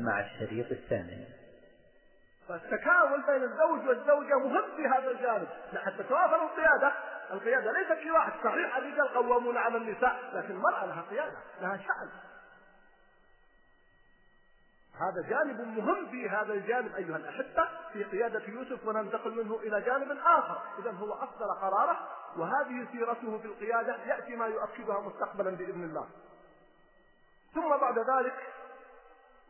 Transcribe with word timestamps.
مع 0.00 0.20
الشريط 0.20 0.70
الثامن 0.70 1.24
فالتكامل 2.48 3.22
بين 3.26 3.42
الزوج 3.42 3.88
والزوجة 3.88 4.38
مهم 4.38 4.76
في 4.76 4.86
هذا 4.86 5.10
الجانب 5.10 5.48
حتى 5.84 6.02
تتوافر 6.02 6.42
القيادة. 6.44 6.92
القيادة 7.30 7.72
ليست 7.72 7.92
في 7.92 8.10
واحد 8.10 8.32
صحيح 8.44 8.76
الرجال 8.76 9.08
قوامون 9.08 9.56
على 9.56 9.76
النساء 9.76 10.30
لكن 10.34 10.50
المرأة 10.50 10.86
لها 10.86 11.04
قيادة 11.10 11.36
لها 11.60 11.76
شأن. 11.76 12.10
هذا 15.00 15.28
جانب 15.28 15.60
مهم 15.60 16.10
في 16.10 16.28
هذا 16.28 16.52
الجانب 16.52 16.94
أيها 16.94 17.16
الأحبة 17.16 17.68
في 17.92 18.04
قيادة 18.04 18.42
يوسف 18.48 18.86
وننتقل 18.86 19.44
منه 19.44 19.56
إلى 19.56 19.80
جانب 19.80 20.18
آخر. 20.24 20.60
إذا 20.78 20.90
هو 20.90 21.12
أصدر 21.12 21.46
قراره 21.60 22.08
وهذه 22.36 22.86
سيرته 22.92 23.38
في 23.38 23.44
القيادة 23.44 23.96
يأتي 24.04 24.36
ما 24.36 24.46
يؤكدها 24.46 25.00
مستقبلا 25.00 25.50
بإذن 25.50 25.84
الله. 25.84 26.08
ثم 27.54 27.76
بعد 27.76 27.98
ذلك 27.98 28.34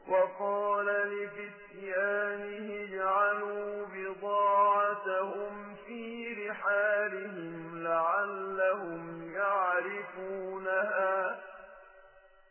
وقال 0.08 0.86
لفتيانه 0.86 2.68
اجعلوا 2.84 3.86
بضاعتهم 3.86 5.74
في 5.86 6.02
رحالهم 6.48 7.82
لعلهم 7.82 9.32
يعرفونها 9.34 11.16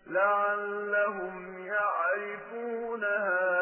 لعلهم 0.08 1.66
يعرفونها. 1.68 3.55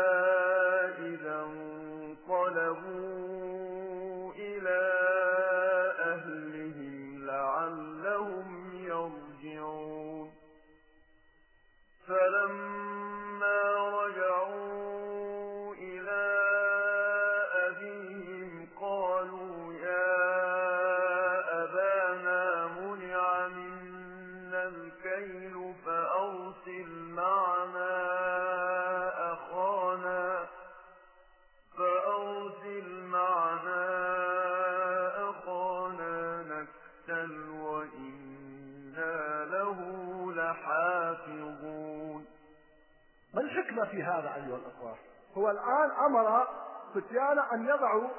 الحكمة 43.74 43.86
في 43.86 44.04
هذا 44.04 44.36
أيها 44.36 44.58
الأخوة. 44.58 44.98
هو 45.38 45.52
الآن 45.52 45.92
أمر 46.06 46.48
فتيان 46.96 47.40
أن 47.40 47.68
يضعوا 47.68 48.10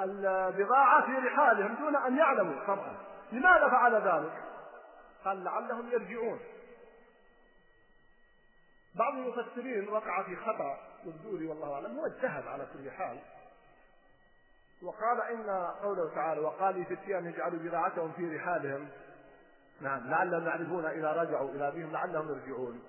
البضاعة 0.00 1.06
في 1.06 1.26
رحالهم 1.26 1.74
دون 1.74 1.96
أن 1.96 2.18
يعلموا 2.18 2.66
طبعا. 2.66 2.96
لماذا 3.32 3.68
فعل 3.68 3.94
ذلك؟ 3.94 4.32
قال 5.24 5.44
لعلهم 5.44 5.88
يرجعون. 5.92 6.40
بعض 8.94 9.14
المفسرين 9.14 9.88
وقع 9.88 10.22
في 10.22 10.36
خطأ 10.36 10.78
والدوري 11.06 11.46
والله 11.46 11.74
أعلم. 11.74 11.98
هو 11.98 12.06
اجتهد 12.06 12.46
على 12.46 12.66
كل 12.72 12.90
حال. 12.90 13.18
وقال 14.82 15.20
إن 15.20 15.50
قوله 15.82 16.14
تعالى 16.14 16.40
وقال 16.40 16.80
لفتيان 16.80 17.26
اجعلوا 17.26 17.58
بضاعتهم 17.58 18.12
في 18.12 18.36
رحالهم. 18.36 18.88
نعم 19.80 20.10
لعلهم 20.10 20.46
يعرفون 20.46 20.86
إذا 20.86 21.12
رجعوا 21.12 21.50
إلى 21.50 21.68
أبيهم 21.68 21.92
لعلهم 21.92 22.28
يرجعون. 22.28 22.82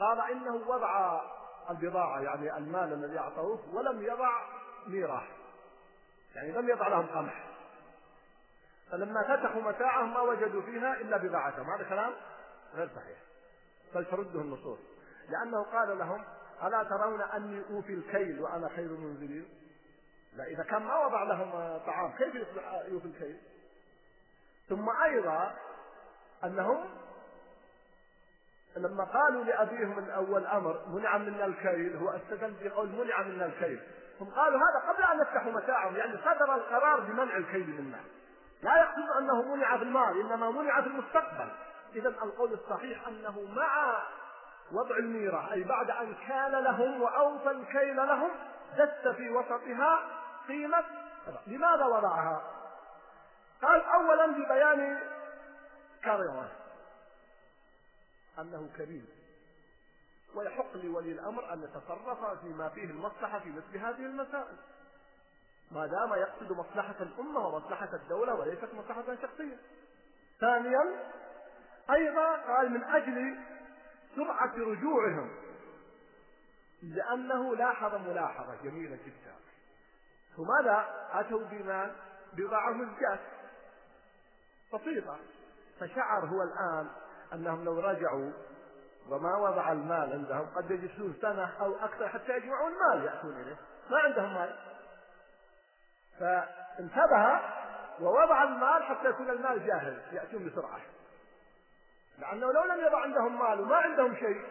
قال 0.00 0.20
إنه 0.30 0.54
وضع 0.54 1.20
البضاعة 1.70 2.20
يعني 2.20 2.56
المال 2.56 2.92
الذي 2.92 3.18
أعطوه 3.18 3.58
ولم 3.72 4.02
يضع 4.02 4.32
ميراث. 4.86 5.28
يعني 6.34 6.52
لم 6.52 6.68
يضع 6.68 6.88
لهم 6.88 7.06
قمح. 7.06 7.44
فلما 8.90 9.22
فتحوا 9.22 9.62
متاعهم 9.62 10.14
ما 10.14 10.20
وجدوا 10.20 10.62
فيها 10.62 11.00
إلا 11.00 11.16
بضاعتهم. 11.16 11.70
هذا 11.70 11.88
كلام 11.88 12.12
غير 12.74 12.88
صحيح. 12.96 13.18
بل 13.94 14.04
ترده 14.04 14.40
النصوص. 14.40 14.78
لأنه 15.28 15.62
قال 15.62 15.98
لهم 15.98 16.24
ألا 16.62 16.82
ترون 16.82 17.22
أني 17.22 17.62
أوفي 17.70 17.94
الكيل 17.94 18.40
وأنا 18.40 18.68
خير 18.68 18.86
المنزلين؟ 18.86 19.48
لا 20.36 20.44
إذا 20.44 20.62
كان 20.62 20.82
ما 20.82 21.06
وضع 21.06 21.22
لهم 21.22 21.78
طعام 21.86 22.12
كيف 22.12 22.34
يوفي 22.88 23.06
الكيل؟ 23.06 23.40
ثم 24.68 24.88
أيضا 25.04 25.54
أنهم 26.44 26.84
لما 28.76 29.04
قالوا 29.04 29.44
لأبيهم 29.44 29.98
الأول 29.98 30.46
أمر 30.46 30.80
منع 30.88 31.18
منا 31.18 31.44
الكيل 31.44 31.96
هو 31.96 32.10
استدل 32.10 32.54
بقول 32.62 32.88
منع 32.88 33.22
منا 33.22 33.46
الكيل. 33.46 33.80
هم 34.20 34.30
قالوا 34.30 34.60
هذا 34.60 34.92
قبل 34.92 35.02
أن 35.02 35.20
يفتحوا 35.20 35.52
متاعهم 35.52 35.96
يعني 35.96 36.16
صدر 36.16 36.54
القرار 36.54 37.00
بمنع 37.00 37.36
الكيل 37.36 37.82
منا. 37.82 38.00
لا 38.62 38.76
يقصد 38.76 39.10
أنه 39.18 39.54
منع 39.54 39.76
في 39.76 39.84
إنما 40.20 40.50
منع 40.50 40.80
في 40.80 40.86
المستقبل. 40.86 41.48
إذا 41.94 42.08
القول 42.08 42.52
الصحيح 42.52 43.08
أنه 43.08 43.48
مع 43.56 44.02
وضع 44.72 44.96
الميرة 44.96 45.52
أي 45.52 45.64
بعد 45.64 45.90
أن 45.90 46.14
كان 46.28 46.52
لهم 46.52 47.02
وأوفى 47.02 47.50
الكيل 47.50 47.96
لهم 47.96 48.30
دس 48.78 49.08
في 49.16 49.30
وسطها 49.30 50.00
قيمة 50.48 50.84
لماذا 51.46 51.84
وضعها؟ 51.84 52.42
قال 53.62 53.82
أولا 53.84 54.26
ببيان 54.26 55.00
كرمه 56.04 56.48
أنه 58.38 58.70
كريم. 58.76 59.06
ويحق 60.34 60.76
لولي 60.76 61.12
الأمر 61.12 61.52
أن 61.52 61.62
يتصرف 61.62 62.40
فيما 62.40 62.68
فيه 62.68 62.84
المصلحة 62.84 63.38
في 63.38 63.50
مثل 63.50 63.78
هذه 63.78 64.06
المسائل. 64.06 64.56
ما 65.70 65.86
دام 65.86 66.12
يقصد 66.12 66.52
مصلحة 66.52 66.96
الأمة 67.00 67.46
ومصلحة 67.46 67.94
الدولة 67.94 68.34
وليست 68.34 68.74
مصلحة 68.74 69.16
شخصية. 69.22 69.56
ثانيا 70.40 71.12
أيضا 71.90 72.36
قال 72.36 72.70
من 72.70 72.84
أجل 72.84 73.38
سرعة 74.16 74.54
رجوعهم 74.56 75.30
لأنه 76.82 77.56
لاحظ 77.56 77.94
ملاحظة 77.94 78.56
جميلة 78.64 78.96
جدا. 78.96 79.34
فماذا 80.36 81.08
أتوا 81.12 81.44
بما 81.44 81.96
بضاعة 82.32 82.70
مزجات 82.70 83.20
بسيطة. 84.74 85.18
فشعر 85.80 86.24
هو 86.26 86.42
الآن 86.42 86.90
أنهم 87.34 87.64
لو 87.64 87.80
رجعوا 87.80 88.32
وما 89.10 89.36
وضع 89.36 89.72
المال 89.72 90.12
عندهم 90.12 90.46
قد 90.56 90.70
يجلسون 90.70 91.14
سنة 91.22 91.50
أو 91.60 91.74
أكثر 91.76 92.08
حتى 92.08 92.36
يجمعون 92.36 92.72
مال 92.72 93.04
يأتون 93.04 93.40
إليه. 93.40 93.56
ما 93.90 93.98
عندهم 93.98 94.34
مال. 94.34 94.56
فانتبه 96.20 97.40
ووضع 98.00 98.42
المال 98.42 98.82
حتى 98.82 99.08
يكون 99.08 99.30
المال 99.30 99.66
جاهز. 99.66 99.94
يأتون 100.12 100.48
بسرعة. 100.48 100.80
لأنه 102.18 102.52
لو 102.52 102.64
لم 102.64 102.80
يضع 102.86 103.00
عندهم 103.00 103.38
مال 103.38 103.60
وما 103.60 103.76
عندهم 103.76 104.14
شيء 104.14 104.44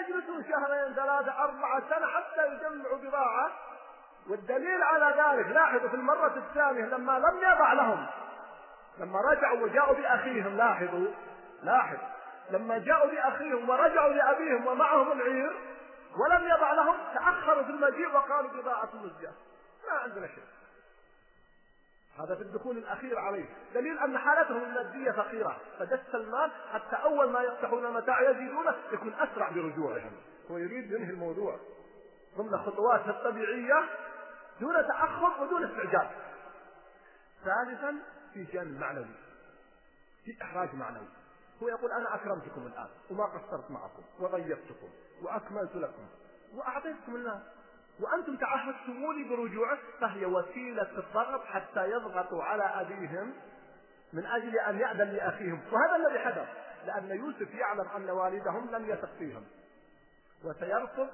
يجلسون 0.00 0.44
شهرين 0.44 0.94
ثلاثة 0.94 1.44
أربعة 1.44 1.80
سنة 1.80 2.06
حتى 2.06 2.46
يجمعوا 2.46 2.98
بضاعة. 2.98 3.50
والدليل 4.30 4.82
على 4.82 5.06
ذلك 5.22 5.46
لاحظوا 5.46 5.88
في 5.88 5.94
المرة 5.94 6.36
الثانية 6.36 6.84
لما 6.84 7.18
لم 7.18 7.36
يضع 7.38 7.72
لهم 7.72 8.06
لما 8.98 9.20
رجعوا 9.20 9.60
وجاءوا 9.60 9.94
بأخيهم 9.94 10.56
لاحظوا 10.56 11.06
لاحظ 11.66 11.98
لما 12.50 12.78
جاءوا 12.78 13.10
بأخيهم 13.10 13.68
ورجعوا 13.68 14.12
لأبيهم 14.12 14.66
ومعهم 14.66 15.12
العير 15.12 15.56
ولم 16.16 16.44
يضع 16.44 16.72
لهم 16.72 16.96
تأخروا 17.14 17.62
في 17.62 17.70
المجيء 17.70 18.14
وقالوا 18.14 18.50
بضاعة 18.50 18.90
مزجاة 18.94 19.32
ما 19.88 19.98
عندنا 19.98 20.26
شيء. 20.26 20.44
هذا 22.18 22.34
في 22.34 22.42
الدخول 22.42 22.78
الأخير 22.78 23.18
عليه. 23.18 23.44
دليل 23.74 23.98
أن 23.98 24.18
حالتهم 24.18 24.62
المادية 24.62 25.10
فقيرة. 25.10 25.60
فدس 25.78 26.14
المال 26.14 26.50
حتى 26.72 26.96
أول 26.96 27.30
ما 27.30 27.40
يفتحون 27.40 27.86
المتاع 27.86 28.30
يزيدونه 28.30 28.74
يكون 28.92 29.14
أسرع 29.14 29.50
برجوعهم. 29.50 30.12
هو 30.50 30.58
يريد 30.58 30.92
ينهي 30.92 31.10
الموضوع. 31.10 31.58
ضمن 32.36 32.58
خطواته 32.58 33.10
الطبيعية 33.10 33.84
دون 34.60 34.74
تأخر 34.74 35.42
ودون 35.42 35.64
استعجال. 35.64 36.08
ثالثا 37.44 37.96
في 38.34 38.44
جانب 38.44 38.80
معنوي. 38.80 39.14
في 40.24 40.42
إحراج 40.42 40.74
معنوي. 40.74 41.08
هو 41.62 41.68
يقول 41.68 41.92
أنا 41.92 42.14
أكرمتكم 42.14 42.66
الآن 42.66 42.88
وما 43.10 43.24
قصرت 43.24 43.70
معكم 43.70 44.02
وضيفتكم 44.20 44.88
وأكملت 45.22 45.76
لكم 45.76 46.06
وأعطيتكم 46.54 47.16
المال 47.16 47.42
وأنتم 48.00 48.36
تعهدتموني 48.36 49.28
برجوعه 49.28 49.78
فهي 50.00 50.26
وسيلة 50.26 50.98
الضغط 50.98 51.44
حتى 51.44 51.90
يضغطوا 51.90 52.42
على 52.42 52.62
أبيهم 52.62 53.32
من 54.12 54.26
أجل 54.26 54.58
أن 54.58 54.78
يأذن 54.78 55.08
لأخيهم 55.08 55.60
وهذا 55.72 55.96
الذي 55.96 56.18
حدث 56.18 56.48
لأن 56.86 57.10
يوسف 57.10 57.54
يعلم 57.54 57.88
أن 57.96 58.10
والدهم 58.10 58.70
لم 58.70 58.90
يثق 58.90 59.08
فيهم 59.18 59.44
وسيرفض 60.44 61.08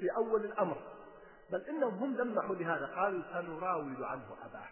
في 0.00 0.10
أول 0.16 0.44
الأمر 0.44 0.76
بل 1.50 1.60
إنهم 1.60 1.94
هم 1.94 2.16
لمحوا 2.16 2.54
لهذا 2.54 2.86
قالوا 2.86 3.22
سنراود 3.32 4.02
عنه 4.02 4.36
أباه 4.44 4.68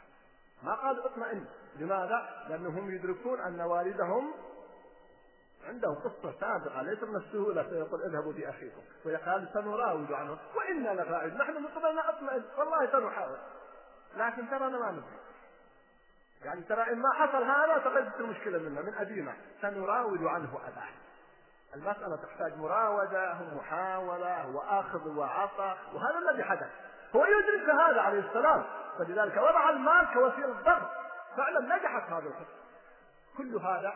ما 0.62 0.74
قالوا 0.74 1.06
اطمئن 1.06 1.44
لماذا؟ 1.76 2.46
لأنهم 2.48 2.90
يدركون 2.90 3.40
أن 3.40 3.60
والدهم 3.60 4.34
عنده 5.68 5.88
قصة 5.88 6.34
سابقة 6.40 6.82
ليس 6.82 7.02
من 7.02 7.16
السهولة 7.16 7.62
فيقول 7.62 8.02
اذهبوا 8.02 8.32
بأخيكم 8.32 8.82
ويقال 9.04 9.48
سنراود 9.52 10.12
عنه. 10.12 10.38
وإنا 10.54 11.02
لفاعل 11.02 11.36
نحن 11.36 11.62
من 11.62 11.66
قبلنا 11.66 12.08
أطمئن 12.08 12.42
والله 12.58 12.92
سنحاول. 12.92 13.38
لكن 14.16 14.50
ترانا 14.50 14.78
ما 14.78 14.90
ندري. 14.90 15.18
يعني 16.44 16.62
ترى 16.62 16.92
إن 16.92 16.98
ما 16.98 17.12
حصل 17.12 17.42
هذا 17.42 17.78
فقد 17.78 18.20
المشكلة 18.20 18.58
منا. 18.58 18.82
من 18.82 18.94
أبينا 18.94 19.34
سنراود 19.62 20.24
عنه 20.24 20.58
أباه 20.68 20.88
المسألة 21.74 22.16
تحتاج 22.16 22.56
مراودة 22.58 23.36
ومحاولة 23.40 24.56
وأخذ 24.56 25.08
وعطاء. 25.08 25.78
وهذا 25.94 26.30
الذي 26.30 26.44
حدث. 26.44 26.70
هو 27.16 27.24
يدرك 27.24 27.70
هذا 27.70 28.00
عليه 28.00 28.28
السلام. 28.28 28.64
فلذلك 28.98 29.36
وضع 29.36 29.70
المال 29.70 30.06
كوسيلة 30.14 30.52
ضغط 30.64 30.90
فعلا 31.36 31.76
نجحت 31.76 32.10
هذه 32.10 32.26
الخطة 32.26 32.64
كل 33.36 33.56
هذا 33.56 33.94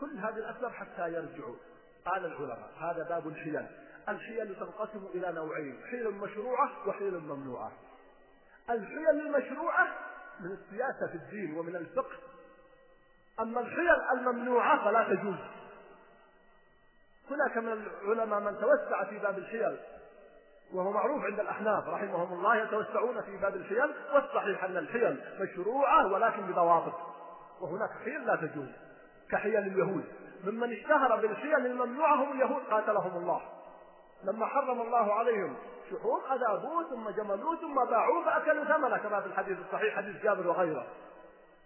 كل 0.00 0.18
هذه 0.18 0.36
الأسباب 0.36 0.70
حتى 0.70 1.12
يرجعوا. 1.12 1.56
قال 2.06 2.24
العلماء 2.26 2.70
هذا 2.80 3.08
باب 3.08 3.28
الحيل. 3.28 3.66
الحيل 4.08 4.56
تنقسم 4.56 5.06
إلى 5.14 5.32
نوعين 5.32 5.80
حيل 5.90 6.10
مشروعة 6.10 6.88
وحيل 6.88 7.18
ممنوعة. 7.18 7.72
الحيل 8.70 9.20
المشروعة 9.20 9.88
من 10.40 10.50
السياسة 10.52 11.06
في 11.06 11.14
الدين 11.14 11.58
ومن 11.58 11.76
الفقه. 11.76 12.16
أما 13.40 13.60
الحيل 13.60 13.90
الممنوعة 14.12 14.84
فلا 14.84 15.14
تجوز. 15.14 15.38
هناك 17.30 17.56
من 17.56 17.72
العلماء 17.72 18.40
من 18.40 18.60
توسع 18.60 19.04
في 19.04 19.18
باب 19.18 19.38
الحيل 19.38 19.78
وهو 20.72 20.92
معروف 20.92 21.24
عند 21.24 21.40
الأحناف 21.40 21.88
رحمهم 21.88 22.32
الله 22.32 22.56
يتوسعون 22.56 23.22
في 23.22 23.36
باب 23.36 23.56
الحيل 23.56 23.94
والصحيح 24.14 24.64
أن 24.64 24.76
الحيل 24.76 25.20
مشروعة 25.40 26.12
ولكن 26.12 26.46
بضوابط. 26.46 26.94
وهناك 27.60 27.90
حيل 28.04 28.26
لا 28.26 28.36
تجوز. 28.36 28.68
كحيل 29.30 29.56
اليهود. 29.56 30.04
ممن 30.44 30.72
اشتهر 30.72 31.16
بالحيل 31.16 31.66
الممنوعة 31.66 32.14
هم 32.14 32.32
اليهود 32.32 32.62
قاتلهم 32.70 33.16
الله. 33.16 33.42
لما 34.24 34.46
حرم 34.46 34.80
الله 34.80 35.14
عليهم 35.14 35.56
شحوم 35.90 36.20
أذابوه 36.32 36.90
ثم 36.90 37.10
جملوه 37.10 37.56
ثم 37.56 37.74
باعوه 37.74 38.24
فأكلوا 38.24 38.64
ثمنه 38.64 38.96
كما 38.96 39.20
في 39.20 39.26
الحديث 39.26 39.58
الصحيح 39.58 39.96
حديث 39.96 40.22
جابر 40.22 40.46
وغيره. 40.46 40.86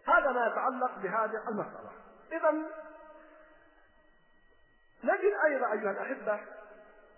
هذا 0.06 0.32
ما 0.32 0.46
يتعلق 0.46 0.98
بهذه 1.02 1.48
المسألة. 1.48 1.90
إذا 2.32 2.50
نجد 5.04 5.32
أيضا 5.44 5.72
أيها 5.72 5.90
الأحبة 5.90 6.40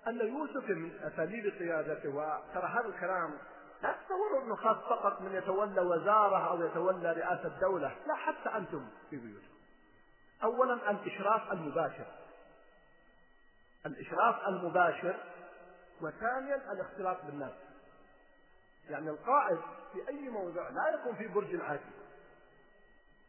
أن 0.07 0.21
يوسف 0.21 0.71
من 0.71 0.91
أساليب 1.03 1.53
قيادته 1.59 2.09
وترى 2.09 2.67
هذا 2.67 2.87
الكلام 2.87 3.31
لا 3.83 3.95
تصوروا 4.05 4.43
أنه 4.43 4.57
خاص 4.57 4.77
فقط 4.77 5.21
من 5.21 5.35
يتولى 5.35 5.81
وزارة 5.81 6.51
أو 6.51 6.63
يتولى 6.63 7.13
رئاسة 7.13 7.61
دولة 7.61 7.97
لا 8.07 8.15
حتى 8.15 8.57
أنتم 8.57 8.87
في 9.11 9.17
بيوتكم. 9.17 9.52
أولا 10.43 10.91
الإشراف 10.91 11.53
المباشر. 11.53 12.07
الإشراف 13.87 14.49
المباشر 14.49 15.17
وثانيا 16.01 16.73
الاختلاط 16.73 17.25
بالناس 17.25 17.53
يعني 18.91 19.11
القائد 19.11 19.59
في 19.93 20.09
أي 20.09 20.29
موضع 20.29 20.69
لا 20.69 20.95
يكون 20.95 21.15
في 21.17 21.29
برج 21.29 21.61
عاجي 21.61 21.83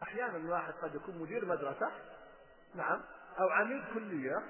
أحيانا 0.04 0.38
الواحد 0.38 0.74
قد 0.74 0.96
يكون 0.96 1.18
مدير 1.18 1.46
مدرسة 1.46 1.92
نعم 2.76 3.02
أو 3.40 3.50
عميد 3.50 3.84
كلية 3.94 4.44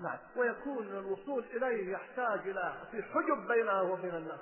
نعم 0.00 0.18
ويكون 0.36 0.86
الوصول 0.86 1.44
إليه 1.44 1.92
يحتاج 1.92 2.48
إلى 2.48 2.74
في 2.90 3.02
حجب 3.02 3.48
بينه 3.48 3.82
وبين 3.82 4.14
الناس. 4.14 4.40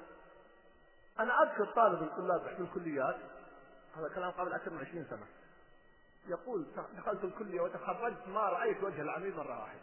أنا 1.21 1.43
أذكر 1.43 1.65
طالب 1.65 2.03
الطلاب 2.03 2.56
في 2.56 2.61
الكليات 2.62 3.17
هذا 3.97 4.09
كلام 4.15 4.31
قبل 4.31 4.53
أكثر 4.53 4.71
من 4.71 4.81
20 4.81 5.06
سنة. 5.11 5.27
يقول 6.26 6.67
دخلت 6.97 7.25
الكلية 7.25 7.61
وتخرجت 7.61 8.29
ما 8.29 8.41
رأيت 8.41 8.82
وجه 8.82 9.03
العميد 9.03 9.37
مرة 9.37 9.61
واحدة. 9.61 9.81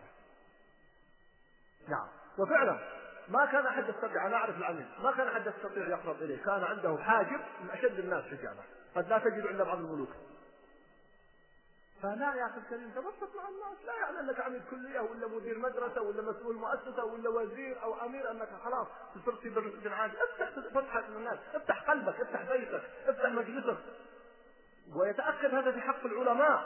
نعم. 1.88 2.08
وفعلا 2.40 2.80
ما 3.28 3.46
كان 3.46 3.66
أحد 3.66 3.90
يستطيع 3.90 4.28
أنا 4.28 4.36
أعرف 4.36 4.58
العميد 4.58 4.88
ما 5.04 5.12
كان 5.12 5.28
أحد 5.28 5.48
يستطيع 5.48 5.88
يقرب 5.88 6.22
إليه. 6.22 6.44
كان 6.44 6.64
عنده 6.64 6.98
حاجب 6.98 7.42
من 7.62 7.70
أشد 7.70 8.00
الناس 8.00 8.24
حجابا 8.24 8.64
قد 8.96 9.08
لا 9.08 9.18
تجد 9.18 9.48
عند 9.48 9.62
بعض 9.62 9.78
الملوك. 9.78 10.10
فلا 12.02 12.36
يا 12.36 12.46
أخي 12.46 12.58
الكريم 12.58 12.90
تبسط 12.90 13.36
مع 13.36 13.50
الناس. 13.50 13.86
لا 13.86 13.94
يعني 13.96 14.20
انك 14.20 14.40
عميد 14.40 14.62
كلية 14.72 15.00
ولا 15.00 15.28
مدير 15.28 15.60
مدرسة 15.60 16.02
ولا 16.02 16.22
مسؤول 16.22 16.56
مؤسسة 16.56 17.06
ولا 17.06 17.30
وزير 17.30 17.84
أو 17.84 18.06
أمير 18.06 18.32
أنك 18.32 18.50
خلاص 18.64 18.88
تصير 19.16 19.72
في 19.82 19.90
عادي 19.90 20.14
افتح 20.24 20.50
فتحه 20.74 21.08
للناس 21.10 21.40
افتح 21.54 21.90
قلبك 21.90 22.22
افتح 22.22 22.52
بيتك 22.52 22.84
افتح 23.08 23.30
مجلسك. 23.30 23.78
ويتأكد 24.96 25.56
هذا 25.56 25.72
في 25.72 25.82
حق 25.82 26.06
العلماء. 26.06 26.62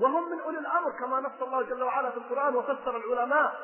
وهم 0.00 0.30
من 0.30 0.40
أولي 0.40 0.58
الأمر 0.58 0.90
كما 0.90 1.20
نص 1.20 1.42
الله 1.42 1.62
جل 1.62 1.82
وعلا 1.82 2.10
في 2.10 2.16
القرآن 2.16 2.54
وفسر 2.56 2.96
العلماء. 2.96 3.54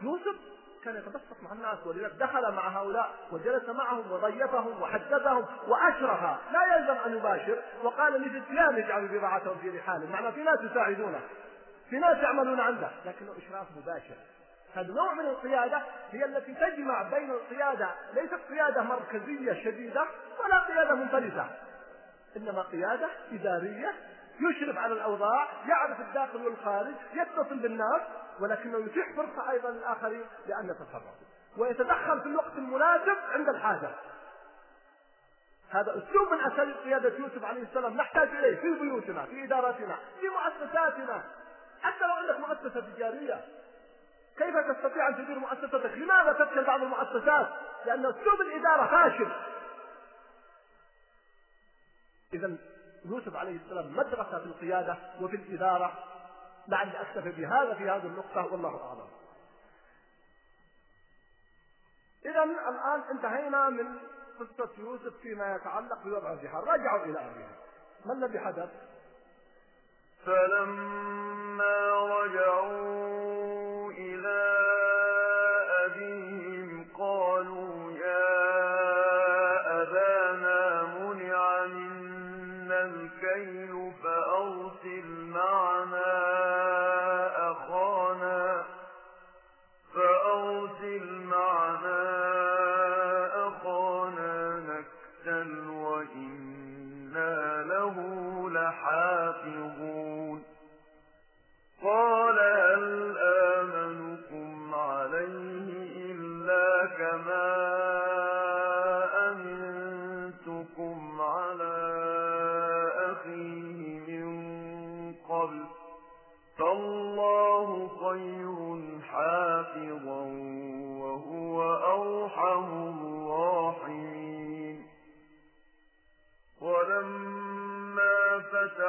يوسف 0.00 0.36
كان 0.84 0.96
يتبسط 0.96 1.42
مع 1.42 1.52
الناس 1.52 1.86
ولذلك 1.86 2.12
دخل 2.12 2.52
مع 2.52 2.68
هؤلاء 2.68 3.10
وجلس 3.32 3.68
معهم 3.68 4.12
وضيفهم 4.12 4.82
وحدثهم 4.82 5.46
واشرف 5.68 6.22
لا 6.52 6.76
يلزم 6.76 6.96
أن 7.06 7.16
يباشر. 7.16 7.62
وقال 7.82 8.12
لفتيان 8.12 8.76
يجعلوا 8.76 9.08
بضاعتهم 9.08 9.58
في 9.58 9.78
رحالهم 9.78 10.12
معنى 10.12 10.32
في 10.32 10.42
ناس 10.42 10.58
يساعدونه. 10.60 11.20
في 11.90 11.98
ناس 11.98 12.16
يعملون 12.16 12.60
عنده. 12.60 12.90
لكنه 13.04 13.32
إشراف 13.38 13.66
مباشر. 13.76 14.14
هذا 14.74 14.92
نوع 14.92 15.14
من 15.14 15.26
القيادة 15.26 15.82
هي 16.10 16.24
التي 16.24 16.54
تجمع 16.54 17.02
بين 17.02 17.30
القيادة 17.30 17.90
ليست 18.14 18.40
قيادة 18.50 18.82
مركزية 18.82 19.64
شديدة 19.64 20.06
ولا 20.44 20.58
قيادة 20.58 20.94
منفردة. 20.94 21.46
إنما 22.36 22.62
قيادة 22.62 23.08
إدارية 23.32 23.94
يشرف 24.40 24.78
على 24.78 24.94
الأوضاع 24.94 25.48
يعرف 25.68 26.00
الداخل 26.00 26.44
والخارج 26.44 26.94
يتصل 27.14 27.58
بالناس 27.58 28.00
ولكنه 28.40 28.78
يتيح 28.78 29.12
فرصة 29.16 29.50
أيضا 29.50 29.70
للآخرين 29.70 30.24
لأن 30.46 30.70
يتصرفوا 30.70 31.10
ويتدخل 31.56 32.20
في 32.20 32.26
الوقت 32.26 32.52
المناسب 32.58 33.16
عند 33.32 33.48
الحاجة 33.48 33.90
هذا 35.70 35.90
أسلوب 35.90 36.32
من 36.32 36.52
اساليب 36.52 36.76
قيادة 36.76 37.18
يوسف 37.18 37.44
عليه 37.44 37.62
السلام 37.62 37.96
نحتاج 37.96 38.28
إليه 38.28 38.56
في 38.60 38.80
بيوتنا 38.80 39.24
في 39.24 39.44
اداراتنا 39.44 39.96
في 40.20 40.28
مؤسساتنا 40.28 41.22
حتى 41.82 42.04
لو 42.06 42.12
عندك 42.12 42.40
مؤسسة 42.40 42.80
تجارية 42.80 43.44
كيف 44.38 44.56
تستطيع 44.56 45.08
أن 45.08 45.16
تدير 45.16 45.38
مؤسستك؟ 45.38 45.90
لماذا 45.96 46.32
تفشل 46.32 46.64
بعض 46.64 46.82
المؤسسات؟ 46.82 47.48
لأن 47.86 48.06
أسلوب 48.06 48.40
الإدارة 48.40 48.86
فاشل. 48.86 49.28
إذا 52.34 52.56
يوسف 53.04 53.36
عليه 53.36 53.56
السلام 53.56 53.96
مدرسة 53.96 54.38
في 54.38 54.44
القيادة 54.44 54.98
وفي 55.20 55.36
الإدارة. 55.36 56.04
لعلي 56.68 57.00
أكتفي 57.00 57.30
بهذا 57.30 57.74
في 57.74 57.84
هذه 57.84 58.06
النقطة 58.06 58.52
والله 58.52 58.84
أعلم. 58.84 59.08
إذا 62.26 62.42
الآن 62.42 63.02
انتهينا 63.10 63.68
من 63.68 63.98
قصة 64.40 64.70
يوسف 64.78 65.16
فيما 65.22 65.54
يتعلق 65.56 66.02
بوضع 66.04 66.32
البحار 66.32 66.64
رجعوا 66.64 67.04
إلى 67.04 67.18
أبيهم 67.18 67.52
ما 68.04 68.12
الذي 68.12 68.38
حدث؟ 68.38 68.70
فلما 70.26 71.90
رجعوا 72.06 73.19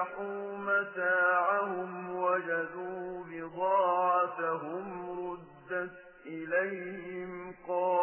فتحوا 0.01 0.57
متاعهم 0.57 2.15
وجدوا 2.15 3.23
بضاعتهم 3.23 4.85
ردت 5.19 5.91
إليهم 6.25 7.55
قالوا 7.67 8.00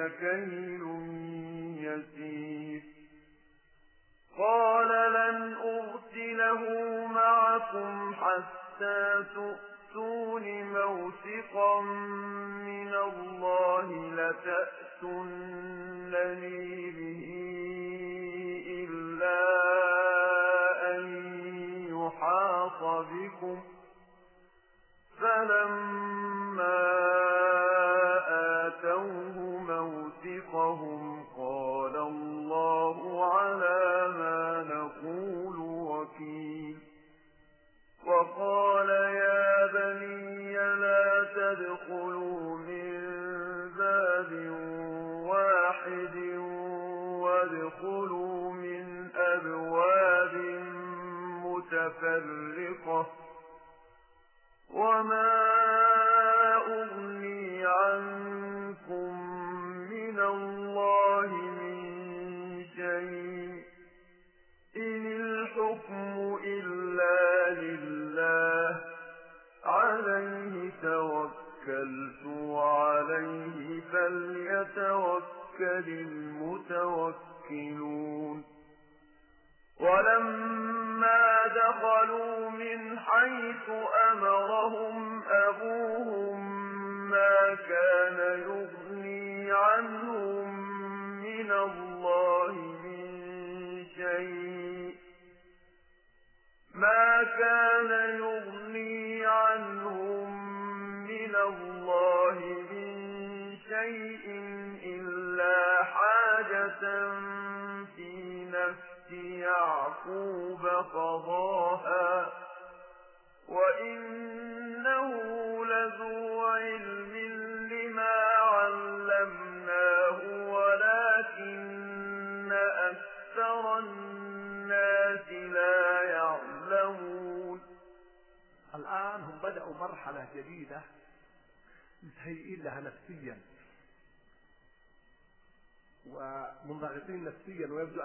ذلك 0.00 0.18
كيل 0.20 0.82
يسير. 1.80 2.82
قال 4.38 4.88
لن 5.12 5.54
أرسله 5.54 6.62
معكم 7.06 8.14
حتى 8.14 9.24
تؤتون 9.34 10.64
موثقا 10.72 11.80
من 12.66 12.94
الله 12.94 13.86
لتأتونني 14.14 15.40
متفرقة 51.90 53.06
وما 54.70 55.49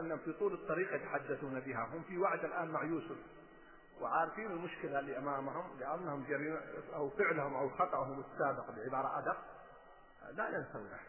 أنهم 0.05 0.17
في 0.17 0.33
طول 0.33 0.53
الطريق 0.53 0.93
يتحدثون 0.95 1.59
بها. 1.59 1.88
هم 1.93 2.03
في 2.03 2.17
وعد 2.17 2.45
الآن 2.45 2.67
مع 2.67 2.83
يوسف. 2.83 3.17
وعارفين 4.01 4.51
المشكلة 4.51 5.00
اللي 5.00 5.17
أمامهم 5.17 5.79
لأنهم 5.79 6.25
جريمة 6.29 6.59
أو 6.95 7.09
فعلهم 7.09 7.55
أو 7.55 7.69
خطأهم 7.69 8.19
السابق 8.19 8.65
بعبارة 8.71 9.19
أدق. 9.19 9.38
لا 10.33 10.47
ينسونه 10.47 11.00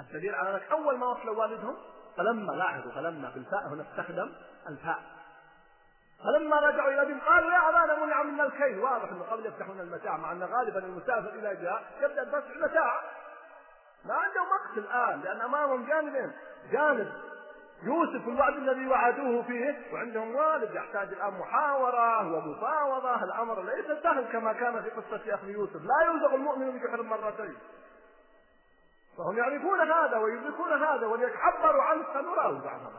الدليل 0.00 0.34
على 0.34 0.50
ذلك 0.50 0.70
أول 0.70 0.98
ما 0.98 1.06
وصلوا 1.06 1.36
والدهم 1.36 1.76
فلما 2.16 2.52
لاحظوا 2.52 2.92
فلما 2.92 3.30
بالفاء 3.30 3.68
هنا 3.68 3.82
استخدم 3.90 4.32
الفاء. 4.68 5.02
فلما 6.24 6.56
رجعوا 6.56 6.90
إلى 6.90 7.02
ابيهم 7.02 7.20
قالوا 7.20 7.52
يا 7.52 7.68
أبانا 7.68 8.04
منع 8.04 8.22
منا 8.22 8.44
الكيل. 8.44 8.78
واضح 8.78 9.08
إنه 9.08 9.22
قبل 9.22 9.46
يفتحون 9.46 9.80
المتاع 9.80 10.16
مع 10.16 10.32
أن 10.32 10.42
غالبا 10.42 10.78
المسافر 10.78 11.34
إذا 11.38 11.52
جاء 11.52 11.92
يبدأ 12.00 12.24
بس 12.24 12.44
المتاع. 12.56 13.02
ما 14.04 14.14
عندهم 14.14 14.46
وقت 14.48 14.78
الآن 14.78 15.20
لأن 15.20 15.40
أمامهم 15.40 15.86
جانبين. 15.86 16.32
جانب 16.70 17.12
يوسف 17.82 18.28
الوعد 18.28 18.52
الذي 18.52 18.86
وعدوه 18.86 19.42
فيه 19.42 19.78
وعندهم 19.92 20.34
والد 20.34 20.74
يحتاج 20.74 21.08
الآن 21.08 21.38
محاورة 21.38 22.32
ومفاوضه 22.32 23.24
الأمر 23.24 23.62
ليس 23.62 24.02
سهل 24.02 24.24
كما 24.32 24.52
كان 24.52 24.82
في 24.82 24.90
قصة 24.90 25.34
أخي 25.34 25.52
يوسف. 25.52 25.80
لا 25.82 26.06
يوزغ 26.06 26.34
المؤمن 26.34 26.70
بجحر 26.70 27.02
مرتين. 27.02 27.56
فهم 29.18 29.38
يعرفون 29.38 29.80
هذا 29.80 30.16
ويدركون 30.16 30.72
هذا 30.72 31.06
وليتعبروا 31.06 31.82
عنه 31.82 32.04
سنراه 32.14 32.50
بعضهم 32.50 32.92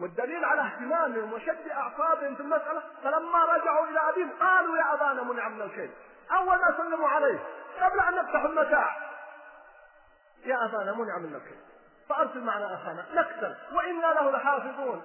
والدليل 0.00 0.44
على 0.44 0.60
اهتمامهم 0.60 1.32
وشد 1.32 1.68
أعصابهم 1.68 2.34
في 2.34 2.40
المسألة 2.40 2.82
فلما 3.02 3.44
رجعوا 3.44 3.86
إلى 3.86 4.00
أبيهم 4.10 4.30
قالوا 4.40 4.76
يا 4.76 4.94
أبانا 4.94 5.22
منع 5.22 5.48
من 5.48 5.62
الكيل. 5.62 5.90
أول 6.32 6.58
ما 6.58 6.74
سلموا 6.76 7.08
عليه 7.08 7.38
قبل 7.80 8.00
أن 8.00 8.14
نفتحوا 8.14 8.48
المتاع. 8.48 8.96
يا 10.44 10.64
أبانا 10.64 10.92
منع 10.92 11.18
من 11.18 11.34
الكيل. 11.34 11.75
فأرسل 12.08 12.40
معنا 12.40 12.74
أخانا 12.74 13.06
نكتل 13.14 13.56
وإنا 13.72 14.06
له 14.06 14.30
لحافظون. 14.30 15.02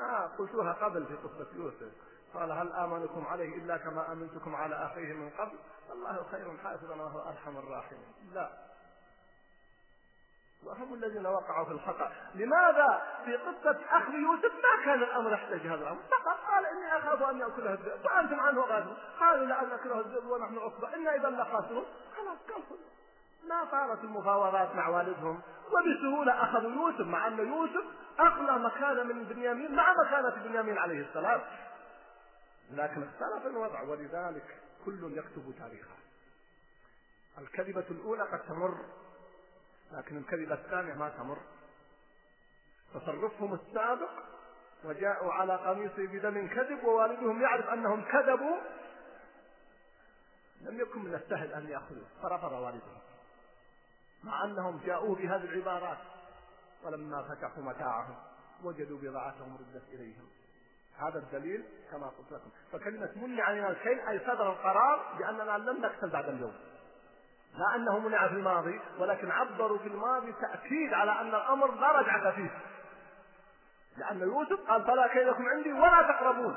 آه 0.00 0.30
قلتوها 0.38 0.72
قبل 0.72 1.06
في 1.06 1.14
قصة 1.14 1.46
يوسف. 1.56 1.92
قال 2.34 2.52
هل 2.52 2.72
آمنكم 2.72 3.26
عليه 3.26 3.56
إلا 3.56 3.76
كما 3.76 4.12
آمنتكم 4.12 4.54
على 4.56 4.74
أخيه 4.74 5.12
من 5.12 5.30
قبل؟ 5.30 5.58
الله 5.92 6.26
خير 6.30 6.56
حافظا 6.64 6.94
وهو 6.94 7.28
أرحم 7.28 7.56
الراحمين. 7.56 8.14
لا. 8.32 8.50
وهم 10.64 10.94
الذين 10.94 11.26
وقعوا 11.26 11.64
في 11.64 11.70
الخطأ. 11.70 12.12
لماذا 12.34 13.02
في 13.24 13.36
قصة 13.36 13.80
أخذ 13.90 14.14
يوسف 14.14 14.52
ما 14.54 14.84
كان 14.84 15.02
الأمر 15.02 15.32
يحتاج 15.32 15.60
هذا 15.60 15.74
الأمر؟ 15.74 16.00
فقط 16.10 16.38
قال 16.50 16.66
إني 16.66 16.98
أخاف 16.98 17.22
أن 17.22 17.40
يأكلها 17.40 17.72
الذئب. 17.72 18.04
وأنتم 18.04 18.40
عنه 18.40 18.60
غافلون 18.60 18.96
قالوا 19.20 19.46
لأن 19.46 19.68
نأكله 19.68 20.00
الذئب 20.00 20.26
ونحن 20.26 20.58
عصبة. 20.58 20.94
إنا 20.94 21.14
إذا 21.14 21.30
لخاسرون. 21.30 21.84
خلاص 22.16 22.38
كفر 22.48 22.76
طالت 23.72 24.04
المفاوضات 24.04 24.74
مع 24.74 24.88
والدهم 24.88 25.42
وبسهولة 25.72 26.42
أخذوا 26.44 26.72
يوسف 26.72 27.06
مع 27.06 27.26
أن 27.26 27.38
يوسف 27.38 27.84
أغلى 28.20 28.58
مكانة 28.58 29.02
من 29.02 29.24
بنيامين 29.24 29.74
مع 29.74 29.94
مكانة 30.04 30.44
بنيامين 30.44 30.78
عليه 30.78 31.06
السلام. 31.08 31.40
لكن 32.70 33.02
اختلف 33.02 33.46
الوضع 33.46 33.82
ولذلك 33.82 34.58
كل 34.84 35.16
يكتب 35.16 35.54
تاريخه. 35.58 35.96
الكذبة 37.38 37.84
الأولى 37.90 38.22
قد 38.22 38.42
تمر 38.42 38.84
لكن 39.92 40.16
الكذبة 40.16 40.54
الثانية 40.54 40.94
ما 40.94 41.08
تمر. 41.08 41.38
تصرفهم 42.94 43.54
السابق 43.54 44.10
وجاءوا 44.84 45.32
على 45.32 45.56
قميصه 45.56 46.06
بدم 46.06 46.48
كذب 46.48 46.84
ووالدهم 46.84 47.42
يعرف 47.42 47.68
أنهم 47.68 48.02
كذبوا. 48.02 48.56
لم 50.60 50.80
يكن 50.80 51.04
من 51.04 51.14
السهل 51.14 51.52
أن 51.52 51.68
يأخذوه 51.68 52.06
فرفض 52.22 52.52
والدهم. 52.52 53.01
مع 54.24 54.44
أنهم 54.44 54.80
جاءوه 54.86 55.14
بهذه 55.16 55.44
العبارات. 55.44 55.98
ولما 56.84 57.22
فتحوا 57.22 57.62
متاعهم 57.62 58.16
وجدوا 58.64 58.98
بضاعتهم 59.02 59.56
ردت 59.56 59.88
إليهم. 59.92 60.28
هذا 60.98 61.18
الدليل 61.18 61.64
كما 61.90 62.06
قلت 62.06 62.32
لكم. 62.32 62.50
فكلمة 62.72 63.10
منع 63.16 63.44
علينا 63.44 63.70
الكيل 63.70 64.00
أي 64.00 64.18
صدر 64.18 64.52
القرار 64.52 65.16
بأننا 65.18 65.58
لن 65.58 65.80
نقتل 65.80 66.10
بعد 66.10 66.28
اليوم. 66.28 66.54
لا 67.54 67.76
أنه 67.76 67.98
منع 67.98 68.28
في 68.28 68.34
الماضي 68.34 68.80
ولكن 68.98 69.30
عبروا 69.30 69.78
في 69.78 69.88
الماضي 69.88 70.32
تأكيد 70.32 70.94
على 70.94 71.20
أن 71.20 71.28
الأمر 71.28 71.74
لا 71.74 71.92
رجعة 71.92 72.30
فيه. 72.30 72.50
لأن 73.96 74.20
يوسف 74.20 74.68
قال 74.68 74.84
فلا 74.84 75.08
كيدكم 75.08 75.48
عندي 75.48 75.72
ولا 75.72 76.02
تقربون. 76.02 76.56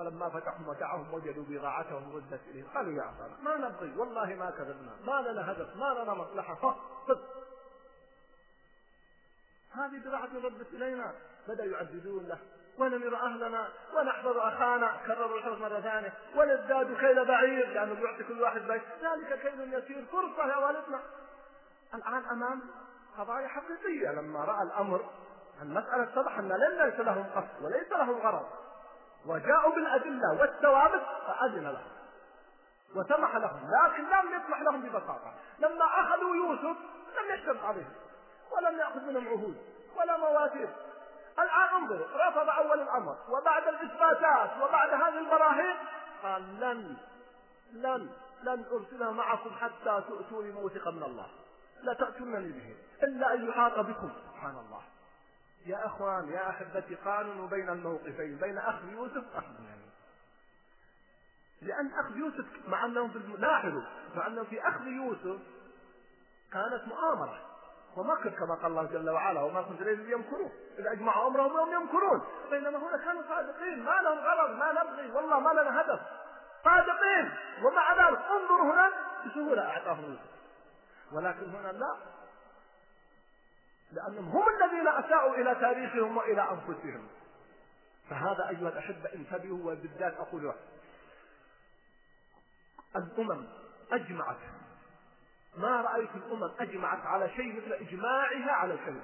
فلما 0.00 0.28
فتحوا 0.28 0.74
متاعهم 0.74 1.14
وجدوا 1.14 1.44
بضاعتهم 1.48 2.16
ردت 2.16 2.40
إليهم. 2.48 2.66
قالوا 2.74 2.92
يا 2.92 3.02
أخانا 3.02 3.36
ما 3.42 3.68
نبغي 3.68 3.96
والله 3.96 4.34
ما 4.34 4.50
كذبنا 4.50 4.92
ما 5.04 5.28
لنا 5.28 5.52
هدف 5.52 5.76
ما 5.76 6.02
لنا 6.02 6.14
مصلحة. 6.14 6.76
صدق 7.08 7.20
هذه 9.72 9.98
بضاعة 10.04 10.28
ردت 10.44 10.72
إلينا. 10.72 11.14
بدأوا 11.48 11.72
يعددون 11.72 12.26
له 12.26 12.38
ونمر 12.78 13.16
أهلنا 13.16 13.68
ونحفظ 13.94 14.36
أخانا. 14.36 15.00
كرروا 15.06 15.38
الحرص 15.38 15.58
مرة 15.58 15.80
ثانية. 15.80 16.12
ونزداد 16.36 16.96
كيل 16.96 17.24
بعير 17.24 17.68
لأنه 17.68 17.94
بيعطي 17.94 18.24
كل 18.24 18.42
واحد 18.42 18.60
بيت. 18.60 18.82
ذلك 19.02 19.40
كيل 19.40 19.74
يسير 19.74 20.06
فرصة 20.12 20.46
يا 20.48 20.56
والدنا. 20.56 21.00
الآن 21.94 22.24
أمام 22.24 22.62
قضايا 23.18 23.48
حقيقية. 23.48 24.12
لما 24.12 24.44
رأى 24.44 24.62
الأمر 24.62 25.10
المسألة 25.62 26.02
اتضح 26.02 26.38
أن 26.38 26.52
ليس 26.52 27.00
لهم 27.00 27.24
قصد 27.24 27.64
وليس 27.64 27.92
لهم 27.92 28.18
غرض. 28.18 28.46
وجاءوا 29.26 29.74
بالأدلة 29.74 30.40
والثوابت 30.40 31.02
فأذن 31.26 31.64
لهم 31.64 31.90
وسمح 32.96 33.36
لهم 33.36 33.60
لكن 33.84 34.02
لم 34.02 34.40
يسمح 34.40 34.60
لهم 34.60 34.82
ببساطة. 34.82 35.34
لما 35.58 35.84
أخذوا 35.84 36.36
يوسف 36.36 36.76
لم 37.18 37.34
يشترط 37.34 37.64
عليهم 37.64 37.92
ولم 38.50 38.78
يأخذ 38.78 39.00
منهم 39.00 39.28
عهود 39.28 39.56
ولا 39.96 40.16
مواتير 40.16 40.68
الآن 41.38 41.68
انظروا 41.76 42.06
رفض 42.28 42.48
أول 42.48 42.80
الأمر 42.80 43.16
وبعد 43.28 43.68
الإثباتات 43.68 44.50
وبعد 44.62 44.94
هذه 44.94 45.18
البراهين 45.18 45.76
قال 46.22 46.60
لن 46.60 46.96
لن 47.72 48.10
لن 48.42 48.64
أرسلها 48.72 49.10
معكم 49.10 49.50
حتى 49.50 50.02
تؤتوني 50.08 50.52
موثقا 50.52 50.90
من 50.90 51.02
الله 51.02 51.26
لا 51.82 51.94
تأتونني 51.94 52.52
به 52.52 52.76
إلا 53.02 53.34
أن 53.34 53.48
يحاط 53.48 53.78
بكم. 53.78 54.10
سبحان 54.32 54.56
الله. 54.56 54.82
يا 55.66 55.86
أخوان 55.86 56.28
يا 56.28 56.50
أحبتي 56.50 56.94
قارنوا 56.94 57.48
بين 57.48 57.68
الموقفين 57.68 58.36
بين 58.36 58.58
أخذ 58.58 58.88
يوسف 58.92 59.34
وأخذ 59.34 59.46
بنيامين. 59.58 59.90
لأن 61.62 61.90
أخذ 61.98 62.16
يوسف 62.16 62.68
مع 62.68 62.84
أنهم 62.84 63.10
في 63.10 63.18
لاحظوا 63.18 63.82
مع 64.14 64.26
أنهم 64.26 64.44
في 64.44 64.68
أخذ 64.68 64.86
يوسف 64.86 65.40
كانت 66.52 66.88
مؤامرة. 66.88 67.46
ومكر 67.96 68.30
كما 68.30 68.54
قال 68.54 68.66
الله 68.66 68.84
جل 68.84 69.10
وعلا 69.10 69.40
وما 69.40 69.62
كنت 69.62 69.82
إليهم 69.82 70.10
يمكرون. 70.10 70.52
إذا 70.78 70.92
أجمعوا 70.92 71.28
أمرهم 71.28 71.52
وهم 71.52 71.72
يمكرون. 71.72 72.22
بينما 72.50 72.78
هنا 72.78 73.04
كانوا 73.04 73.22
صادقين. 73.28 73.84
ما 73.84 74.00
لهم 74.02 74.18
غرض 74.18 74.50
ما 74.50 74.72
نبغي 74.72 75.10
والله 75.10 75.40
ما 75.40 75.50
لنا 75.50 75.80
هدف. 75.80 76.00
صادقين. 76.64 77.32
ومع 77.64 77.92
ذلك 77.92 78.18
انظروا 78.18 78.74
هنا 78.74 78.92
بسهولة 79.26 79.62
أعطاهم 79.62 80.04
يوسف. 80.04 80.30
ولكن 81.12 81.50
هنا 81.50 81.72
لا. 81.72 81.96
لأنهم 83.92 84.28
هم 84.28 84.44
الذين 84.48 84.88
أساءوا 84.88 85.34
إلى 85.34 85.54
تاريخهم 85.54 86.16
وإلى 86.16 86.42
أنفسهم. 86.50 87.08
فهذا 88.10 88.48
أيها 88.48 88.68
الأحبة 88.68 89.14
انتبهوا 89.14 89.72
وبالذات 89.72 90.14
أقول 90.14 90.52
الأمم 92.96 93.46
أجمعت. 93.92 94.36
ما 95.56 95.80
رأيت 95.80 96.10
الأمم 96.14 96.50
أجمعت 96.60 97.06
على 97.06 97.28
شيء 97.28 97.56
مثل 97.56 97.72
إجماعها 97.72 98.52
على 98.52 98.74
الكذب 98.74 99.02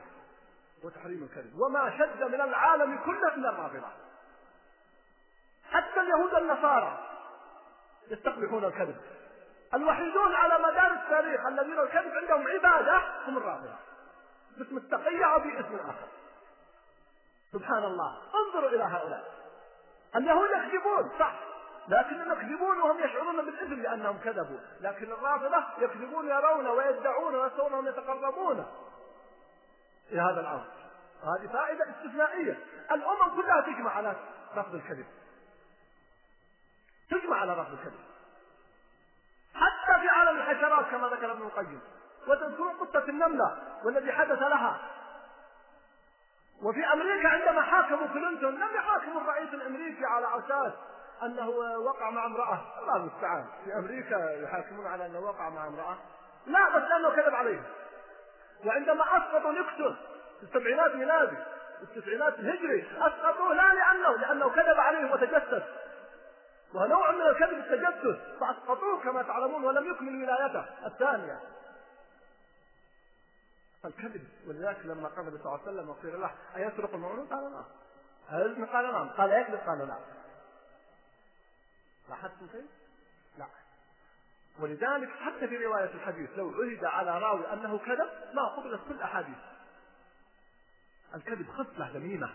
وتحريم 0.85 1.23
الكذب. 1.23 1.61
وما 1.61 1.99
شد 1.99 2.23
من 2.23 2.41
العالم 2.41 2.99
كله 3.05 3.35
إلا 3.35 3.51
الرافضة. 3.51 3.89
حتى 5.71 6.01
اليهود 6.01 6.35
النصارى 6.35 6.99
يستقبحون 8.11 8.65
الكذب. 8.65 8.97
الوحيدون 9.75 10.35
على 10.35 10.59
مدار 10.59 10.93
التاريخ 10.93 11.47
الذين 11.47 11.79
الكذب 11.79 12.13
عندهم 12.17 12.47
باسم 14.59 14.77
التقية 14.77 15.25
أو 15.25 15.39
باسم 15.39 15.77
آخر 15.77 16.09
سبحان 17.53 17.85
الله 17.85 18.19
انظروا 18.35 18.71
إلى 18.71 18.83
هؤلاء. 18.83 19.35
اليهود 20.17 20.51
يكذبون 20.51 21.11
صح. 21.19 21.35
لكنهم 21.89 22.33
يكذبون 22.33 22.79
وهم 22.79 22.99
يشعرون 22.99 23.37
بالإثم 23.37 23.75
لأنهم 23.75 24.19
كذبوا. 24.19 24.59
لكن 24.81 25.13
الرافضة 25.13 25.65
يكذبون 25.79 26.29
يرون 26.29 26.67
ويدعون 26.67 27.35
ويسرون 27.35 27.73
أنهم 27.73 27.89
يتقربون 27.89 28.67
في 30.09 30.21
هذا 30.21 30.41
الأمر 30.41 30.65
هذه 31.23 31.47
فائدة 31.53 31.85
استثنائية. 31.91 32.59
الأمم 32.93 33.43
كلها 33.43 33.61
تجمع 33.61 33.91
على 33.91 34.17
رفض 34.57 34.75
الكذب. 34.75 35.07
تجمع 37.11 37.37
على 37.37 37.53
رفض 37.53 37.73
الكذب. 37.73 38.01
حتى 39.55 40.01
في 40.01 40.09
عالم 40.09 40.41
الحشرات 40.41 40.91
كما 40.91 41.09
ذكر 41.09 41.33
ابن 41.33 41.43
القيم. 41.43 41.81
وتذكرون 42.29 42.75
قصة 42.75 43.05
النملة 43.09 43.59
والذي 43.85 44.13
حدث 44.13 44.39
لها. 44.39 44.79
وفي 46.63 46.93
أمريكا 46.93 47.29
عندما 47.29 47.63
حاكموا 47.63 48.07
كلينتون 48.07 48.55
لم 48.55 48.77
يحاكموا 48.77 49.21
الرئيس 49.21 49.55
الأمريكي 49.55 50.05
على 50.05 50.27
أساس 50.39 50.73
أنه 51.23 51.49
وقع 51.79 52.11
مع 52.11 52.27
امرأة. 52.27 52.61
الله 52.81 52.97
المستعان. 52.97 53.45
في 53.65 53.75
أمريكا 53.79 54.43
يحاكمون 54.43 54.87
على 54.87 55.07
أنه 55.07 55.19
وقع 55.19 55.49
مع 55.49 55.67
امرأة. 55.67 55.97
لا 56.47 56.69
بس 56.69 56.83
لأنه 56.83 57.11
كذب 57.11 57.35
عليهم. 57.35 57.65
وعندما 58.65 59.05
أسقطوا 59.17 59.53
نيكسون 59.53 59.97
في 60.41 60.43
السبعينات 60.43 60.95
ميلادي 60.95 61.37
التسعينات 61.83 62.39
الهجري 62.39 62.89
أسقطوه 62.99 63.55
لا 63.55 63.75
لأنه 63.75 64.17
لأنه 64.17 64.51
كذب 64.51 64.81
عليهم 64.81 65.11
وتجسس 65.11 65.63
ونوع 66.75 67.11
من 67.11 67.21
الكذب 67.21 67.59
التجسس 67.59 68.19
فأسقطوه 68.41 69.01
كما 69.01 69.23
تعلمون 69.23 69.65
ولم 69.65 69.91
يكمل 69.91 70.23
ولايته. 70.23 70.65
الثانية 70.87 71.41
الكذب. 73.87 74.29
ولذلك 74.47 74.87
لما 74.87 75.09
قال 75.09 75.21
النبي 75.21 75.43
صلى 75.43 75.47
الله 75.47 75.61
عليه 75.67 75.73
وسلم 75.73 75.89
وقيل 75.89 76.21
له 76.21 76.35
أيسرق 76.57 76.95
المؤمنون؟ 76.95 77.27
قال 77.27 77.53
نعم. 77.53 77.65
هل 78.29 78.67
قال 78.67 78.93
نعم؟ 78.93 79.09
قال 79.09 79.31
يكذب 79.31 79.69
قال 79.69 79.79
لا 79.79 79.99
لاحظتم 82.09 82.47
كيف؟ 82.47 82.65
لا. 83.39 83.47
ولذلك 84.59 85.11
حتى 85.11 85.49
في 85.49 85.57
رواية 85.67 85.95
الحديث 85.95 86.31
لو 86.37 86.49
عهد 86.49 86.85
على 86.85 87.19
راوي 87.19 87.53
أنه 87.53 87.79
كذب 87.79 88.09
ما 88.35 88.45
قبلت 88.57 88.81
كل 88.89 89.03
أحاديث. 89.03 89.39
الكذب 91.15 91.51
خصلة 91.51 91.91
ذميمة 91.95 92.31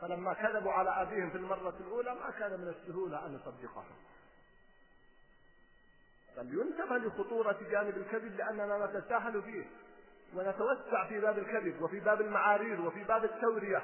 فلما 0.00 0.34
كذبوا 0.34 0.72
على 0.72 0.90
أبيهم 0.90 1.30
في 1.30 1.36
المرة 1.36 1.74
الأولى 1.80 2.14
ما 2.14 2.30
كان 2.30 2.60
من 2.60 2.68
السهولة 2.68 3.26
أن 3.26 3.34
يصدقهم. 3.34 3.96
بل 6.36 6.54
ينتبه 6.54 6.98
لخطورة 6.98 7.58
جانب 7.70 7.96
الكذب 7.96 8.36
لأننا 8.36 8.86
نتساهل 8.86 9.42
فيه. 9.42 9.64
ونتوسع 10.34 11.08
في 11.08 11.20
باب 11.20 11.38
الكذب 11.38 11.82
وفي 11.82 12.00
باب 12.00 12.20
المعارير 12.20 12.80
وفي 12.80 13.04
باب 13.04 13.24
التورية. 13.24 13.82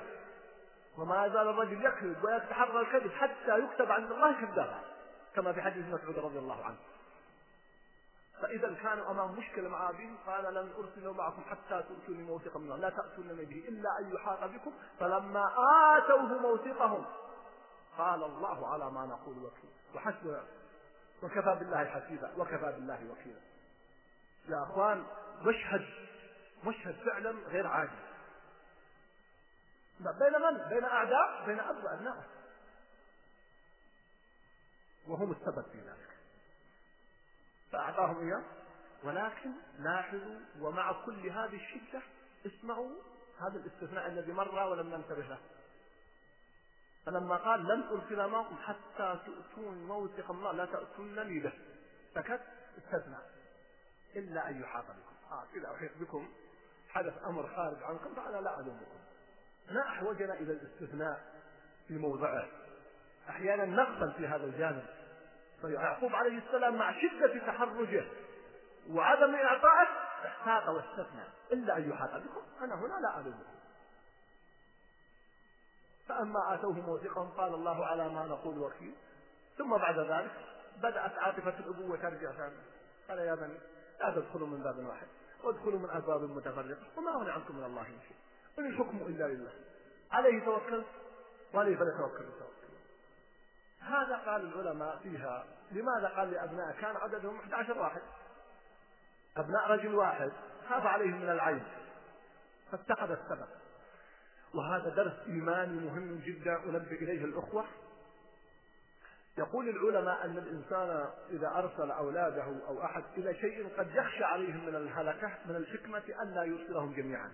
وما 0.99 1.27
يزال 1.27 1.49
الرجل 1.49 1.85
يكذب 1.85 2.25
ويتحرى 2.25 2.81
الكذب 2.81 3.13
حتى 3.13 3.59
يكتب 3.59 3.93
عند 3.93 4.13
الله 4.13 4.41
كذابا 4.41 4.81
كما 5.35 5.53
في 5.53 5.63
حديث 5.63 5.87
مسعود 5.87 6.19
رضي 6.19 6.39
الله 6.39 6.65
عنه. 6.65 6.77
فإذا 8.43 8.75
كانوا 8.83 9.11
أمام 9.11 9.39
مشكلة 9.39 9.69
مع 9.69 9.91
أبيهم 9.91 10.17
قال 10.27 10.55
لن 10.55 10.73
أرسل 10.79 11.17
معكم 11.17 11.43
حتى 11.51 11.83
تؤتوني 11.89 12.23
موثقا 12.23 12.59
من 12.59 12.73
الله 12.73 12.77
لا 12.77 12.91
تأتون 12.91 13.29
به 13.29 13.65
إلا 13.69 13.99
أن 14.01 14.13
يحاط 14.15 14.45
بكم. 14.45 14.73
فلما 15.01 15.53
آتوه 15.97 16.41
موثقهم 16.41 17.05
قال 17.99 18.23
الله 18.23 18.73
على 18.73 18.91
ما 18.91 19.07
نقول 19.07 19.39
وكيل. 19.39 19.71
وحسب 19.95 20.41
وكفى 21.23 21.57
بالله 21.59 21.85
حسيبا 21.85 22.31
وكفى 22.37 22.73
بالله 22.73 23.11
وكيلا. 23.11 23.41
يا 24.49 24.63
أخوان 24.63 25.05
مشهد 25.43 25.85
مشهد 26.65 26.95
فعلا 27.05 27.31
غير 27.31 27.67
عادي. 27.67 28.13
بين 30.01 30.33
من؟ 30.33 30.69
بين 30.69 30.85
أعداء 30.85 31.47
بين 31.47 31.61
أب 31.61 31.85
وأبنائه 31.85 32.25
وهم 35.09 35.33
السبب 35.33 35.65
في 35.73 35.79
ذلك. 35.79 36.17
فأعطاهم 37.73 38.29
إياه. 38.29 38.45
ولكن 39.05 39.53
لاحظوا 39.79 40.41
ومع 40.61 41.05
كل 41.07 41.31
هذه 41.31 41.57
الشدة 41.57 42.03
اسمعوا 42.47 42.91
هذا 43.41 43.57
الاستثناء 43.57 44.07
الذي 44.07 44.33
مر 44.33 44.55
ولم 44.55 44.95
ننتبه 44.95 45.23
له. 45.23 45.39
فلما 47.07 47.37
قال 47.37 47.65
لن 47.65 47.83
أرسل 47.83 48.27
معكم 48.31 48.57
حتى 48.57 49.21
تؤتون 49.27 49.87
موثقا 49.87 50.35
الله 50.35 50.53
لا 50.53 50.65
تأتونني 50.65 51.41
به. 51.41 51.53
سكت 52.15 52.43
استثناء. 52.79 53.31
إلا 54.17 54.49
أن 54.49 54.61
يحاط 54.61 54.85
بكم. 54.85 55.33
آه 55.33 55.45
إذا 55.55 55.75
أحيط 55.75 55.91
بكم. 56.01 56.29
حدث 56.95 57.25
أمر 57.27 57.49
خارج 57.57 57.83
عنكم 57.83 58.15
فأنا 58.15 58.37
لا 58.37 58.61
ألومكم. 58.61 58.99
ما 59.71 59.81
أحوجنا 59.89 60.35
إلى 60.35 60.53
الاستثناء 60.53 61.21
في 61.89 61.99
موضعه. 61.99 62.47
أحيانا 63.29 63.65
نغفل 63.65 64.13
في 64.13 64.27
هذا 64.27 64.45
الجانب. 64.45 64.87
فيعقوب 65.61 66.15
عليه 66.15 66.39
السلام 66.39 66.77
مع 66.77 66.93
شدة 67.01 67.47
تحرجه 67.47 68.05
وعدم 68.91 69.35
إعطائه 69.35 69.89
احتاط 70.27 70.69
واستثنى. 70.69 71.25
إلا 71.53 71.77
أن 71.77 71.91
يحاط 71.91 72.11
بكم. 72.11 72.43
أنا 72.65 72.75
هنا 72.75 73.01
لا 73.01 73.21
ألومكم. 73.21 73.53
فأما 76.09 76.55
آتوه 76.55 76.73
موثقهم 76.73 77.31
قال 77.31 77.55
الله 77.55 77.87
على 77.87 78.09
ما 78.09 78.27
نقول 78.27 78.59
وكيل. 78.59 78.95
ثم 79.59 79.77
بعد 79.77 79.99
ذلك 79.99 80.33
بدأت 80.77 81.19
عاطفة 81.19 81.59
الأبوة 81.59 81.97
ترجع 81.97 82.33
ثانية. 82.33 82.63
قال 83.09 83.19
يا 83.19 83.35
بني 83.35 83.59
لا 84.01 84.11
تدخلوا 84.11 84.49
من 84.49 84.63
باب 84.63 84.87
واحد. 84.87 85.07
وادخلوا 85.45 85.79
من 85.79 85.91
أبواب 85.91 86.23
متفرقة 86.23 86.77
وما 86.97 87.11
أغني 87.11 87.31
عنكم 87.31 87.57
من 87.57 87.65
الله 87.65 87.83
من 87.83 87.99
شيء. 88.09 88.17
إن 88.59 88.67
الحكم 88.67 88.97
إلا 88.97 89.29
لله. 89.29 89.53
عليه 90.13 90.45
توكلت 90.45 90.87
وعليه 91.55 91.77
فليتوكل 91.77 92.25
التوكل 92.25 92.53
هذا 93.81 94.17
قال 94.17 94.41
العلماء 94.47 94.97
فيها. 95.03 95.45
لماذا 95.71 96.09
قال 96.09 96.31
لأبناء؟ 96.31 96.73
كان 96.81 96.97
عددهم 96.97 97.37
11 97.37 97.79
واحد. 97.79 98.03
أبناء 99.37 99.71
رجل 99.71 99.95
واحد. 99.95 100.33
خاف 100.69 100.87
عليهم 100.87 101.21
من 101.21 101.31
العين. 101.31 101.65
فاتخذ 102.73 103.11
السبب. 103.11 103.49
وهذا 104.55 104.89
درس 104.89 105.27
إيماني 105.27 105.81
مهم 105.81 106.19
جدا 106.19 106.57
أنبه 106.57 106.93
إليه 106.93 107.25
الأخوة. 107.25 107.65
يقول 109.39 109.69
العلماء 109.69 110.25
أن 110.25 110.39
الإنسان 110.39 111.11
إذا 111.31 111.49
أرسل 111.49 111.91
أولاده 111.91 112.45
أو 112.69 112.85
أحد 112.85 113.05
إلى 113.17 113.35
شيء 113.35 113.79
قد 113.79 113.95
يخشى 113.95 114.25
عليهم 114.25 114.67
من 114.67 114.75
الهلكة 114.75 115.39
من 115.47 115.57
الحكمة 115.57 116.03
أن 116.23 116.35
لا 116.35 116.45
يرسلهم 116.45 116.93
جميعا. 116.93 117.33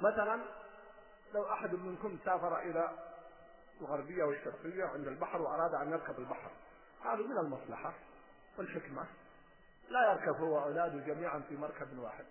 مثلا 0.00 0.40
لو 1.34 1.52
أحد 1.52 1.74
منكم 1.74 2.18
سافر 2.24 2.58
إلى 2.58 2.90
الغربية 3.80 4.24
والشرقية 4.24 4.84
عند 4.84 5.06
البحر 5.06 5.42
وأراد 5.42 5.74
أن 5.74 5.90
يركب 5.90 6.18
البحر 6.18 6.50
هذا 7.04 7.22
من 7.22 7.38
المصلحة 7.38 7.94
والحكمة. 8.58 9.06
لا 9.88 10.12
يركب 10.12 10.40
هو 10.40 10.54
وأولاده 10.54 10.98
جميعا 11.14 11.38
في 11.48 11.56
مركب 11.56 11.98
واحد. 11.98 12.24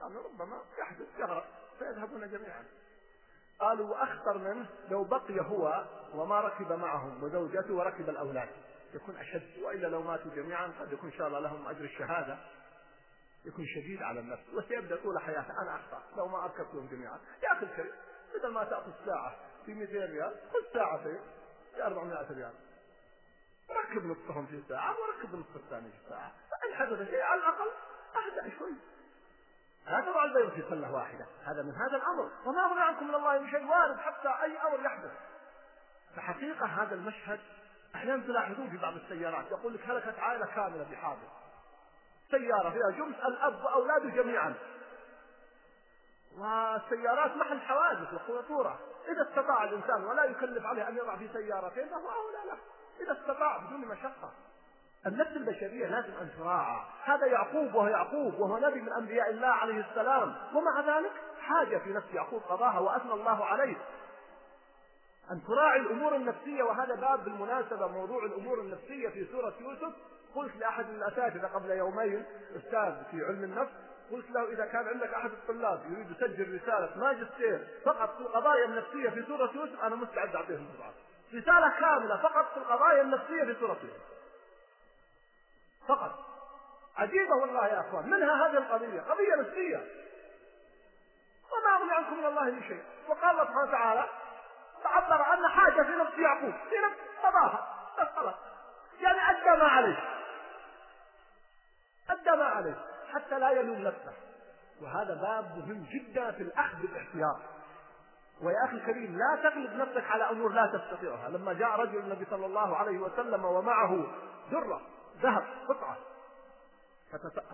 هذا 0.00 0.20
ربما 0.20 0.62
يحدث 0.78 1.06
يغرق 1.18 1.46
فيذهبون 1.78 2.30
جميعا. 2.30 2.64
قالوا 3.60 3.86
وأخطر 3.90 4.38
منه 4.38 4.66
لو 4.90 5.04
بقي 5.04 5.40
هو 5.40 5.84
وما 6.14 6.40
ركب 6.40 6.72
معهم 6.72 7.22
وزوجته 7.22 7.74
وركب 7.74 8.08
الأولاد. 8.08 8.48
يكون 8.94 9.16
أشد. 9.16 9.62
وإلا 9.62 9.86
لو 9.86 10.02
ماتوا 10.02 10.30
جميعا 10.34 10.72
قد 10.80 10.92
يكون 10.92 11.10
إن 11.10 11.18
شاء 11.18 11.26
الله 11.26 11.40
لهم 11.40 11.66
أجر 11.66 11.84
الشهادة. 11.84 12.38
يكون 13.44 13.66
شديد 13.66 14.02
على 14.02 14.20
النفس. 14.20 14.42
وسيبدأ 14.54 14.96
طول 15.02 15.18
حياته. 15.18 15.62
أنا 15.62 15.76
أخطأ. 15.76 16.02
لو 16.16 16.28
ما 16.28 16.44
أركبتهم 16.44 16.86
جميعا. 16.86 17.18
يا 17.42 17.52
أخي 17.52 17.66
الكريم 17.66 17.92
بدل 18.34 18.52
ما 18.52 18.64
تأخذ 18.64 18.92
ساعة 19.06 19.36
في 19.66 19.74
200 19.74 19.92
ريال 19.92 20.36
خذ 20.52 20.72
ساعتين 20.74 21.20
في 21.74 21.82
400 21.84 22.32
ريال. 22.32 22.54
ركب 23.70 24.06
نصفهم 24.06 24.46
في 24.46 24.62
ساعة 24.68 24.96
وركب 25.00 25.34
النصف 25.34 25.56
الثاني 25.56 25.90
في 25.90 26.08
ساعة. 26.08 26.32
فإن 26.50 26.74
حدث 26.74 27.10
شيء 27.10 27.20
على 27.22 27.40
الأقل 27.40 27.70
أهدأ 28.16 28.58
شوي. 28.58 28.74
هذا 29.86 30.12
بعد 30.12 30.36
البيض 30.36 30.50
في 30.50 30.64
سلة 30.70 30.92
واحدة. 30.92 31.26
هذا 31.44 31.62
من 31.62 31.74
هذا 31.74 31.96
الأمر. 31.96 32.30
وما 32.46 32.64
أغنى 32.64 32.80
عنكم 32.80 33.08
من 33.08 33.14
الله 33.14 33.38
من 33.38 33.50
شيء 33.50 33.66
وارد 33.66 33.98
حتى 33.98 34.28
أي 34.28 34.58
أمر 34.58 34.80
يحدث. 34.84 35.10
فحقيقة 36.16 36.66
هذا 36.66 36.94
المشهد 36.94 37.40
أحيانا 37.94 38.26
تلاحظون 38.26 38.70
في 38.70 38.76
بعض 38.76 38.94
السيارات. 38.94 39.50
يقول 39.50 39.74
لك 39.74 39.80
هلكت 39.90 40.18
عائلة 40.18 40.46
كاملة 40.46 40.86
بحادث. 40.90 41.28
سيارة 42.30 42.70
فيها 42.70 42.90
جمس 42.90 43.16
الأب 43.16 43.64
وأولاده 43.64 44.08
جميعا. 44.08 44.54
والسيارات 46.38 47.36
محل 47.36 47.60
حوادث 47.60 48.14
وخطورة. 48.14 48.78
إذا 49.08 49.22
استطاع 49.30 49.64
الإنسان 49.64 50.04
ولا 50.04 50.24
يكلف 50.24 50.66
عليه 50.66 50.88
أن 50.88 50.96
يضع 50.96 51.16
في 51.16 51.28
سيارتين 51.32 51.88
فهو 51.88 52.10
أولى 52.10 52.50
له. 52.50 52.58
إذا 53.00 53.12
استطاع 53.12 53.58
بدون 53.58 53.80
مشقة. 53.80 54.32
النفس 55.06 55.36
البشرية 55.36 55.86
لازم 55.86 56.12
أن 56.20 56.30
تراعى. 56.38 56.80
هذا 57.04 57.26
يعقوب 57.26 57.74
وهو 57.74 57.88
يعقوب 57.88 58.34
وهو 58.34 58.58
نبي 58.58 58.80
من 58.80 58.92
أنبياء 58.92 59.30
الله 59.30 59.48
عليه 59.48 59.84
السلام. 59.90 60.34
ومع 60.54 60.98
ذلك 60.98 61.12
حاجة 61.40 61.78
في 61.78 61.90
نفس 61.90 62.06
يعقوب 62.14 62.42
قضاها 62.42 62.78
وأثنى 62.78 63.12
الله 63.12 63.44
عليه. 63.44 63.76
أن 65.30 65.44
تراعي 65.44 65.80
الأمور 65.80 66.16
النفسية 66.16 66.62
وهذا 66.62 66.94
باب 66.94 67.24
بالمناسبة 67.24 67.86
موضوع 67.86 68.24
الأمور 68.24 68.60
النفسية 68.60 69.08
في 69.08 69.26
سورة 69.32 69.54
يوسف. 69.60 69.92
قلت 70.34 70.56
لأحد 70.56 70.84
الأساتذة 70.90 71.46
قبل 71.46 71.70
يومين 71.70 72.24
أستاذ 72.56 73.04
في 73.10 73.24
علم 73.24 73.44
النفس 73.44 73.72
قلت 74.12 74.30
له 74.30 74.52
إذا 74.52 74.66
كان 74.66 74.88
عندك 74.88 75.14
أحد 75.14 75.30
الطلاب 75.30 75.80
يريد 75.90 76.10
يسجل 76.10 76.54
رسالة 76.54 76.90
ماجستير 76.96 77.66
فقط 77.84 78.14
في 78.14 78.20
القضايا 78.20 78.64
النفسية 78.64 79.10
في 79.10 79.24
سورة 79.26 79.50
يوسف 79.54 79.84
أنا 79.84 79.96
مستعد 79.96 80.34
أعطيه 80.34 80.54
الموضوعات 80.54 80.94
رسالة 81.34 81.68
كاملة 81.80 82.22
فقط 82.22 82.52
في 82.52 82.56
القضايا 82.56 83.02
النفسية 83.02 83.44
في 83.44 83.56
سورة 83.60 83.76
يوسف. 83.82 84.17
فقط. 85.88 86.24
عجيبة 86.96 87.34
والله 87.34 87.66
يا 87.66 87.80
أخوان. 87.80 88.10
منها 88.10 88.46
هذه 88.46 88.58
القضية 88.58 89.00
قضية 89.00 89.34
نفسية. 89.34 89.86
وما 91.52 91.76
أغني 91.76 91.92
عنكم 91.92 92.18
من 92.18 92.26
الله 92.26 92.44
من 92.44 92.62
شيء. 92.62 92.82
وقال 93.08 93.30
الله 93.30 93.44
سبحانه 93.44 93.68
وتعالى 93.68 94.08
تعبر 94.82 95.22
عن 95.22 95.48
حاجة 95.48 95.82
في 95.82 95.96
نفس 95.96 96.18
يعقوب. 96.18 96.52
في 96.52 96.74
نفس 96.86 96.96
قضاها 97.22 97.74
خلاص 98.16 98.34
يعني 99.00 99.18
أدى 99.30 99.60
ما 99.60 99.68
عليه. 99.68 99.98
أدى 102.10 102.30
ما 102.30 102.44
عليه. 102.44 102.76
حتى 103.14 103.38
لا 103.38 103.50
يلوم 103.50 103.78
نفسه. 103.78 104.12
وهذا 104.82 105.14
باب 105.14 105.58
مهم 105.58 105.86
جدا 105.92 106.30
في 106.30 106.42
الأخذ 106.42 106.76
بالاحتياط. 106.78 107.36
ويا 108.42 108.64
أخي 108.64 108.76
الكريم 108.76 109.18
لا 109.18 109.42
تغلب 109.42 109.72
نفسك 109.76 110.10
على 110.10 110.30
أمور 110.30 110.52
لا 110.52 110.66
تستطيعها. 110.66 111.28
لما 111.28 111.52
جاء 111.52 111.80
رجل 111.80 111.98
النبي 111.98 112.26
صلى 112.30 112.46
الله 112.46 112.76
عليه 112.76 112.98
وسلم 112.98 113.44
ومعه 113.44 114.06
درة 114.50 114.80
ذهب 115.22 115.44
قطعة. 115.68 115.96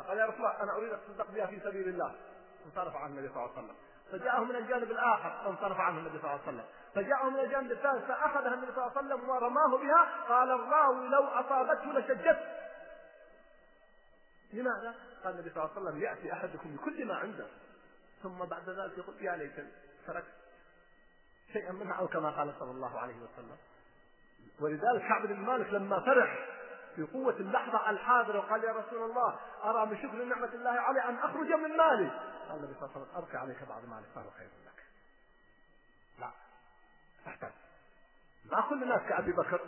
قال 0.09 0.18
يا 0.18 0.27
رسول 0.27 0.37
الله 0.37 0.62
أنا 0.62 0.77
أريد 0.77 0.92
أتصدق 0.92 1.31
بها 1.31 1.46
في 1.46 1.61
سبيل 1.61 1.88
الله. 1.88 2.14
انصرف 2.66 2.96
عنه 2.96 3.07
النبي 3.07 3.29
صلى 3.29 3.37
الله 3.37 3.57
عليه 3.57 3.66
وسلم. 3.66 3.77
فجاءه 4.12 4.44
من 4.44 4.57
الجانب 4.57 4.90
الآخر 4.90 5.44
فانصرف 5.44 5.81
عنه 5.81 5.98
النبي 5.98 6.18
صلى 6.18 6.31
الله 6.31 6.40
عليه 6.40 6.42
وسلم. 6.42 6.64
فجاءه 6.94 7.31
من 7.31 7.38
الجانب 7.40 7.72
الثالث 7.72 8.05
فأخذها 8.05 8.55
النبي 8.55 8.72
صلى 8.72 8.87
الله 8.87 8.98
عليه 8.98 9.14
وسلم 9.14 9.29
ورماه 9.29 9.77
بها. 9.77 10.24
قال 10.29 10.50
الراوي 10.50 11.09
لو 11.09 11.24
أصابته 11.24 11.92
لشجت 11.92 12.38
لماذا؟ 14.53 14.94
قال 15.24 15.35
النبي 15.35 15.50
صلى 15.50 15.64
الله 15.64 15.70
عليه 15.77 15.81
وسلم 15.81 16.03
يأتي 16.03 16.33
أحدكم 16.33 16.77
بكل 16.77 17.07
ما 17.07 17.14
عنده. 17.14 17.46
ثم 18.22 18.38
بعد 18.38 18.70
ذلك 18.70 18.98
يقول 18.98 19.14
يا 19.20 19.37
ليتني 19.37 19.70
تركت 20.07 20.35
شيئا 21.53 21.72
منها 21.72 21.94
أو 21.94 22.09
كما 22.09 22.31
قال 22.31 22.55
صلى 22.59 22.70
الله 22.70 23.00
عليه 23.00 23.16
وسلم. 23.16 23.57
ولذلك 24.61 25.09
كعب 25.09 25.27
بن 25.27 25.40
مالك 25.40 25.72
لما 25.72 26.00
فرح 26.00 26.53
في 26.96 27.02
قوة 27.02 27.33
اللحظة 27.33 27.90
الحاضرة 27.90 28.38
وقال 28.38 28.64
يا 28.64 28.72
رسول 28.72 29.11
الله 29.11 29.40
أرى 29.64 29.87
من 29.87 29.96
شكر 29.96 30.24
نعمة 30.24 30.54
الله 30.54 30.70
علي 30.70 31.04
أن 31.04 31.18
أخرج 31.18 31.52
من 31.52 31.76
مالي. 31.76 32.11
قال 32.48 32.57
النبي 32.57 32.74
صلى 32.74 32.83
الله 32.85 32.90
عليه 32.90 33.00
وسلم 33.00 33.16
أركع 33.16 33.38
عليك 33.38 33.62
بعض 33.68 33.85
مالك 33.85 34.07
فهو 34.14 34.30
خير 34.30 34.48
لك. 34.66 34.85
لا 36.18 36.30
تحتاج 37.24 37.52
ما 38.44 38.61
كل 38.61 38.83
الناس 38.83 39.00
كأبي 39.09 39.33
بكر. 39.33 39.61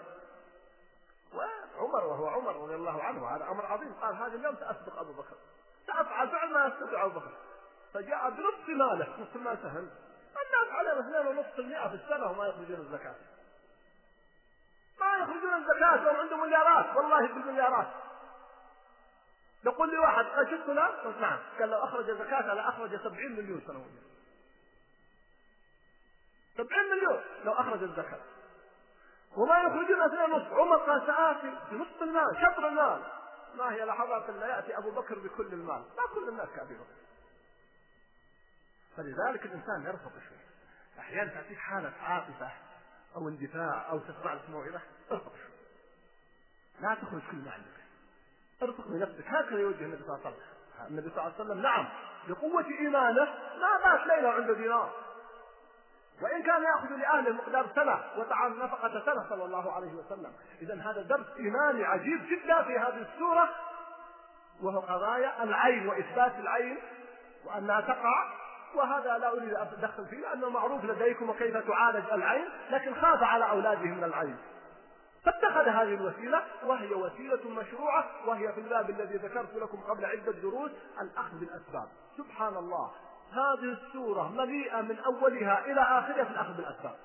وعمر 1.35 2.07
وهو 2.07 2.27
عمر 2.29 2.57
رضي 2.63 2.75
الله 2.75 3.03
عنه 3.03 3.37
هذا 3.37 3.49
أمر 3.49 3.67
عظيم 3.67 3.93
قال 3.93 4.15
هذا 4.17 4.35
اليوم 4.35 4.57
سأسبق 4.57 4.99
أبو 4.99 5.13
بكر. 5.13 5.37
سأفعل 5.87 6.31
فعل 6.31 6.53
ما 6.53 6.67
يستطيع 6.67 7.05
أبو 7.05 7.19
بكر. 7.19 7.33
فجاء 7.95 8.31
بنصف 8.31 8.69
ماله. 8.69 9.07
نصف 9.21 9.37
المال 9.37 9.59
سهل. 9.63 9.91
الناس 10.47 10.71
عليهم 10.71 10.99
اثنين 10.99 11.27
ونصف 11.27 11.59
المئة 11.59 11.89
في 11.89 11.95
السنة 11.95 12.31
وما 12.31 12.47
يخرجون 12.47 12.81
الزكاة. 12.81 13.15
ما 15.01 15.17
يخرجون 15.17 15.55
الزكاة 15.55 16.07
وهم 16.07 16.17
عندهم 16.17 16.41
مليارات. 16.41 16.97
والله 16.97 17.27
بالمليارات. 17.27 17.87
يقول 19.65 19.91
لي 19.91 19.99
واحد 19.99 20.25
شفت 20.25 20.67
فلان؟ 20.67 20.89
قلت 20.89 21.17
نعم. 21.17 21.39
قال 21.59 21.71
لو 21.71 21.85
أخرج 21.85 22.11
زكاة 22.11 22.55
لا 22.55 22.69
أخرج 22.69 22.97
سبعين 22.97 23.33
مليون 23.33 23.63
سنويا 23.67 24.03
سبعين 26.57 26.91
مليون 26.91 27.23
لو 27.45 27.53
أخرج 27.53 27.83
الزكاة. 27.83 28.21
وما 29.37 29.59
يخرجون 29.59 30.03
اثنين 30.03 30.33
ونصف 30.33 30.53
عمر 30.53 30.77
قال 30.77 31.07
سآتي 31.07 31.59
بنصف 31.71 32.03
المال 32.03 32.37
شطر 32.37 32.69
المال. 32.69 33.03
ما 33.55 33.73
هي 33.73 33.85
لحظات 33.85 34.29
الا 34.29 34.47
يأتي 34.47 34.79
أبو 34.79 34.91
بكر 34.91 35.19
بكل 35.19 35.47
المال. 35.47 35.81
ما 35.97 36.15
كل 36.15 36.29
الناس 36.29 36.49
كابي 36.57 36.75
بكر 36.75 36.97
فلذلك 38.97 39.47
الإنسان 39.47 39.83
يرفض 39.87 40.13
شوي 40.29 40.39
أحيانا 40.99 41.31
تأتيك 41.31 41.59
حالة 41.59 41.93
عاطفة. 42.03 42.51
أو 43.17 43.29
اندفاع 43.29 43.91
أو 43.91 43.99
تسمع 43.99 44.33
لك 44.35 44.51
موعظه 44.51 44.81
ارفض 45.13 45.33
شوي 45.33 45.57
لا 46.81 46.95
تخرج 46.95 47.21
كل 47.31 47.37
ما 47.37 47.53
عندك. 47.53 47.77
ارفق 48.63 48.89
بنفسك 48.89 49.25
هكذا 49.27 49.61
يوجه 49.61 49.85
النبي 49.85 50.03
صلى 50.03 50.17
الله 50.17 50.27
عليه 50.27 50.37
وسلم. 50.37 50.87
النبي 50.89 51.11
صلى 51.11 51.19
الله 51.19 51.35
عليه 51.35 51.45
وسلم 51.45 51.63
نعم 51.63 51.89
بقوة 52.29 52.67
إيمانه 52.67 53.25
ما 53.61 53.79
بات 53.85 54.07
ليلة 54.07 54.29
عنده 54.29 54.55
دينار 54.55 54.93
وإن 56.23 56.43
كان 56.43 56.63
يأخذ 56.63 56.97
لأهله 56.97 57.33
مقدار 57.33 57.67
سنة 57.75 58.05
وطعام 58.17 58.63
نفقة 58.63 59.05
سنة 59.05 59.29
صلى 59.29 59.45
الله 59.45 59.73
عليه 59.73 59.93
وسلم. 59.93 60.33
إذا 60.63 60.75
هذا 60.75 61.03
درس 61.03 61.27
إيماني 61.39 61.85
عجيب 61.85 62.21
جدا 62.27 62.63
في 62.63 62.79
هذه 62.79 63.07
السورة 63.13 63.49
وهو 64.63 64.81
قضايا 64.81 65.43
العين 65.43 65.89
وإثبات 65.89 66.35
العين 66.39 66.79
وأنها 67.45 67.81
تقع 67.81 68.46
وهذا 68.75 69.19
لا 69.19 69.33
أريد 69.33 69.55
أن 69.55 69.63
أتدخل 69.63 70.07
فيه 70.07 70.17
لأنه 70.17 70.49
معروف 70.49 70.85
لديكم 70.85 71.31
وكيف 71.31 71.57
تعالج 71.57 72.11
العين 72.13 72.49
لكن 72.71 72.95
خاف 72.95 73.23
على 73.23 73.51
أولاده 73.51 73.85
من 73.85 74.05
العين. 74.05 74.37
فاتخذ 75.25 75.69
هذه 75.69 75.95
الوسيلة 75.95 76.43
وهي 76.65 76.95
وسيلة 76.95 77.49
مشروعة 77.49 78.05
وهي 78.27 78.53
في 78.53 78.61
الباب 78.61 78.91
الذي 78.91 79.17
ذكرت 79.17 79.55
لكم 79.55 79.81
قبل 79.81 80.05
عدة 80.05 80.33
دروس 80.33 80.71
الأخذ 81.01 81.39
بالأسباب. 81.39 81.89
سبحان 82.17 82.57
الله 82.57 82.91
هذه 83.33 83.79
السورة 83.83 84.29
مليئة 84.29 84.81
من 84.81 84.99
أولها 84.99 85.65
إلى 85.65 85.81
آخرها 85.81 86.25
في 86.25 86.31
الأخذ 86.31 86.57
بالأسباب. 86.57 86.97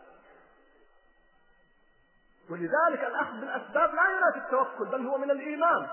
ولذلك 2.50 3.04
الأخذ 3.04 3.40
بالأسباب 3.40 3.96
لا 3.96 4.04
ينافي 4.18 4.38
التوكل 4.38 4.86
بل 4.86 5.08
هو 5.08 5.18
من 5.18 5.32
الإيمان. 5.32 5.88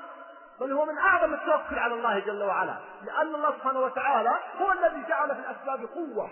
بل 0.60 0.72
هو 0.72 0.84
من 0.84 0.98
أعظم 0.98 1.34
التوكل 1.34 1.78
على 1.78 1.94
الله 1.94 2.18
جل 2.18 2.42
وعلا 2.42 2.76
لأن 3.02 3.34
الله 3.34 3.50
سبحانه 3.50 3.80
وتعالى 3.80 4.38
هو 4.60 4.72
الذي 4.72 5.04
جعل 5.08 5.34
في 5.34 5.40
الأسباب 5.40 5.88
قوة. 5.94 6.30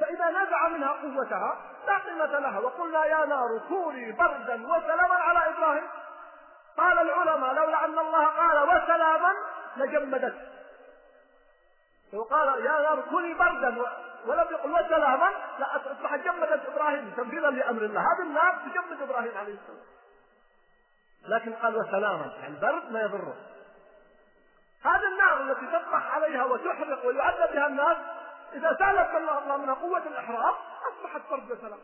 فإذا 0.00 0.30
نزع 0.30 0.68
منها 0.68 0.88
قوتها 0.88 1.58
لا 1.86 1.98
قيمة 1.98 2.38
لها 2.38 2.58
وقلنا 2.58 3.04
يا 3.04 3.26
نار 3.26 3.60
كوني 3.68 4.12
بردا 4.12 4.66
وسلاما 4.66 5.14
على 5.14 5.48
إبراهيم. 5.48 5.84
قال 6.76 6.98
العلماء 6.98 7.54
لولا 7.54 7.84
أن 7.84 7.98
الله 7.98 8.26
قال 8.26 8.62
وسلاما 8.62 9.34
لجمدت. 9.76 10.34
لو 12.12 12.22
قال 12.22 12.66
يا 12.66 12.80
نار 12.80 13.00
كوني 13.10 13.34
بردا 13.34 13.76
ولم 14.26 14.46
يقل 14.50 14.72
وسلاما 14.72 15.30
لا 15.58 15.76
أصبح 15.76 16.16
جمدت 16.16 16.66
إبراهيم 16.66 17.10
تنفيذا 17.16 17.50
لأمر 17.50 17.82
الله. 17.82 18.00
هذه 18.00 18.22
النار 18.22 18.54
تجمد 18.54 19.02
إبراهيم 19.02 19.38
عليه 19.38 19.54
السلام. 19.54 19.88
لكن 21.28 21.52
قال 21.52 21.76
وسلاما 21.76 22.32
يعني 22.40 22.56
برد 22.60 22.92
ما 22.92 23.00
يضره. 23.00 23.34
هذه 24.84 25.08
النار 25.12 25.40
التي 25.40 25.66
تطرح 25.66 26.14
عليها 26.14 26.44
وتحرق 26.44 27.06
ويعذب 27.06 27.52
بها 27.52 27.66
الناس 27.66 27.96
إذا 28.52 28.76
سالت 28.78 29.14
الله 29.16 29.56
منها 29.56 29.74
قوة 29.74 29.98
الإحراق 30.06 30.58
أصبحت 30.92 31.30
برد 31.30 31.50
وسلام 31.50 31.78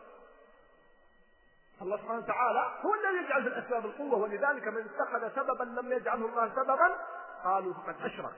الله 1.81 1.97
سبحانه 1.97 2.19
وتعالى 2.19 2.71
هو 2.85 2.93
الذي 2.93 3.25
يجعل 3.25 3.43
في 3.43 3.47
الأسباب 3.47 3.85
القوة 3.85 4.17
ولذلك 4.17 4.67
من 4.67 4.85
اتخذ 4.85 5.35
سببا 5.35 5.63
لم 5.63 5.91
يجعله 5.91 6.25
الله 6.25 6.49
سببا 6.55 6.95
قالوا 7.43 7.73
فقد 7.73 7.95
أشرك. 8.01 8.35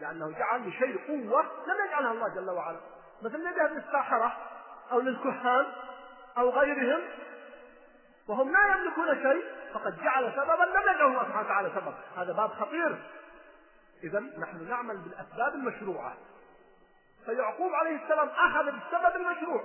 لأنه 0.00 0.38
جعل 0.38 0.68
لشيء 0.68 1.06
قوة 1.06 1.42
لم 1.42 1.86
يجعلها 1.86 2.12
الله 2.12 2.28
جل 2.28 2.50
وعلا. 2.50 2.80
مثل 3.22 3.46
يذهب 3.46 3.72
للساحره 3.72 4.36
أو 4.92 5.00
للكهان 5.00 5.66
أو 6.38 6.50
غيرهم 6.50 7.08
وهم 8.28 8.52
لا 8.52 8.76
يملكون 8.76 9.22
شيء 9.22 9.44
فقد 9.78 10.02
جعل 10.02 10.32
سببا 10.32 10.62
لم 10.62 10.82
يجعله 10.82 11.06
الله 11.06 11.24
سبحانه 11.24 11.46
وتعالى 11.46 11.70
سبب 11.74 11.94
هذا 12.16 12.32
باب 12.32 12.50
خطير. 12.50 13.02
اذا 14.04 14.20
نحن 14.20 14.68
نعمل 14.68 14.96
بالأسباب 14.96 15.54
المشروعة. 15.54 16.16
فيعقوب 17.24 17.74
عليه 17.74 18.02
السلام 18.04 18.28
أخذ 18.28 18.64
بالسبب 18.64 19.16
المشروع. 19.16 19.64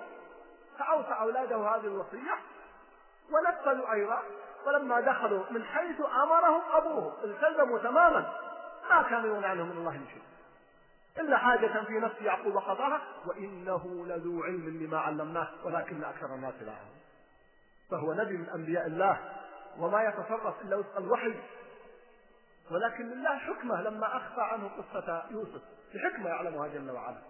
فأوصى 0.80 1.14
أولاده 1.22 1.56
هذه 1.56 1.86
الوصية 1.86 2.36
ونفذوا 3.32 3.94
أيضا. 3.94 4.22
ولما 4.66 5.00
دخلوا 5.00 5.44
من 5.52 5.64
حيث 5.64 6.02
أمرهم 6.24 6.62
أبوهم 6.72 7.14
التزموا 7.24 7.80
تماما. 7.80 8.34
ما 8.90 9.02
كان 9.02 9.26
يغني 9.26 9.46
عنهم 9.46 9.70
من 9.70 9.78
الله 9.78 10.02
شيء. 10.14 10.24
إلا 11.20 11.38
حاجة 11.38 11.84
في 11.86 11.94
نفس 11.94 12.22
يعقوب 12.22 12.58
قضاها 12.58 13.02
وإنه 13.26 14.06
لذو 14.08 14.44
علم 14.44 14.84
لما 14.84 15.00
علمناه 15.00 15.48
ولكن 15.64 16.04
أكثر 16.04 16.36
الناس 16.36 16.54
لا 16.62 16.74
فهو 17.92 18.14
نبي 18.14 18.38
من 18.38 18.50
أنبياء 18.50 18.88
الله. 18.88 19.41
وما 19.80 20.04
يتصرف 20.04 20.62
إلا 20.62 20.76
وفق 20.76 20.98
الوحي. 20.98 21.34
ولكن 22.72 23.10
لله 23.10 23.38
حكمة 23.38 23.82
لما 23.82 24.18
أخفى 24.18 24.42
عنه 24.42 24.70
قصة 24.78 25.24
يوسف. 25.32 25.62
بحكمة 25.94 26.30
يعلمها 26.30 26.68
جل 26.68 26.92
وعلا. 26.92 27.22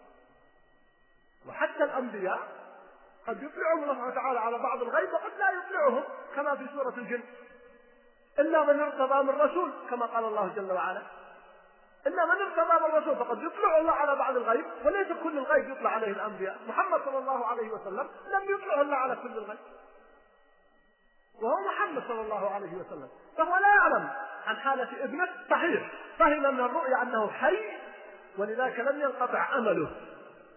وحتى 1.48 1.84
الأنبياء 1.84 2.40
قد 3.28 3.44
يطلعهم 3.44 3.84
الله 3.84 4.08
وتعالى 4.08 4.40
على 4.40 4.58
بعض 4.58 4.82
الغيب 4.82 5.14
وقد 5.14 5.32
لا 5.40 5.52
يطلعهم 5.52 6.04
كما 6.36 6.56
في 6.56 6.68
سورة 6.74 6.94
الجن. 6.98 7.24
إلا 8.40 8.64
من 8.64 8.80
ارتضى 8.80 9.24
من 9.24 9.42
رسول 9.42 9.72
كما 9.90 10.06
قال 10.06 10.26
الله 10.26 10.48
جل 10.56 10.72
وعلا. 10.72 11.02
إلا 12.08 12.26
من 12.26 12.42
ارتضى 12.42 12.88
من 12.88 13.02
رسول 13.02 13.16
فقد 13.16 13.44
يطلع 13.44 13.78
الله 13.78 13.92
على 13.92 14.16
بعض 14.16 14.36
الغيب 14.36 14.66
وليس 14.86 15.08
كل 15.24 15.38
الغيب 15.38 15.70
يطلع 15.70 15.90
عليه 15.90 16.12
الأنبياء. 16.12 16.60
محمد 16.68 17.02
صلى 17.06 17.18
الله 17.18 17.46
عليه 17.46 17.72
وسلم 17.72 18.10
لم 18.28 18.56
يطلع 18.56 18.82
الله 18.82 18.96
على 18.96 19.16
كل 19.16 19.38
الغيب. 19.38 19.60
وهو 21.36 21.56
محمد 21.68 22.04
صلى 22.08 22.22
الله 22.22 22.50
عليه 22.50 22.74
وسلم. 22.74 23.10
فهو 23.38 23.58
لا 23.58 23.68
يعلم 23.68 24.10
عن 24.46 24.56
حالة 24.58 25.04
ابنه. 25.04 25.30
صحيح. 25.50 25.92
فهم 26.20 26.54
من 26.54 26.60
الرؤيا 26.60 27.02
أنه 27.02 27.32
حي 27.32 27.58
ولذلك 28.38 28.80
لم 28.80 29.02
ينقطع 29.02 29.58
أمله. 29.58 29.92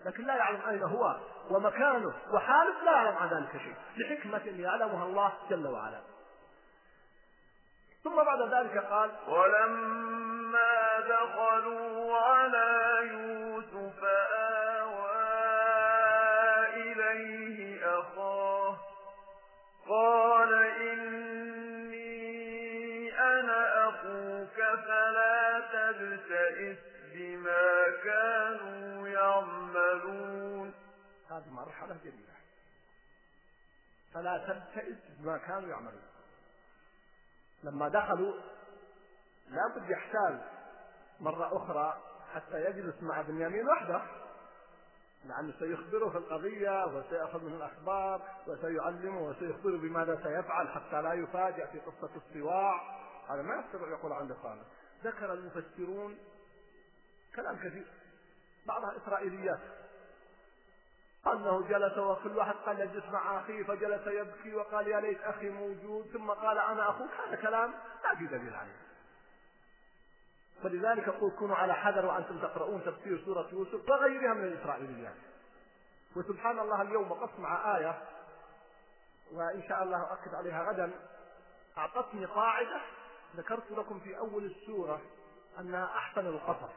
لكن 0.07 0.25
لا 0.25 0.35
يعلم 0.35 0.61
أين 0.69 0.83
هو 0.83 1.17
ومكانه 1.51 2.13
وحاله 2.33 2.85
لا 2.85 2.93
يعلم 2.93 3.17
عن 3.17 3.29
ذلك 3.29 3.63
شيء. 3.63 3.75
لحكمة 3.97 4.43
يعلمها 4.45 5.05
الله 5.05 5.33
جل 5.51 5.67
وعلا. 5.67 6.01
ثم 8.05 8.17
بعد 8.17 8.43
ذلك 8.55 8.79
قال 8.79 9.11
ولما 9.29 11.01
دخلوا 11.01 12.19
على 12.19 12.99
يوسف 13.03 14.05
آوى 14.35 15.15
إليه 16.75 17.99
أخاه 18.01 18.77
قال 19.89 20.44
تبتئس 26.25 26.79
بما 27.15 27.85
كانوا 28.05 29.09
يعملون 29.09 30.75
هذه 31.31 31.51
مرحلة 31.51 31.97
جميلة 32.05 32.35
فلا 34.15 34.39
تبتئس 34.39 34.99
بما 35.19 35.39
كانوا 35.39 35.69
يعملون. 35.69 36.03
لما 37.65 37.89
دخلوا 37.89 38.41
لابد 39.49 39.91
يحتاج 39.91 40.41
مرة 41.21 41.57
أخرى 41.57 42.03
حتى 42.35 42.65
يجلس 42.65 43.03
مع 43.03 43.21
بنيامين 43.23 43.69
وحده 43.69 44.03
لأنه 45.25 45.55
سيخبره 45.59 46.11
في 46.11 46.19
القضية 46.19 46.85
وسيأخذ 46.85 47.45
منه 47.45 47.57
الأخبار 47.57 48.23
وسيعلمه 48.47 49.21
وسيخبره 49.21 49.77
بماذا 49.77 50.17
سيفعل 50.17 50.69
حتى 50.69 51.03
لا 51.03 51.13
يفاجأ 51.13 51.67
في 51.67 51.79
قصة 51.79 52.11
الصواع. 52.17 53.05
هذا 53.29 53.43
ما 53.43 53.65
يستطيع 53.65 53.89
يقول 53.89 54.13
عن 54.13 54.25
لسانه 54.29 54.65
ذكر 55.05 55.33
المفسرون 55.33 56.19
كلام 57.37 57.57
كثير. 57.57 57.87
بعضها 58.67 58.97
إسرائيليات. 58.97 59.61
أنه 61.27 61.69
جلس 61.69 61.99
وكل 61.99 62.37
واحد 62.37 62.55
قال 62.55 62.81
يجلس 62.81 63.05
مع 63.05 63.41
أخيه 63.41 63.65
فجلس 63.65 64.07
يبكي 64.07 64.55
وقال 64.55 64.89
يا 64.89 65.01
ليت 65.01 65.21
أخي 65.21 65.49
موجود. 65.49 66.07
ثم 66.13 66.31
قال 66.31 66.59
أنا 66.59 66.91
أخوك. 66.91 67.11
هذا 67.29 67.37
كلام 67.37 67.75
لا 68.05 68.15
في 68.15 68.27
دليل 68.27 68.55
عليه. 68.55 68.85
ولذلك 70.65 71.09
أقول 71.09 71.31
كونوا 71.39 71.57
على 71.57 71.75
حذر 71.75 72.07
وأنتم 72.07 72.39
تقرؤون 72.39 72.85
تفسير 72.85 73.25
سورة 73.25 73.49
يوسف 73.53 73.89
وغيرها 73.89 74.35
من 74.35 74.45
الإسرائيليات. 74.45 75.17
وسبحان 76.17 76.59
الله 76.59 76.83
اليوم 76.83 77.11
وقفت 77.11 77.39
مع 77.39 77.77
آية 77.77 78.03
وإن 79.33 79.63
شاء 79.69 79.83
الله 79.83 80.13
أؤكد 80.13 80.35
عليها 80.35 80.63
غدا 80.63 80.91
أعطتني 81.79 82.25
قاعدة 82.25 82.81
ذكرت 83.37 83.71
لكم 83.71 84.01
في 84.01 84.19
أول 84.19 84.45
السورة 84.45 85.01
أنها 85.61 85.85
أحسن 85.85 86.27
القصص. 86.27 86.73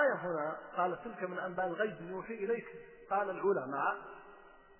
آية 0.00 0.14
هنا 0.14 0.56
قال 0.76 1.02
تلك 1.04 1.22
من 1.22 1.38
أنباء 1.38 1.66
الغيب 1.66 2.10
يوحي 2.10 2.34
إليك. 2.34 2.66
قال 3.10 3.30
العلماء 3.30 3.96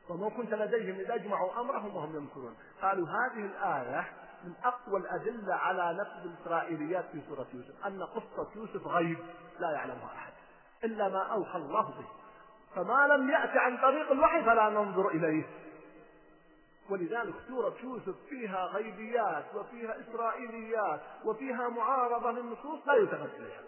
وما 0.09 0.29
كنت 0.29 0.55
لديهم 0.55 1.01
إذ 1.01 1.11
أجمعوا 1.11 1.61
أمرهم 1.61 1.97
وهم 1.97 2.17
يمكرون. 2.17 2.57
قالوا 2.83 3.09
هذه 3.09 3.47
الآية 3.47 4.13
من 4.45 4.53
أقوى 4.65 5.01
الأدلة 5.01 5.55
على 5.55 5.99
نفذ 6.01 6.31
الإسرائيليات 6.31 7.05
في 7.13 7.21
سورة 7.29 7.47
يوسف 7.55 7.87
أن 7.87 8.03
قصة 8.03 8.49
يوسف 8.57 8.87
غيب 8.87 9.19
لا 9.59 9.71
يعلمها 9.71 10.15
أحد 10.15 10.33
إلا 10.85 11.09
ما 11.09 11.23
أوحى 11.23 11.59
الله 11.59 11.83
به. 11.83 12.07
فما 12.75 13.07
لم 13.07 13.31
يأتي 13.31 13.59
عن 13.59 13.77
طريق 13.77 14.11
الوحي 14.11 14.45
فلا 14.45 14.71
ننظر 14.71 15.09
إليه. 15.09 15.45
ولذلك 16.91 17.35
سورة 17.49 17.75
يوسف 17.83 18.15
فيها 18.29 18.67
غيبيات 18.67 19.45
وفيها 19.55 19.97
إسرائيليات 20.01 21.01
وفيها 21.25 21.69
معارضة 21.69 22.31
للنصوص 22.31 22.87
لا 22.87 22.95
يلتفت 22.95 23.35
إليها. 23.35 23.61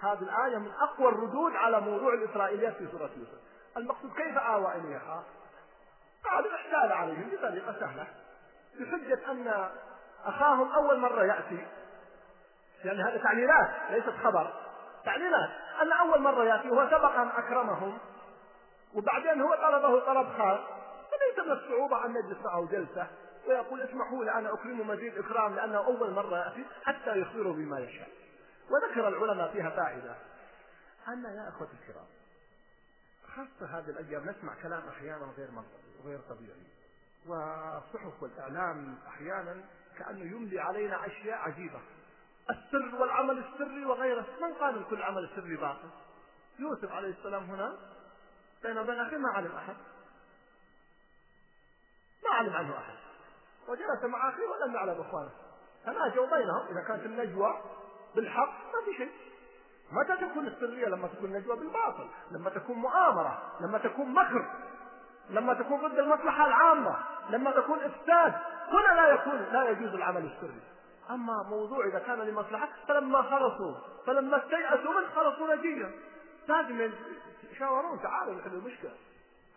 هذه 0.00 0.22
الآية 0.22 0.58
من 0.58 0.70
أقوى 0.70 1.08
الردود 1.08 1.56
على 1.56 1.80
موضوع 1.80 2.14
الإسرائيليات 2.14 2.76
في 2.76 2.88
سورة 2.92 3.10
يوسف. 3.16 3.40
المقصود 3.76 4.12
كيف 4.12 4.38
آوى 4.38 4.74
إليها؟ 4.74 5.24
قالوا 6.24 6.54
احتال 6.54 6.92
عليهم 6.92 7.30
بطريقة 7.30 7.80
سهلة 7.80 8.06
بحجة 8.80 9.30
أن 9.30 9.68
أخاهم 10.24 10.72
أول 10.72 10.98
مرة 10.98 11.24
يأتي. 11.24 11.66
يعني 12.84 13.02
هذا 13.02 13.22
تعليلات 13.22 13.70
ليست 13.90 14.14
خبر 14.24 14.52
تعليلات. 15.04 15.50
أن 15.82 15.92
أول 15.92 16.22
مرة 16.22 16.44
يأتي 16.44 16.70
وهو 16.70 16.86
سبق 16.86 17.14
أن 17.16 17.28
أكرمهم 17.28 17.98
وبعدين 18.94 19.40
هو 19.40 19.54
طلبه 19.54 20.00
طلب 20.00 20.28
خاص 20.38 20.60
من 21.38 21.52
الصعوبة 21.52 22.06
أن 22.06 22.16
يجلس 22.16 22.38
معه 22.44 22.66
جلسة 22.66 23.06
ويقول 23.48 23.80
اسمحوا 23.80 24.24
لي 24.24 24.32
أنا 24.32 24.52
أكرمه 24.54 24.84
مزيد 24.84 25.18
إكرام 25.18 25.54
لأنه 25.54 25.76
أول 25.76 26.10
مرة 26.10 26.36
يأتي 26.38 26.64
حتى 26.84 27.20
يخبره 27.20 27.52
بما 27.52 27.80
يشاء. 27.80 28.08
وذكر 28.70 29.08
العلماء 29.08 29.52
فيها 29.52 29.70
فائدة. 29.70 30.16
أن 31.08 31.24
يا 31.24 31.48
أخوة 31.48 31.68
الكرام 31.80 32.06
خاصة 33.36 33.78
هذه 33.78 33.90
الأيام 33.90 34.30
نسمع 34.30 34.54
كلام 34.62 34.88
أحيانا 34.88 35.32
غير 35.36 35.50
منطقي 35.50 36.04
وغير 36.04 36.20
طبيعي. 36.30 36.66
والصحف 37.26 38.22
والإعلام 38.22 38.98
أحيانا 39.08 39.64
كأنه 39.98 40.36
يملي 40.36 40.60
علينا 40.60 41.06
أشياء 41.06 41.38
عجيبة. 41.38 41.80
السر 42.50 43.00
والعمل 43.00 43.38
السري 43.38 43.84
وغيره. 43.84 44.26
من 44.40 44.54
قال 44.54 44.88
كل 44.90 45.02
عمل 45.02 45.30
سري 45.36 45.56
باطل؟ 45.56 45.90
يوسف 46.58 46.92
عليه 46.92 47.08
السلام 47.08 47.42
هنا 47.44 47.76
بين 48.62 48.78
وبين 48.78 49.00
أخيه 49.00 49.16
ما 49.16 49.28
علم 49.28 49.56
أحد. 49.56 49.76
ما 52.30 52.36
علم 52.36 52.56
عنه 52.56 52.78
أحد. 52.78 52.94
وجلس 53.68 54.04
مع 54.04 54.28
أخيه 54.28 54.46
ولم 54.46 54.74
يعلم 54.74 55.00
إخوانه. 55.00 55.30
تناجوا 55.86 56.26
بينهم 56.26 56.66
إذا 56.70 56.84
كانت 56.88 57.06
النجوى 57.06 57.60
بالحق 58.14 58.48
ما 58.48 58.84
في 58.84 58.96
شيء. 58.96 59.10
متى 59.92 60.16
تكون 60.16 60.46
السرية؟ 60.46 60.86
لما 60.86 61.08
تكون 61.08 61.32
نجوى 61.32 61.56
بالباطل. 61.56 62.08
لما 62.30 62.50
تكون 62.50 62.76
مؤامرة. 62.76 63.42
لما 63.60 63.78
تكون 63.78 64.14
مكر. 64.14 64.44
لما 65.30 65.54
تكون 65.54 65.88
ضد 65.88 65.98
المصلحة 65.98 66.46
العامة. 66.46 66.96
لما 67.30 67.50
تكون 67.50 67.78
إفساد. 67.78 68.34
هنا 68.68 69.00
لا 69.00 69.08
يكون 69.08 69.46
لا 69.52 69.70
يجوز 69.70 69.94
العمل 69.94 70.24
السري. 70.24 70.60
أما 71.10 71.42
موضوع 71.42 71.86
إذا 71.86 71.98
كان 71.98 72.18
لمصلحة 72.18 72.68
فلما 72.88 73.22
خلصوا 73.22 73.74
فلما 74.06 74.36
استيأسوا 74.36 75.00
منه 75.00 75.08
خلصوا 75.14 75.54
نجيا. 75.54 75.90
لازم 76.48 76.92
يتشاورون 77.42 78.02
تعالوا 78.02 78.34
نحل 78.34 78.54
المشكلة. 78.54 78.94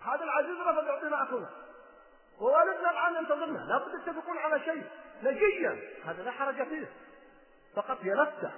هذا 0.01 0.23
العزيز 0.23 0.59
رفض 0.59 0.83
يعطينا 0.87 1.23
أخونا. 1.23 1.49
ووالدنا 2.39 2.91
الآن 2.91 3.23
ينتظرنا. 3.23 3.59
لابد 3.59 3.93
يتفقون 4.01 4.37
على 4.37 4.59
شيء. 4.59 4.89
نجيا. 5.23 5.79
هذا 6.05 6.23
لا 6.23 6.31
حرج 6.31 6.67
فيه. 6.67 6.91
فقط 7.75 8.03
نفسه 8.03 8.51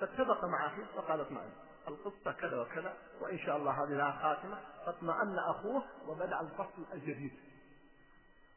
فاتفق 0.00 0.44
مع 0.44 0.66
أخيه 0.66 0.84
وقال 0.96 1.20
اطمئن 1.20 1.52
القصة 1.88 2.32
كذا 2.32 2.60
وكذا. 2.60 2.94
وإن 3.20 3.38
شاء 3.38 3.56
الله 3.56 3.84
هذه 3.84 3.96
لها 3.96 4.18
خاتمة. 4.22 4.58
فاطمأن 4.86 5.38
أخوه 5.38 5.82
وبدأ 6.08 6.40
الفصل 6.40 6.84
الجديد. 6.92 7.32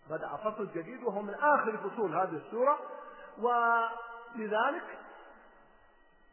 بدأ 0.09 0.35
فصل 0.35 0.71
جديد 0.73 1.03
وهو 1.03 1.21
من 1.21 1.33
آخر 1.33 1.77
فصول 1.77 2.15
هذه 2.15 2.41
السورة. 2.45 2.79
ولذلك 3.37 4.98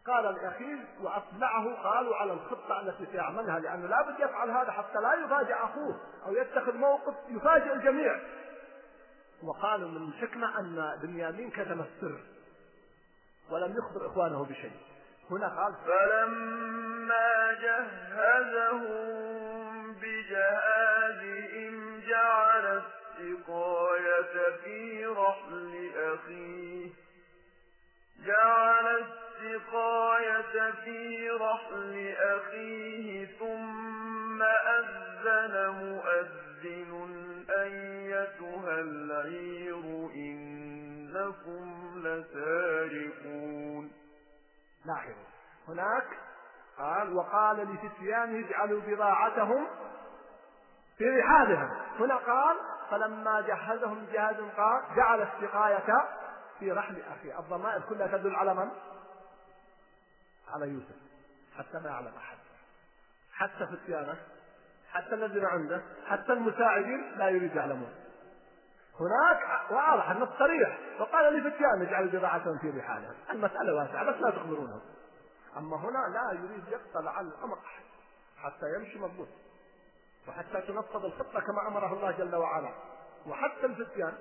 قال 0.07 0.25
لأخيه 0.25 0.85
وأطلعه 1.01 1.75
قالوا 1.83 2.16
على 2.16 2.33
الخطة 2.33 2.81
التي 2.81 3.07
سيعملها 3.12 3.59
لأنه 3.59 3.87
لا 3.87 4.03
بد 4.03 4.21
يفعل 4.21 4.51
هذا 4.51 4.71
حتى 4.71 4.99
لا 4.99 5.14
يفاجئ 5.14 5.55
أخوه 5.55 6.01
أو 6.27 6.33
يتخذ 6.33 6.75
موقف 6.77 7.14
يفاجئ 7.29 7.73
الجميع. 7.73 8.21
وقالوا 9.42 9.88
من 9.88 10.09
الحكمة 10.09 10.59
أن 10.59 10.99
بنيامين 11.03 11.51
كتم 11.51 11.81
السر 11.81 12.21
ولم 13.51 13.77
يخبر 13.79 14.07
إخوانه 14.07 14.45
بشيء. 14.45 14.77
هنا 15.31 15.49
قال 15.49 15.75
فلما 15.87 17.53
جهزهم 17.62 18.87
بجهازهم 20.03 22.01
جعل 22.09 22.83
السقاية 22.83 24.57
في 24.64 25.07
رحل 25.07 25.90
أخيه. 25.97 26.90
جعل 28.27 29.07
السقاية 29.46 30.70
في 30.85 31.30
رحل 31.30 32.14
أخيه 32.18 33.38
ثم 33.38 34.42
أذن 34.42 35.68
مؤذن 35.68 37.44
أيتها 37.50 38.80
العير 38.80 40.11
إنكم 40.14 41.92
لسارقون. 41.96 43.92
لاحظوا. 44.87 45.26
هناك 45.68 46.06
قال 46.78 47.16
وقال 47.16 47.56
لفتيانه 47.56 48.46
اجعلوا 48.48 48.80
بضاعتهم 48.80 49.66
في 50.98 51.04
رحالهم 51.11 51.70
هنا 52.00 52.16
قال 52.16 52.56
فلما 52.90 53.40
جهزهم 53.40 54.06
جهاز 54.12 54.37
قال 54.56 54.82
جعل 54.96 55.22
السقاية 55.22 56.09
في 56.59 56.72
رحل 56.72 57.02
أخيه. 57.02 57.38
الضمائر 57.38 57.82
كلها 57.88 58.06
تدل 58.06 58.35
على 58.35 58.54
من؟ 58.54 58.70
على 60.54 60.68
يوسف 60.68 60.96
حتى 61.59 61.78
ما 61.78 61.88
يعلم 61.90 62.12
أحد. 62.16 62.37
حتى 63.32 63.66
فتيانه 63.66 64.16
حتى 64.92 65.14
الذين 65.14 65.44
عنده 65.44 65.82
حتى 66.06 66.32
المساعدين 66.32 67.18
لا 67.18 67.28
يريد 67.28 67.56
يعلمون. 67.56 67.94
هناك 69.00 69.70
واضح 69.70 70.11
النص 70.11 70.28
صريح. 70.38 70.78
وقال 71.00 71.35
لفتيان 71.35 71.82
اجعلوا 71.82 72.11
بضاعتهم 72.11 72.59
في 72.59 72.70
رحالهم 72.70 73.14
المسألة 73.30 73.74
واسعة 73.74 74.04
بس 74.04 74.16
لا 74.16 74.30
تخبرونهم 74.30 74.80
أما 75.56 75.76
هنا 75.76 75.98
لا 76.14 76.32
يريد 76.32 76.68
يقتل 76.68 77.09
على 77.09 77.28
الأمر 77.28 77.59
أحد 77.59 77.85
حتى 78.37 78.66
يمشي 78.76 78.98
مضبوط. 78.98 79.28
وحتى 80.28 80.61
تنفض 80.61 81.04
الخطة 81.04 81.40
كما 81.40 81.68
أمره 81.68 81.92
الله 81.92 82.11
جل 82.11 82.37
وعلا. 82.37 82.72
وحتى 83.26 83.66
الفتيان 83.66 84.14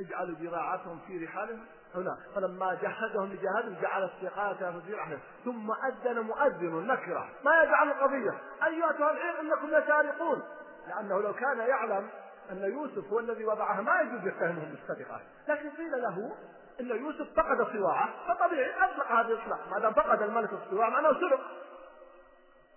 اجعلوا 0.00 0.36
بضاعتهم 0.36 1.00
في 1.06 1.24
رحالهم 1.24 1.66
هنا 1.94 2.18
فلما 2.34 2.74
جهزهم 2.74 3.28
بجهاد 3.28 3.80
جعل 3.80 4.04
السقاية 4.04 4.80
في 4.86 4.94
رحله 4.94 5.18
ثم 5.44 5.70
أذن 5.70 6.20
مؤذن 6.20 6.86
نكرة. 6.86 7.28
ما 7.44 7.62
يجعل 7.62 7.88
القضية؟ 7.88 8.38
أيها 8.66 8.90
العير 8.90 9.40
إنكم 9.40 9.66
لسارقون. 9.66 10.42
لأنه 10.88 11.22
لو 11.22 11.32
كان 11.32 11.58
يعلم 11.58 12.08
أن 12.50 12.72
يوسف 12.72 13.12
هو 13.12 13.18
الذي 13.18 13.44
وضعها 13.44 13.80
ما 13.80 14.00
يجوز 14.00 14.26
يتهمهم 14.26 14.70
بالسرقة 14.70 15.20
لكن 15.48 15.70
قيل 15.70 16.02
له 16.02 16.36
أن 16.80 16.86
يوسف 16.86 17.26
فقد 17.36 17.72
صواعه 17.72 18.08
فطبيعي 18.28 18.84
أطلق 18.84 19.12
هذا 19.12 19.28
الإطلاق. 19.28 19.68
ما 19.70 19.78
دام 19.78 19.92
فقد 19.92 20.22
الملك 20.22 20.50
الصواع 20.52 20.88
معناه 20.88 21.12
سرق. 21.12 21.40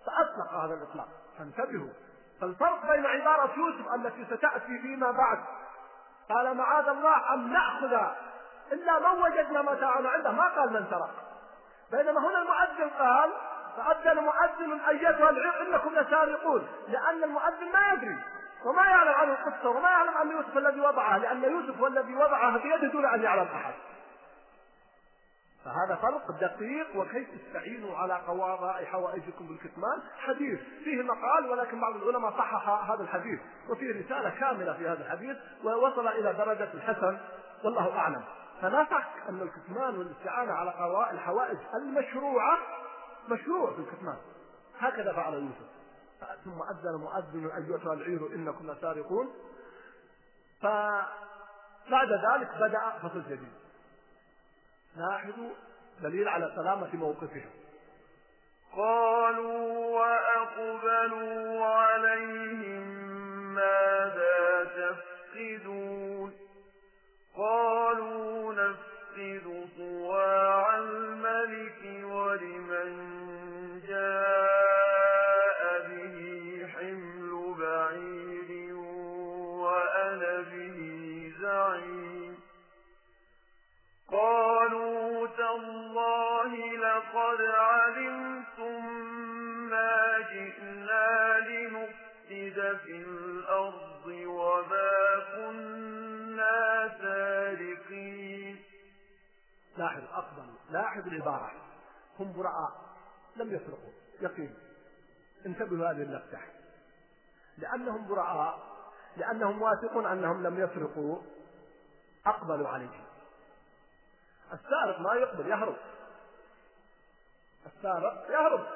فأطلق 0.06 0.54
هذا 0.54 0.74
الإطلاق. 0.74 1.08
فانتبهوا. 1.38 1.92
فالفرق 2.40 2.92
بين 2.92 3.06
عبارة 3.06 3.50
يوسف 3.56 3.94
التي 3.94 4.24
ستأتي 4.24 4.78
فيما 4.78 5.10
بعد. 5.10 5.38
قال 6.28 6.56
معاذ 6.56 6.88
الله 6.88 7.34
أن 7.34 7.52
نأخذ 7.52 8.06
إلا 8.72 8.98
من 8.98 9.22
وجدنا 9.22 9.62
متاعنا 9.62 10.08
عنده 10.08 10.32
ما 10.32 10.48
قال 10.48 10.72
من 10.72 10.86
سرق 10.90 11.10
بينما 11.92 12.20
هنا 12.20 12.42
المؤذن 12.42 12.90
قال 12.98 13.30
فأذن 13.76 14.18
مؤذن 14.18 14.80
أيتها 14.88 15.30
العير 15.30 15.62
إنكم 15.62 15.94
لسارقون 15.94 16.68
لأن 16.88 17.24
المؤذن 17.24 17.72
ما 17.72 17.92
يدري 17.92 18.18
وما 18.64 18.86
يعلم 18.86 19.12
عن 19.12 19.30
القصة 19.30 19.68
وما 19.68 19.90
يعلم 19.90 20.14
عن 20.14 20.30
يوسف 20.30 20.58
الذي 20.58 20.80
وضعها 20.80 21.18
لأن 21.18 21.42
يوسف 21.42 21.80
هو 21.80 21.86
الذي 21.86 22.14
وضعها 22.14 22.58
بيده 22.58 22.92
دون 22.92 23.04
أن 23.04 23.22
يعلم 23.22 23.48
أحد. 23.54 23.74
فهذا 25.64 25.94
فرق 26.02 26.30
دقيق 26.40 26.96
وكيف 26.96 27.28
تستعينوا 27.30 27.98
على 27.98 28.14
قضاء 28.14 28.84
حوائجكم 28.84 29.48
بالكتمان؟ 29.48 30.02
حديث. 30.18 30.60
فيه 30.84 31.02
مقال 31.02 31.50
ولكن 31.50 31.80
بعض 31.80 31.96
العلماء 31.96 32.30
صحح 32.30 32.90
هذا 32.90 33.02
الحديث 33.02 33.40
وفيه 33.70 34.04
رسالة 34.04 34.30
كاملة 34.40 34.72
في 34.72 34.88
هذا 34.88 35.04
الحديث 35.06 35.36
ووصل 35.64 36.08
إلى 36.08 36.32
درجة 36.32 36.68
الحسن 36.74 37.18
والله 37.64 37.98
أعلم. 37.98 38.22
فلا 38.62 38.84
شك 38.84 39.28
أن 39.28 39.42
الكتمان 39.42 39.98
والاستعانة 39.98 40.52
على 40.52 40.70
الحوائج 41.10 41.58
المشروعة 41.74 42.58
مشروع 43.28 43.74
في 43.74 43.80
الكتمان. 43.80 44.16
هكذا 44.78 45.12
فعل 45.12 45.34
يوسف. 45.34 45.68
ثم 46.44 46.62
أذن 46.62 47.00
مؤذن 47.00 47.50
أيها 47.50 47.94
العير 47.94 48.26
إنكم 48.26 48.70
لسارقون. 48.70 49.34
فبعد 50.62 52.12
ذلك 52.12 52.50
بدأ 52.60 52.90
فصل 53.02 53.22
جديد. 53.22 53.52
لاحظوا 54.96 55.50
دليل 56.02 56.28
على 56.28 56.52
سلامة 56.56 56.96
موقفهم. 56.96 57.50
قالوا 58.76 59.86
وأقبلوا 59.98 61.66
عليهم 61.66 62.98
ماذا 63.54 64.64
تفقدون؟ 64.64 66.32
قالوا 67.36 67.67
نفقد 69.18 69.57
هم 102.20 102.32
براء 102.32 102.88
لم 103.36 103.54
يسرقوا. 103.54 103.92
يقين. 104.20 104.54
انتبهوا 105.46 105.90
هذه 105.90 106.02
اللفتة 106.02 106.38
لأنهم 107.58 108.08
براء 108.08 108.58
لأنهم 109.16 109.62
واثقون 109.62 110.06
أنهم 110.06 110.46
لم 110.46 110.58
يسرقوا 110.64 111.22
أقبلوا 112.26 112.68
عليهم. 112.68 113.04
السارق 114.52 115.00
ما 115.00 115.14
يقبل 115.14 115.48
يهرب. 115.48 115.76
السارق 117.66 118.30
يهرب. 118.30 118.66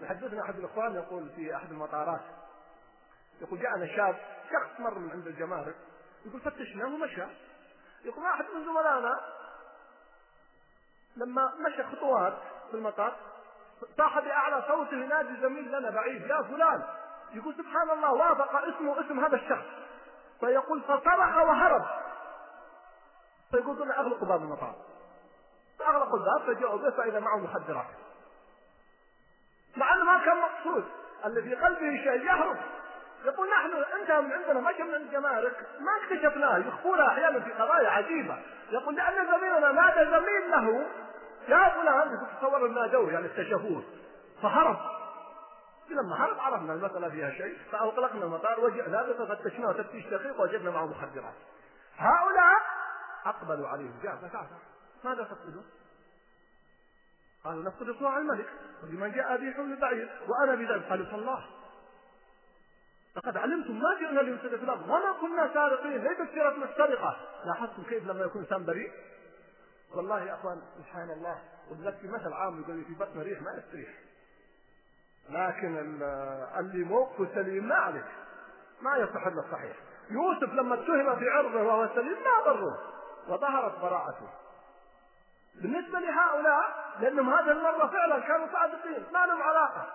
يحدثنا 0.00 0.42
أحد 0.42 0.58
الإخوان 0.58 0.94
يقول 0.94 1.30
في 1.30 1.56
أحد 1.56 1.70
المطارات 1.70 2.20
يقول 3.40 3.60
جاءنا 3.60 3.96
شاب 3.96 4.16
شخص 4.52 4.80
مر 4.80 4.98
من 4.98 5.10
عند 5.10 5.26
الجمارك 5.26 5.76
يقول 6.26 6.40
فتشناه 6.40 6.86
ومشى. 6.86 7.26
يقول 8.04 8.24
واحد 8.24 8.44
من 8.44 8.64
زملائنا 8.64 9.20
لما 11.16 11.52
مشى 11.58 11.82
خطوات 11.82 12.34
في 12.70 12.76
المطار 12.76 13.16
صاح 13.96 14.20
بأعلى 14.20 14.64
صوته 14.68 14.96
ينادي 14.96 15.40
زميل 15.40 15.72
لنا 15.72 15.90
بعيد 15.90 16.22
يا 16.22 16.42
فلان. 16.42 16.82
يقول 17.32 17.54
سبحان 17.54 17.90
الله 17.90 18.12
وافق 18.12 18.56
اسمه 18.56 19.00
اسم 19.00 19.24
هذا 19.24 19.36
الشخص. 19.36 19.66
فيقول 20.40 20.82
فصرخ 20.82 21.36
وهرب. 21.36 21.86
فيقول 23.50 23.76
دون 23.76 23.90
اغلقوا 23.90 24.28
باب 24.28 24.42
المطار. 24.42 24.74
فاغلقوا 25.78 26.18
الباب 26.18 26.56
فجاءوا 26.56 26.78
به 26.78 26.90
فإذا 26.90 27.20
معه 27.20 27.36
مخدرات. 27.36 27.86
مع 29.76 29.94
أنه 29.94 30.04
ما 30.04 30.24
كان 30.24 30.36
مقصود 30.36 30.84
اللي 31.24 31.42
في 31.42 31.54
قلبه 31.54 31.96
شيء 32.04 32.24
يهرب. 32.26 32.56
يقول 33.24 33.48
نحن 33.50 34.00
انت 34.00 34.10
من 34.10 34.32
عندنا 34.32 34.60
ما 34.60 34.84
من 34.84 34.94
الجمارك 34.94 35.66
ما 35.80 35.96
اكتشفناه 36.02 36.58
يخفونها 36.58 37.08
أحيانا 37.08 37.40
في 37.40 37.52
قضايا 37.52 37.90
عجيبة. 37.90 38.38
يقول 38.70 38.96
لأن 38.96 39.26
زميلنا 39.26 39.72
نادى 39.72 40.10
زميل 40.10 40.50
له. 40.50 40.86
يا 41.48 41.68
فلان 41.68 42.18
تتصور 42.26 42.66
ان 42.66 42.74
نادوه 42.74 43.12
يعني 43.12 43.26
اكتشفوه 43.26 43.82
فهرب. 44.42 44.76
لما 45.88 46.24
هرب 46.24 46.40
عرفنا 46.40 46.72
المسألة 46.72 47.08
فيها 47.08 47.30
شيء. 47.30 47.58
فأغلقنا 47.72 48.24
المطار 48.24 48.60
وجئنا 48.60 49.12
ففتشناه 49.12 49.72
تفتيش 49.72 50.06
دقيق 50.06 50.40
وجدنا 50.40 50.70
معه 50.70 50.86
مخدرات. 50.86 51.34
هؤلاء 51.96 52.60
أقبلوا 53.26 53.68
عليه 53.68 53.90
جاء 54.02 54.16
فتعال 54.16 54.46
ماذا 55.04 55.24
تقصدون؟ 55.24 55.64
قالوا 57.44 57.64
نفقد 57.64 57.96
صواع 57.98 58.18
الملك. 58.18 58.46
ولمن 58.82 59.12
جاء 59.12 59.36
به 59.36 59.52
حمل 59.52 59.80
بعير 59.80 60.08
وأنا 60.28 60.54
بذلك 60.54 60.88
قالوا 60.90 61.06
فالله. 61.06 61.44
لقد 63.16 63.36
علمتم 63.36 63.80
ما 63.80 63.98
جئنا 63.98 64.20
لنفسد 64.20 64.56
في 64.56 64.64
الأرض 64.64 64.82
وما 64.82 65.12
كنا 65.20 65.50
سارقين. 65.54 66.04
ليست 66.04 66.34
سيرتنا 66.34 66.64
السرقة 66.64 67.16
لاحظتم 67.44 67.82
كيف 67.82 68.06
لما 68.06 68.24
يكون 68.24 68.42
إنسان 68.42 68.64
بريء؟ 68.64 68.92
والله 69.94 70.22
يا 70.24 70.34
أخوان 70.34 70.62
سبحان 70.78 71.10
الله. 71.10 71.38
ولذلك 71.70 71.96
في 71.96 72.08
مثل 72.08 72.32
عام 72.32 72.60
يقول 72.60 72.84
في 72.84 72.94
بطن 72.94 73.20
ريح؟ 73.20 73.42
ما 73.42 73.50
يستريح 73.52 73.88
لكن 75.28 75.76
اللي 76.58 76.84
موقفه 76.84 77.34
سليم 77.34 77.68
ما 77.68 77.74
عليك 77.74 78.04
ما 78.80 78.96
يصح 78.96 79.26
إلا 79.26 79.40
الصحيح. 79.40 79.76
يوسف 80.10 80.54
لما 80.54 80.74
اتهم 80.74 81.18
في 81.18 81.28
عرضه 81.28 81.62
وهو 81.62 81.88
سليم 81.94 82.18
ما 82.24 82.44
ضره 82.44 82.78
وظهرت 83.28 83.78
براءته. 83.78 84.28
بالنسبة 85.54 85.98
لهؤلاء 85.98 86.94
لأنهم 87.00 87.34
هذه 87.34 87.50
المرة 87.50 87.86
فعلا 87.86 88.18
كانوا 88.20 88.46
صادقين. 88.52 89.06
ما 89.12 89.26
لهم 89.26 89.42
علاقة. 89.42 89.86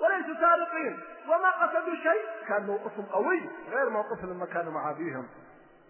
وليسوا 0.00 0.40
سارقين 0.40 1.00
وما 1.28 1.50
قصدوا 1.50 1.94
شيء 1.94 2.24
كان 2.48 2.66
موقفهم 2.66 3.06
قوي 3.06 3.50
غير 3.70 3.90
موقفهم 3.90 4.30
لما 4.30 4.46
كانوا 4.46 4.72
مع 4.72 4.90
أبيهم. 4.90 5.28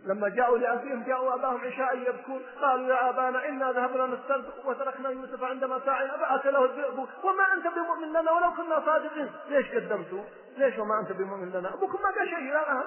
لما 0.05 0.29
جاءوا 0.29 0.59
لأبيهم 0.59 1.03
جاءوا 1.03 1.35
أباهم 1.35 1.61
عشاء 1.61 1.99
يبكون. 1.99 2.43
قالوا 2.61 2.89
يا 2.89 3.11
أبانا 3.11 3.49
إنا 3.49 3.73
ذهبنا 3.73 4.07
نسترزق 4.07 4.67
وتركنا 4.67 5.11
يوسف 5.11 5.45
عند 5.45 5.65
متاعنا 5.65 6.17
فأتى 6.17 6.51
له 6.51 6.65
الذئب. 6.65 6.99
وما 6.99 7.53
أنت 7.55 7.67
بمؤمن 7.67 8.09
لنا 8.09 8.31
ولو 8.31 8.55
كنا 8.55 8.83
صادقين. 8.87 9.33
ليش 9.49 9.75
قدمتوا؟ 9.75 10.25
ليش 10.57 10.79
وما 10.79 11.01
أنت 11.01 11.13
بمؤمن 11.13 11.53
لنا؟ 11.53 11.75
أبوكم 11.75 12.03
ما 12.03 12.11
قال 12.19 12.29
شيء 12.29 12.39
الآن 12.39 12.85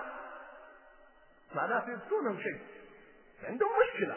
معناه 1.56 1.80
في 1.80 1.92
يبكونهم 1.92 2.40
شيء. 2.40 2.60
عندهم 3.48 3.70
مشكلة. 3.84 4.16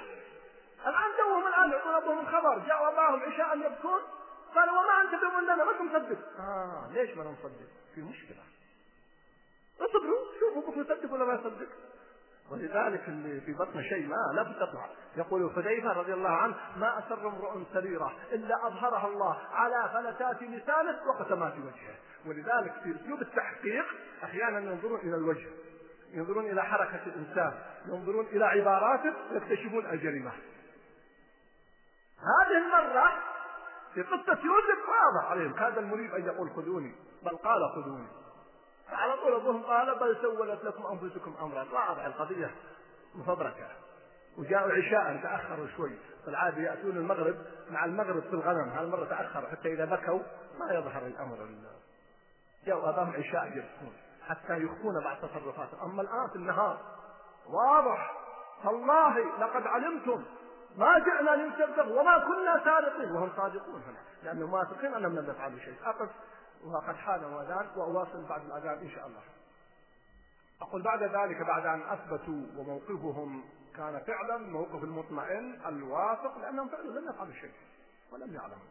الآن 0.87 1.17
توهم 1.19 1.47
الآن 1.47 1.71
يعطون 1.71 1.95
أبوهم 1.95 2.19
الخبر 2.19 2.59
جاءوا 2.67 2.89
أباهم 2.89 3.23
عشاء 3.23 3.57
يبكون. 3.57 4.01
قالوا 4.57 4.79
وما 4.79 5.03
أنت 5.03 5.23
بمؤمن 5.23 5.45
لنا 5.45 5.65
ما 5.65 5.83
مصدق. 5.83 6.19
آه 6.39 6.91
ليش 6.93 7.17
ما 7.17 7.25
نصدق؟ 7.25 7.69
في 7.95 8.03
مشكلة. 8.03 8.43
اصبروا 9.81 10.19
شوفوا 10.41 10.63
أبوكم 10.63 10.81
يصدق 10.81 11.13
ولا 11.13 11.25
ما 11.25 11.35
يصدق. 11.35 11.69
ولذلك 12.51 13.09
اللي 13.09 13.41
في 13.41 13.53
بطن 13.53 13.83
شيء 13.83 14.07
ما 14.07 14.33
لا 14.35 14.43
تطلع 14.43 14.89
يقول 15.17 15.53
حذيفة 15.57 15.93
رضي 15.93 16.15
الله 16.15 16.31
عنه 16.31 16.57
ما 16.77 16.99
أسر 16.99 17.29
امرؤ 17.29 17.63
سريرة 17.73 18.17
إلا 18.33 18.67
أظهرها 18.67 19.07
الله 19.07 19.39
على 19.53 19.91
فلتات 19.95 20.43
لسانه 20.43 21.01
وقسمات 21.09 21.53
وجهه. 21.53 21.97
ولذلك 22.27 22.73
في 22.83 22.97
أسلوب 22.97 23.23
التحقيق 23.23 23.85
أحيانا 24.25 24.59
ينظرون 24.59 25.01
إلى 25.01 25.17
الوجه 25.17 25.47
ينظرون 26.13 26.45
إلى 26.45 26.63
حركة 26.63 27.01
الإنسان 27.07 27.55
ينظرون 27.87 28.27
إلى 28.27 28.45
عباراته 28.45 29.13
يكتشفون 29.33 29.87
الجريمة. 29.87 30.33
هذه 32.19 32.57
المرة 32.57 33.36
في 33.97 34.03
قصة 34.03 34.39
يوسف 34.45 34.89
واضح 34.89 35.31
عليهم. 35.31 35.53
كاد 35.53 35.79
المريب 35.79 36.15
أن 36.15 36.27
يقول 36.27 36.51
خذوني 36.51 36.95
بل 37.23 37.37
قال 37.37 37.61
خذوني. 37.75 38.09
فعلى 38.91 39.17
طول 39.17 39.35
أبوهم 39.35 39.63
قال 39.63 39.99
بل 39.99 40.17
سولت 40.23 40.65
لكم 40.65 40.87
أنفسكم 40.87 41.35
أمرا. 41.41 41.67
واضح 41.73 42.05
القضية 42.05 42.55
مفبركة. 43.15 43.69
وجاءوا 44.39 44.73
عشاء 44.73 45.21
تأخروا 45.23 45.67
شوي. 45.77 45.99
بالعاده 46.27 46.59
يأتون 46.59 46.97
المغرب 46.97 47.37
مع 47.71 47.85
المغرب 47.85 48.23
في 48.23 48.33
الغنم. 48.33 48.69
هالمره 48.69 49.05
تأخروا 49.05 49.49
حتى 49.49 49.73
إذا 49.73 49.85
بكوا 49.85 50.21
ما 50.59 50.75
يظهر 50.75 51.07
الأمر 51.07 51.49
جاءوا 52.67 52.89
أباهم 52.89 53.13
عشاء 53.13 53.47
يبكون 53.47 53.93
حتى 54.29 54.57
يخفون 54.63 55.05
بعض 55.05 55.17
تصرفاتهم. 55.17 55.91
أما 55.91 56.03
الآن 56.03 56.29
في 56.29 56.37
النهار 56.37 56.79
واضح. 57.47 58.13
تالله 58.63 59.19
لقد 59.19 59.67
علمتم. 59.67 60.25
ما 60.77 60.99
جئنا 60.99 61.31
لنسبق 61.31 62.01
وما 62.01 62.19
كنا 62.19 62.65
سارقين 62.65 63.13
وهم 63.13 63.33
صادقون 63.37 63.83
هنا. 63.83 63.99
لأنهم 64.23 64.53
واثقين 64.53 64.95
أنهم 64.95 65.19
لم 65.19 65.31
يفعلوا 65.31 65.59
شيء. 65.59 65.77
أقف 65.85 66.09
وقد 66.65 66.97
حان 66.97 67.25
الأذان 67.25 67.67
وأواصل 67.77 68.29
بعد 68.29 68.45
الأذان 68.45 68.79
إن 68.79 68.91
شاء 68.91 69.07
الله. 69.07 69.23
أقول 70.63 70.83
بعد 70.83 71.03
ذلك 71.03 71.43
بعد 71.47 71.67
أن 71.67 71.83
أثبتوا 71.83 72.43
وموقفهم 72.57 73.45
كان 73.77 74.01
فعلا 74.07 74.37
موقف 74.37 74.85
المطمئن 74.85 75.61
الواثق 75.67 76.39
لأنهم 76.39 76.69
فعلا 76.69 77.01
لم 77.01 77.11
يفعلوا 77.11 77.35
شيء 77.35 77.53
ولم 78.13 78.35
يعلموا. 78.35 78.67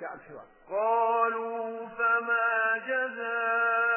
جاء 0.00 0.14
الحوار 0.14 0.46
قالوا 0.70 1.88
فما 1.88 2.78
جزاؤه 2.78 3.87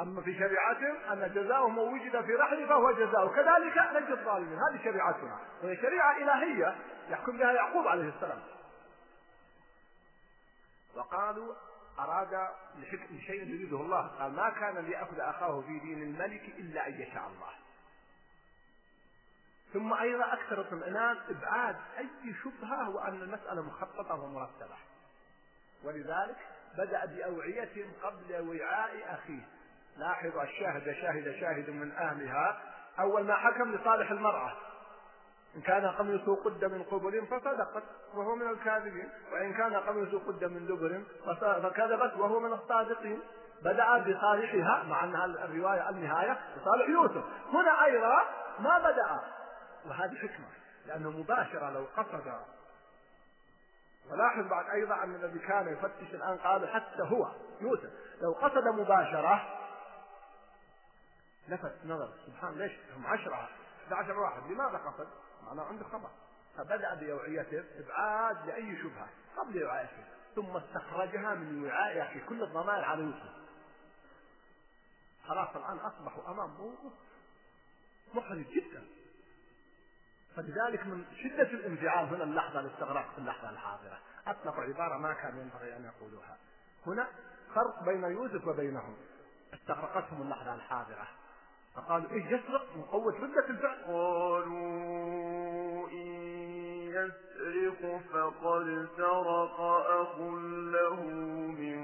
أما 0.00 0.22
في 0.22 0.38
شريعتهم 0.38 0.96
أن 1.12 1.34
جزاؤه 1.34 1.68
من 1.68 1.78
وجد 1.78 2.24
في 2.24 2.32
رحله 2.34 2.66
فهو 2.66 2.92
جزاؤه. 2.92 3.28
كذلك 3.34 4.02
نجد 4.02 4.10
الظالمين. 4.10 4.58
هذه 4.58 4.84
شريعتنا. 4.84 5.38
وهي 5.62 5.76
شريعة 5.76 6.16
إلهية 6.16 6.76
يحكم 7.08 7.38
بها 7.38 7.52
يعقوب 7.52 7.86
عليه 7.88 8.08
السلام. 8.08 8.42
وقالوا 10.96 11.54
أراد 11.98 12.48
لشيء 13.10 13.42
يريده 13.42 13.80
الله. 13.80 14.06
قال 14.06 14.32
ما 14.32 14.50
كان 14.50 14.78
ليأخذ 14.78 15.20
أخاه 15.20 15.60
في 15.60 15.78
دين 15.78 16.02
الملك 16.02 16.42
إلا 16.58 16.88
أن 16.88 16.92
يشاء 16.92 17.26
الله. 17.26 17.52
ثم 19.72 19.92
أيضا 19.92 20.32
أكثر 20.32 20.60
اطمئنان 20.60 21.16
إبعاد 21.28 21.76
أي 21.98 22.34
شبهة 22.44 22.90
وأن 22.90 23.22
المسألة 23.22 23.62
مخططة 23.62 24.14
ومرتبة. 24.14 24.76
ولذلك 25.84 26.36
بدأ 26.78 27.04
بأوعية 27.04 27.86
قبل 28.02 28.48
وعاء 28.48 29.14
أخيه. 29.14 29.57
لاحظوا 29.98 30.42
الشاهد 30.42 30.92
شاهد 30.92 31.34
شاهد 31.40 31.70
من 31.70 31.92
أهلها. 31.92 32.60
أول 33.00 33.24
ما 33.24 33.34
حكم 33.34 33.74
لصالح 33.74 34.10
المرأة 34.10 34.52
إن 35.56 35.60
كان 35.60 35.86
قميصه 35.86 36.44
قد 36.44 36.64
من 36.64 36.82
قبل 36.82 37.26
فصدقت 37.26 37.82
وهو 38.14 38.34
من 38.34 38.50
الكاذبين 38.50 39.08
وإن 39.32 39.54
كان 39.54 39.76
قميصه 39.76 40.18
قد 40.18 40.44
من 40.44 40.66
دبر 40.66 41.02
فكذبت 41.62 42.16
وهو 42.16 42.40
من 42.40 42.52
الصادقين. 42.52 43.20
بدأ 43.62 43.98
بصالحها 43.98 44.82
مع 44.82 45.04
أنها 45.04 45.24
الرواية 45.24 45.88
النهاية 45.88 46.38
بصالح 46.56 46.88
يوسف. 46.88 47.24
هنا 47.52 47.84
أيضا 47.84 48.24
ما 48.58 48.78
بدأ 48.78 49.20
وهذه 49.86 50.16
حكمة 50.16 50.46
لأنه 50.86 51.10
مباشرة 51.10 51.70
لو 51.70 51.86
قصد. 51.96 52.32
ولاحظ 54.10 54.46
بعد 54.50 54.70
أيضا 54.70 55.04
أن 55.04 55.14
الذي 55.14 55.38
كان 55.38 55.72
يفتش 55.72 56.14
الآن 56.14 56.36
قالوا 56.36 56.68
حتى 56.68 57.02
هو 57.02 57.28
يوسف 57.60 57.90
لو 58.22 58.32
قصد 58.32 58.68
مباشرة 58.68 59.58
لفت 61.48 61.84
نظر 61.84 62.12
سبحان 62.26 62.58
ليش 62.58 62.72
هم 62.96 63.06
عشرة؟ 63.06 63.48
11 63.86 64.18
واحد 64.18 64.42
لماذا 64.50 64.78
قصد؟ 64.78 65.08
معناه 65.46 65.64
عنده 65.64 65.84
خبر. 65.84 66.10
فبدأ 66.56 66.94
بأوعيته 66.94 67.64
إبعاد 67.78 68.46
لأي 68.46 68.76
شبهة 68.76 69.08
قبل 69.36 69.64
وعائته 69.64 70.04
ثم 70.34 70.56
استخرجها 70.56 71.34
من 71.34 71.64
وعاء 71.64 72.12
في 72.12 72.20
كل 72.20 72.42
الضمائر 72.42 72.84
على 72.84 73.02
يوسف 73.02 73.38
خلاص 75.24 75.56
الآن 75.56 75.78
أصبحوا 75.78 76.30
أمام 76.30 76.50
موقف 76.50 76.92
محرج 78.14 78.46
جدا. 78.46 78.84
فلذلك 80.36 80.86
من 80.86 81.04
شدة 81.16 81.42
الانفعال 81.42 82.08
هنا 82.08 82.24
اللحظة 82.24 82.60
الاستغراق 82.60 83.12
في 83.12 83.18
اللحظة 83.18 83.50
الحاضرة. 83.50 83.98
أطلقوا 84.26 84.64
عبارة 84.64 84.98
ما 84.98 85.12
كان 85.12 85.38
ينبغي 85.38 85.76
أن 85.76 85.84
يقولوها. 85.84 86.38
هنا 86.86 87.08
فرق 87.54 87.84
بين 87.84 88.04
يوسف 88.04 88.46
وبينهم. 88.46 88.96
استغرقتهم 89.54 90.22
اللحظة 90.22 90.54
الحاضرة. 90.54 91.08
فقالوا 91.78 92.10
إيه 92.10 92.26
يسرق 92.26 92.66
من 92.76 92.82
قوة 92.82 93.14
ردة 93.14 93.50
الفعل. 93.50 93.76
قالوا 93.86 95.88
إن 95.88 96.06
يسرق 96.88 98.00
فقد 98.12 98.86
سرق 98.96 99.60
أخ 99.90 100.18
له 100.72 101.02
من 101.58 101.78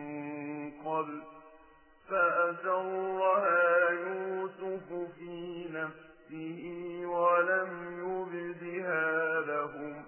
قبل 0.84 1.22
فأسرها 2.08 3.90
يوسف 3.90 4.92
في 5.18 5.68
نفسه 5.72 6.62
ولم 7.06 7.70
يبدها 8.00 9.40
لهم. 9.40 10.04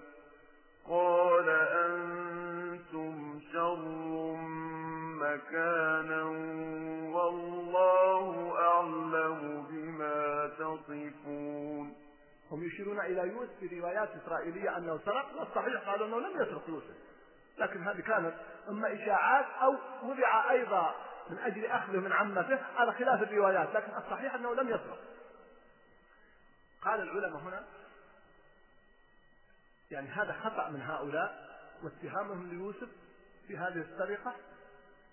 قال 0.89 1.49
أنتم 1.49 3.39
شر 3.53 4.35
مكانا 5.21 6.23
تصفون 11.05 11.95
هم 12.51 12.63
يشيرون 12.63 12.99
إلى 12.99 13.27
يوسف 13.27 13.59
في 13.59 13.79
روايات 13.79 14.09
إسرائيلية 14.23 14.77
أنه 14.77 14.99
سرق 15.05 15.39
والصحيح 15.39 15.89
قالوا 15.89 16.07
أنه 16.07 16.19
لم 16.19 16.41
يسرق 16.41 16.69
يوسف 16.69 16.95
لكن 17.57 17.83
هذه 17.83 18.01
كانت 18.01 18.33
إما 18.69 18.93
إشاعات 18.93 19.45
أو 19.61 19.75
وضع 20.03 20.51
أيضا 20.51 20.95
من 21.29 21.37
أجل 21.39 21.65
أخذه 21.65 21.97
من 21.97 22.13
عمته 22.13 22.59
على 22.75 22.93
خلاف 22.93 23.21
الروايات 23.21 23.69
لكن 23.73 23.97
الصحيح 23.97 24.35
أنه 24.35 24.53
لم 24.53 24.67
يسرق 24.67 24.99
قال 26.81 27.01
العلماء 27.01 27.41
هنا 27.41 27.65
يعني 29.91 30.07
هذا 30.07 30.33
خطأ 30.33 30.69
من 30.69 30.81
هؤلاء 30.81 31.47
واتهامهم 31.83 32.49
ليوسف 32.49 32.89
في 33.47 33.57
هذه 33.57 33.85
السرقة 33.91 34.35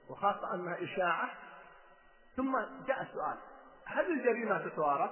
وخاصة 0.08 0.54
أنها 0.54 0.84
إشاعة. 0.84 1.30
ثم 2.36 2.58
جاء 2.86 3.02
السؤال 3.02 3.38
هل 3.84 4.12
الجريمة 4.12 4.58
تتوارث؟ 4.58 5.10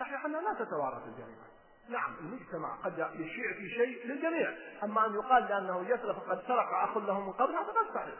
صحيح 0.00 0.24
أنها 0.24 0.40
لا 0.40 0.64
تتوارث 0.64 1.06
الجريمة. 1.06 1.44
نعم 1.88 2.14
المجتمع 2.18 2.76
قد 2.76 2.98
يشيع 3.14 3.52
في 3.52 3.70
شيء 3.70 4.06
للجميع. 4.06 4.54
أما 4.84 5.06
أن 5.06 5.14
يقال 5.14 5.42
لأنه 5.42 5.88
يسرق 5.88 6.18
فقد 6.18 6.42
سرق 6.46 6.74
أخ 6.74 6.96
له 6.96 7.20
من 7.20 7.32
قبل 7.32 7.54
هذا 7.54 7.72
غير 7.72 7.94
صحيح. 7.94 8.14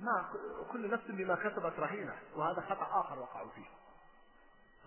ما 0.00 0.28
كل 0.72 0.90
نفس 0.90 1.04
بما 1.08 1.34
كسبت 1.34 1.78
رهينة 1.78 2.16
وهذا 2.36 2.60
خطأ 2.60 3.00
آخر 3.00 3.18
وقعوا 3.18 3.50
فيه. 3.50 3.66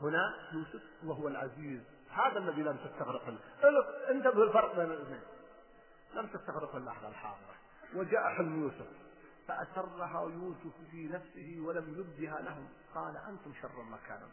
هنا 0.02 0.50
يوسف 0.54 0.84
وهو 1.04 1.28
العزيز. 1.28 1.82
هذا 2.10 2.38
الذي 2.38 2.62
لم 2.62 2.78
تستغرق 2.78 3.40
انتبه 4.10 4.44
الفرق 4.44 4.76
بين 4.76 4.92
الاثنين. 4.92 5.24
لم 6.14 6.28
تستغرق 6.28 6.76
اللحظة 6.76 7.08
الحاضرة. 7.08 7.56
وجاء 7.96 8.34
حلم 8.34 8.64
يوسف 8.64 8.88
فأسرها 9.48 10.30
يوسف 10.30 10.76
في 10.92 11.08
نفسه 11.08 11.58
ولم 11.68 11.96
يبدها 12.00 12.42
لهم. 12.42 12.70
قال 12.96 13.18
أنتم 13.18 13.54
شر 13.62 13.84
مكانا. 13.84 14.28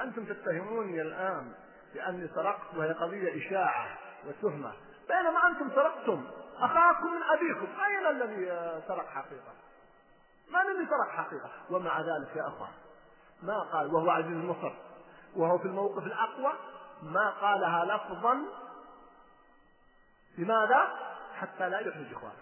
أنتم 0.00 0.24
تتهموني 0.24 1.02
الآن 1.02 1.52
بأني 1.94 2.28
سرقت 2.34 2.74
وهي 2.76 2.92
قضية 2.92 3.46
إشاعة 3.46 3.98
وتهمة. 4.26 4.72
بينما 5.08 5.46
أنتم 5.48 5.70
سرقتم. 5.74 6.24
أخاكم 6.56 7.06
من 7.14 7.22
أبيكم. 7.22 7.66
أين 7.80 8.06
الذي 8.06 8.46
سرق 8.88 9.08
حقيقة؟ 9.08 9.52
من 10.50 10.60
الذي 10.60 10.86
سرق 10.90 11.08
حقيقة؟ 11.10 11.50
ومع 11.70 12.00
ذلك 12.00 12.36
يا 12.36 12.48
أخوان 12.48 12.70
ما 13.42 13.60
قال 13.72 13.94
وهو 13.94 14.10
عزيز 14.10 14.36
مصر 14.36 14.72
وهو 15.36 15.58
في 15.58 15.64
الموقف 15.64 16.06
الأقوى 16.06 16.52
ما 17.02 17.30
قالها 17.30 17.84
لفظا 17.84 18.38
لماذا؟ 20.38 20.88
حتى 21.34 21.68
لا 21.68 21.80
يحرج 21.80 22.12
إخوانه 22.12 22.34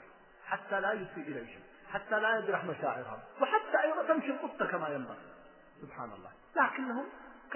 حتى 0.47 0.81
لا 0.81 0.93
يسيء 0.93 1.29
إليهم 1.29 1.61
حتى 1.93 2.21
لا 2.21 2.39
يجرح 2.39 2.65
مشاعرهم 2.65 3.19
وحتى 3.41 3.83
أيضا 3.85 4.03
تمشي 4.03 4.31
القطة 4.31 4.67
كما 4.67 4.89
ينبغي. 4.89 5.17
سبحان 5.83 6.13
الله. 6.13 6.31
لكنه 6.57 7.05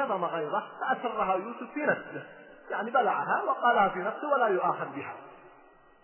كظم 0.00 0.24
غيظه 0.24 0.62
فأسرها 0.80 1.34
يوسف 1.34 1.72
في 1.74 1.80
نفسه. 1.80 2.26
يعني 2.70 2.90
بلعها 2.90 3.42
وقالها 3.42 3.88
في 3.88 3.98
نفسه 3.98 4.28
ولا 4.28 4.46
يؤاخذ 4.46 4.86
بها. 4.96 5.14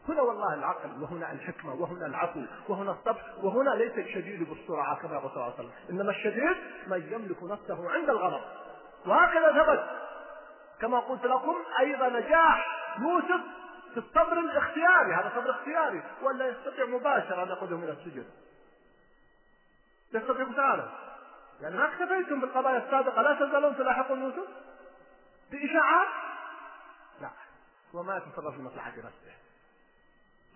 هنا 0.08 0.22
والله 0.22 0.54
العقل 0.54 1.02
وهنا 1.02 1.32
الحكمة 1.32 1.74
وهنا 1.74 2.06
العفو 2.06 2.42
وهنا 2.68 2.90
الصبر 2.90 3.22
وهنا 3.42 3.70
ليس 3.70 3.92
الشديد 3.98 4.48
بالسرعة 4.48 4.96
كما 5.02 5.14
يقول 5.14 5.30
صلى 5.30 5.36
الله 5.36 5.44
عليه 5.44 5.54
وسلم. 5.54 5.70
إنما 5.90 6.10
الشديد 6.10 6.56
من 6.86 7.12
يملك 7.12 7.42
نفسه 7.42 7.90
عند 7.90 8.10
الغضب. 8.10 8.40
وهكذا 9.06 9.64
ثبت. 9.64 9.84
كما 10.80 10.98
قلت 10.98 11.24
لكم 11.24 11.56
أيضا 11.80 12.08
نجاح 12.08 12.66
يوسف 12.98 13.40
في 13.94 13.98
الصبر 13.98 14.38
الاختياري. 14.38 15.14
هذا 15.14 15.32
صبر 15.34 15.50
اختياري. 15.50 16.02
ولا 16.22 16.48
يستطيع 16.48 16.86
مباشرة 16.86 17.42
أن 17.42 17.48
يقودهم 17.48 17.82
إلى 17.82 17.92
السجن. 17.92 18.24
يستطيع 20.14 20.44
فعلا 20.44 20.84
يعني 21.60 21.76
ما 21.76 21.88
اكتفيتم 21.88 22.40
بالقضايا 22.40 22.78
السابقة 22.78 23.22
لا 23.22 23.34
تزالون 23.34 23.76
تلاحقون 23.76 24.22
يوسف؟ 24.22 24.48
بإشاعات؟ 25.50 26.08
لا. 27.20 27.30
وما 27.94 28.16
يتصرف 28.16 28.54
في 28.54 28.62
مصلحة 28.62 28.90
نفسه. 28.90 29.34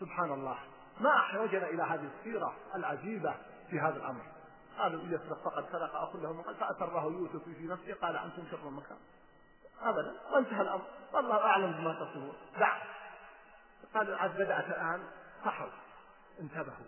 سبحان 0.01 0.33
الله. 0.33 0.59
ما 1.01 1.17
أحوجنا 1.17 1.67
إلى 1.67 1.83
هذه 1.83 2.09
السيرة 2.19 2.55
العجيبة 2.75 3.35
في 3.71 3.81
هذا 3.81 3.97
الأمر. 3.97 4.23
قالوا 4.79 5.01
يسرق 5.05 5.43
فقد 5.45 5.65
سرق 5.73 5.95
أخ 5.95 6.17
له 6.17 6.33
من 6.33 6.43
فأسره 6.43 7.05
يوسف 7.05 7.45
في 7.45 7.67
نفسه 7.67 7.95
قال 7.95 8.17
أنتم 8.17 8.43
شر 8.51 8.71
مكان 8.71 8.99
أبدا. 9.83 10.15
وانتهى 10.33 10.61
الأمر. 10.61 10.85
والله 11.13 11.45
أعلم 11.45 11.73
بما 11.73 11.95
تصفون 11.95 12.33
دع. 12.59 12.79
قالوا 13.95 14.17
عاد 14.17 14.35
بدأت 14.35 14.67
الآن. 14.67 15.03
صحوا. 15.45 15.69
انتبهوا. 16.41 16.87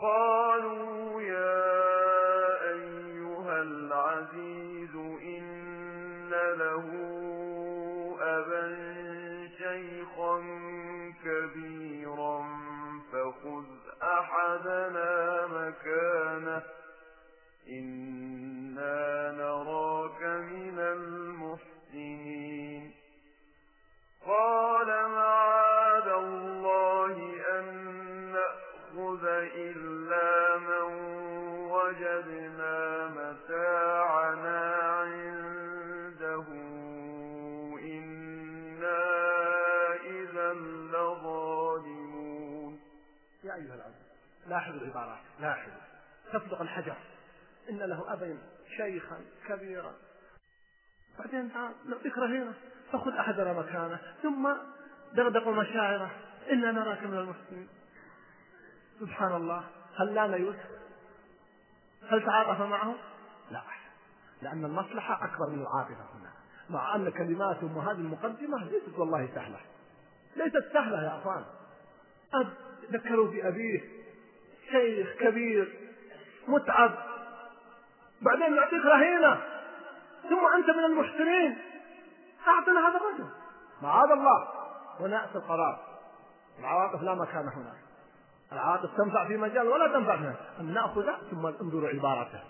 قالوا 0.00 1.22
يا 1.22 1.97
العزيز 3.62 4.94
إن 5.22 6.30
له 6.30 6.86
أبا 8.20 8.66
شيخا 9.58 10.36
كبيرا 11.24 12.44
فخذ 13.12 13.64
أحدنا 14.02 15.46
مكانه 15.46 16.62
إنا 17.68 19.32
نراك 19.32 20.22
من 20.22 20.78
المحسنين. 20.78 22.94
قال 24.26 24.86
معاذ 24.86 26.08
الله 26.08 27.16
أن 27.58 27.64
نأخذ 28.32 29.24
إلا 29.26 29.77
لاحظوا 44.48 44.80
العبارات 44.80 45.18
لاحظوا 45.40 45.88
تصدق 46.32 46.60
الحجر. 46.60 46.96
إن 47.70 47.78
له 47.78 48.12
أبا 48.12 48.38
شيخا 48.76 49.20
كبيرا. 49.48 49.94
بعدين 51.18 51.52
تعال 51.52 51.72
نعطيك 51.88 52.18
رهينة. 52.18 52.52
فخذ 52.92 53.12
أحدنا 53.12 53.52
مكانه 53.52 54.00
ثم 54.22 54.48
دغدغوا 55.14 55.54
مشاعره. 55.54 56.10
إنا 56.50 56.72
نراك 56.72 57.02
من 57.02 57.18
المسلمين 57.18 57.68
سبحان 59.00 59.36
الله. 59.36 59.64
هل 59.96 60.14
لأن 60.14 60.32
يوسف 60.32 60.68
هل 62.10 62.24
تعاطف 62.26 62.60
معه؟ 62.60 62.94
لا. 63.50 63.62
لأن 64.42 64.64
المصلحة 64.64 65.24
أكبر 65.24 65.50
من 65.50 65.62
العاطفة 65.62 65.94
هنا. 66.14 66.32
مع 66.70 66.94
أن 66.94 67.10
كلماتهم 67.10 67.76
وهذه 67.76 67.96
المقدمة 67.96 68.64
ليست 68.64 68.98
والله 68.98 69.28
سهلة. 69.34 69.60
ليست 70.36 70.72
سهلة 70.72 71.02
يا 71.02 71.18
أخوان. 71.18 71.44
أب 72.34 72.48
ذكروا 72.92 73.30
بأبيه. 73.30 73.97
شيخ 74.70 75.08
كبير 75.20 75.78
متعب. 76.48 76.94
بعدين 78.22 78.56
يعطيك 78.56 78.84
رهينة. 78.84 79.40
ثم 80.28 80.46
أنت 80.56 80.70
من 80.70 80.84
المحسنين. 80.84 81.58
أعطنا 82.48 82.88
هذا 82.88 82.96
الرجل. 82.96 83.30
معاذ 83.82 84.10
الله 84.10 84.48
ونأس 85.00 85.36
القرار. 85.36 85.80
العواطف 86.58 87.02
لا 87.02 87.14
مكان 87.14 87.48
هناك 87.48 87.78
العواطف 88.52 88.96
تنفع 88.96 89.28
في 89.28 89.36
مجال 89.36 89.68
ولا 89.68 89.88
تنفع 89.88 90.16
في 90.16 90.34
أن 90.60 90.74
نأخذ 90.74 91.06
ثم 91.30 91.46
انظروا 91.46 91.88
عبارته. 91.88 92.40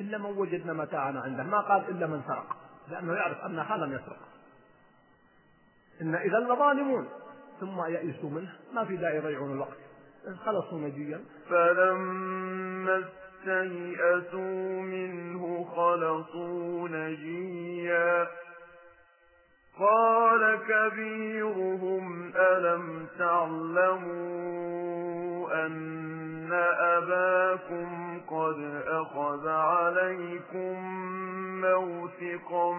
إلا 0.00 0.18
من 0.18 0.38
وجدنا 0.38 0.72
متاعنا 0.72 1.20
عنده. 1.20 1.42
ما 1.42 1.60
قال 1.60 1.88
إلا 1.88 2.06
من 2.06 2.22
سرق. 2.28 2.56
لأنه 2.88 3.14
يعرف 3.14 3.44
أنها 3.44 3.76
لم 3.76 3.92
يسرق. 3.92 4.18
إن 6.00 6.14
إذا 6.14 6.38
لظالمون. 6.38 7.08
ثم 7.60 7.84
يئسوا 7.84 8.30
منه. 8.30 8.52
ما 8.72 8.84
في 8.84 8.96
داعي 8.96 9.16
يضيعون 9.16 9.52
الوقت. 9.52 9.81
خلصوا 10.44 10.78
نجيا. 10.78 11.20
فلما 11.50 13.04
استيئسوا 13.04 14.82
منه 14.82 15.64
خلصوا 15.64 16.88
نجيا. 16.88 18.26
قال 19.78 20.58
كبيرهم 20.68 22.32
ألم 22.36 23.06
تعلموا 23.18 24.62
أن 25.66 26.52
أباكم 26.78 28.20
قد 28.20 28.82
أخذ 28.86 29.48
عليكم 29.48 30.76
موثقا 31.60 32.74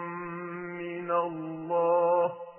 من 0.79 1.11
الله؟ 1.11 2.52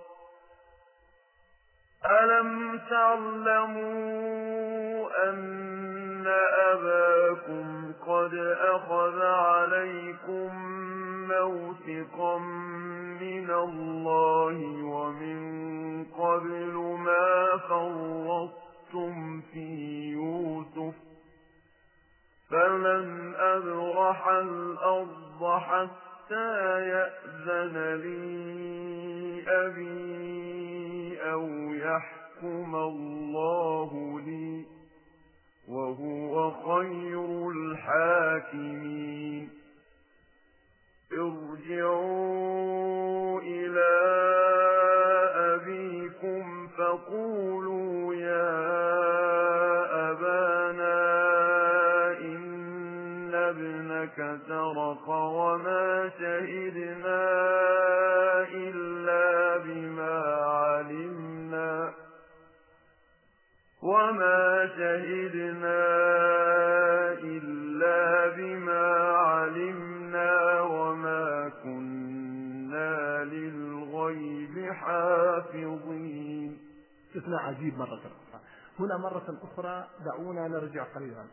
ألم 2.10 2.80
تعلموا 2.90 4.04
أن 5.30 6.26
أباكم 6.72 7.92
قد 8.06 8.34
أخذ 8.60 9.22
عليكم 9.22 10.50
موثقا 11.28 12.38
من 13.20 13.50
الله 13.50 14.84
ومن 14.84 16.04
قبل 16.04 16.74
ما 16.98 17.56
فرطتم 17.68 19.40
في 19.40 19.68
يوسف 20.12 20.94
فلن 22.50 23.34
أبرح 23.38 24.28
الأرض 24.28 25.60
حتى 25.60 26.80
يأذن 26.88 27.94
لي 27.94 29.44
أبي 29.48 30.73
أو 31.24 31.48
يحكم 31.74 32.74
الله 32.76 34.20
لي 34.20 34.64
وهو 35.68 36.50
خير 36.50 37.50
الحاكمين 37.50 39.48
ارجعوا 42.04 43.40
إلى 43.40 43.94
أبيكم 45.54 46.68
فقولوا 46.78 48.14
يا 48.14 48.54
أبانا 50.10 50.98
إن 52.20 53.34
ابنك 53.34 54.38
سرق 54.48 55.08
وما 55.08 56.10
شهدنا 56.18 57.24
وما 64.04 64.68
شهدنا 64.76 65.84
إلا 67.22 68.28
بما 68.36 68.86
علمنا 69.16 70.60
وما 70.60 71.52
كنا 71.62 73.24
للغيب 73.24 74.72
حافظين. 74.72 76.58
استثناء 77.08 77.40
عجيب 77.40 77.78
مرة. 77.78 78.00
أخرى 78.00 78.40
هنا 78.78 78.96
مرة 78.96 79.38
أخرى 79.42 79.86
دعونا 80.04 80.48
نرجع 80.48 80.84
قليلا 80.84 81.24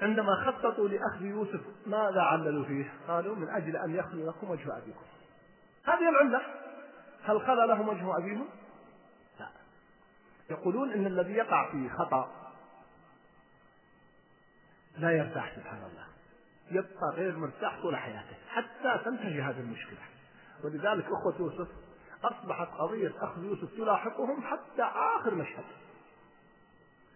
عندما 0.00 0.34
خططوا 0.46 0.88
لأخذ 0.88 1.24
يوسف 1.24 1.60
ماذا 1.86 2.20
عللوا 2.20 2.64
فيه؟ 2.64 2.92
قالوا 3.08 3.36
من 3.36 3.48
أجل 3.48 3.76
أن 3.76 3.94
يخلو 3.94 4.28
لكم 4.28 4.50
وجه 4.50 4.78
أبيكم. 4.78 5.04
هذه 5.84 6.08
العلة 6.08 6.40
هل 7.24 7.40
خلى 7.40 7.66
لهم 7.66 7.88
وجه 7.88 8.18
أبيهم؟ 8.18 8.46
يقولون 10.50 10.92
إن 10.92 11.06
الذي 11.06 11.32
يقع 11.32 11.70
في 11.70 11.90
خطأ 11.98 12.30
لا 14.98 15.10
يرتاح 15.10 15.56
سبحان 15.56 15.78
الله. 15.78 16.06
يبقى 16.70 17.10
غير 17.14 17.36
مرتاح 17.36 17.80
طول 17.82 17.96
حياته 17.96 18.36
حتى 18.48 19.04
تنتهي 19.04 19.42
هذه 19.42 19.60
المشكلة. 19.60 19.98
ولذلك 20.64 21.04
أخوة 21.04 21.34
يوسف 21.38 21.68
أصبحت 22.24 22.68
قضية 22.68 23.12
أخذ 23.20 23.44
يوسف 23.44 23.76
تلاحقهم 23.76 24.42
حتى 24.42 24.82
آخر 24.82 25.34
مشهد. 25.34 25.64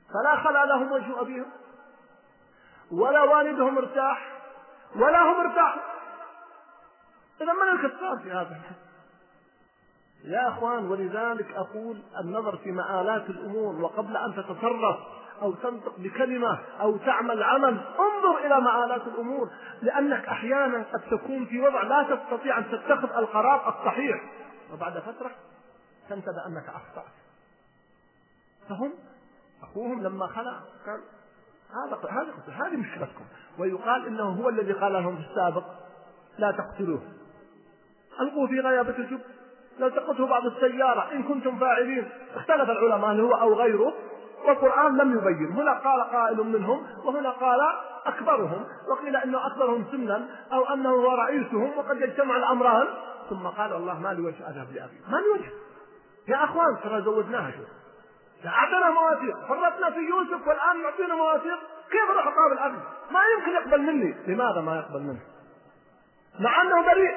فلا 0.08 0.42
خلا 0.44 0.66
لهم 0.66 0.92
وجه 0.92 1.20
أبيهم 1.20 1.50
ولا 2.90 3.22
والدهم 3.22 3.78
ارتاح 3.78 4.32
ولا 4.96 5.22
هم 5.22 5.46
ارتاحوا. 5.46 5.82
إذا 7.40 7.52
من 7.52 7.80
الكفار 7.80 8.18
في 8.22 8.32
هذا؟ 8.32 8.60
يا 10.24 10.48
أخوان 10.48 10.90
ولذلك 10.90 11.54
أقول 11.54 12.02
النظر 12.20 12.56
في 12.56 12.72
مآلات 12.72 13.30
الأمور 13.30 13.74
وقبل 13.74 14.16
أن 14.16 14.34
تتصرف 14.36 14.96
أو 15.42 15.52
تنطق 15.52 15.98
بكلمة 15.98 16.58
أو 16.80 16.96
تعمل 16.96 17.42
عمل 17.42 17.80
انظر 17.98 18.46
إلى 18.46 18.60
مآلات 18.60 19.06
الأمور 19.06 19.50
لأنك 19.82 20.28
أحيانا 20.28 20.84
قد 20.92 21.00
تكون 21.10 21.46
في 21.46 21.60
وضع 21.60 21.82
لا 21.82 22.16
تستطيع 22.16 22.58
أن 22.58 22.64
تتخذ 22.70 23.16
القرار 23.16 23.68
الصحيح. 23.68 24.22
وبعد 24.72 24.98
فترة 24.98 25.30
تنتبه 26.08 26.46
أنك 26.46 26.68
أخطأت. 26.68 27.12
فهم؟ 28.68 28.92
أخوهم 29.62 30.02
لما 30.02 30.26
خلع 30.26 30.60
قال 30.86 31.00
هذا 31.70 32.10
هذا 32.10 32.32
هذه 32.48 32.76
مشكلتكم. 32.76 33.24
ويقال 33.58 34.06
إنه 34.06 34.28
هو 34.28 34.48
الذي 34.48 34.72
قال 34.72 34.92
لهم 34.92 35.16
في 35.16 35.22
السابق 35.30 35.64
لا 36.38 36.50
تقتلوه. 36.50 37.02
ألقوه 38.20 38.46
في 38.48 38.60
غيابة 38.60 38.98
الجب. 38.98 39.20
تقته 39.78 40.26
بعض 40.26 40.46
السيارة 40.46 41.12
إن 41.12 41.22
كنتم 41.22 41.58
فاعلين 41.58 42.08
اختلف 42.36 42.70
العلماء 42.70 43.10
هل 43.10 43.20
هو 43.20 43.32
أو 43.34 43.54
غيره 43.54 43.94
والقرآن 44.44 44.96
لم 44.96 45.18
يبين. 45.18 45.52
هنا 45.52 45.72
قال 45.72 46.02
قائل 46.02 46.36
منهم 46.36 46.86
وهنا 47.04 47.30
قال 47.30 47.60
أكبرهم 48.06 48.66
وقيل 48.88 49.16
أنه 49.16 49.46
أكبرهم 49.46 49.84
سنا 49.92 50.28
أو 50.52 50.64
أنه 50.74 50.90
هو 50.90 51.14
رئيسهم 51.14 51.78
وقد 51.78 52.00
يجتمع 52.00 52.36
الأمران. 52.36 52.86
ثم 53.30 53.46
قال 53.46 53.72
الله 53.72 54.00
ما 54.00 54.08
لي 54.08 54.22
وجه 54.22 54.48
أذهب 54.48 54.66
لأبي. 54.72 55.00
ما 55.08 55.16
لي 55.16 55.28
وجه. 55.34 55.50
يا 56.28 56.44
أخوان 56.44 56.76
ترى 56.82 57.02
زودناها 57.02 57.50
شوف 57.50 57.68
أعطنا 58.46 58.90
مواثيق 58.90 59.36
فرطنا 59.48 59.90
في 59.90 60.00
يوسف 60.00 60.48
والآن 60.48 60.80
يعطينا 60.80 61.14
مواثيق 61.14 61.58
كيف 61.90 62.10
راح 62.16 62.26
أقابل 62.26 62.58
أبي 62.58 62.76
ما 63.10 63.20
يمكن 63.36 63.50
يقبل 63.50 63.82
مني. 63.82 64.14
لماذا 64.26 64.60
ما 64.60 64.76
يقبل 64.76 65.02
منه؟ 65.02 65.20
مع 66.40 66.62
أنه 66.62 66.92
بريء. 66.92 67.14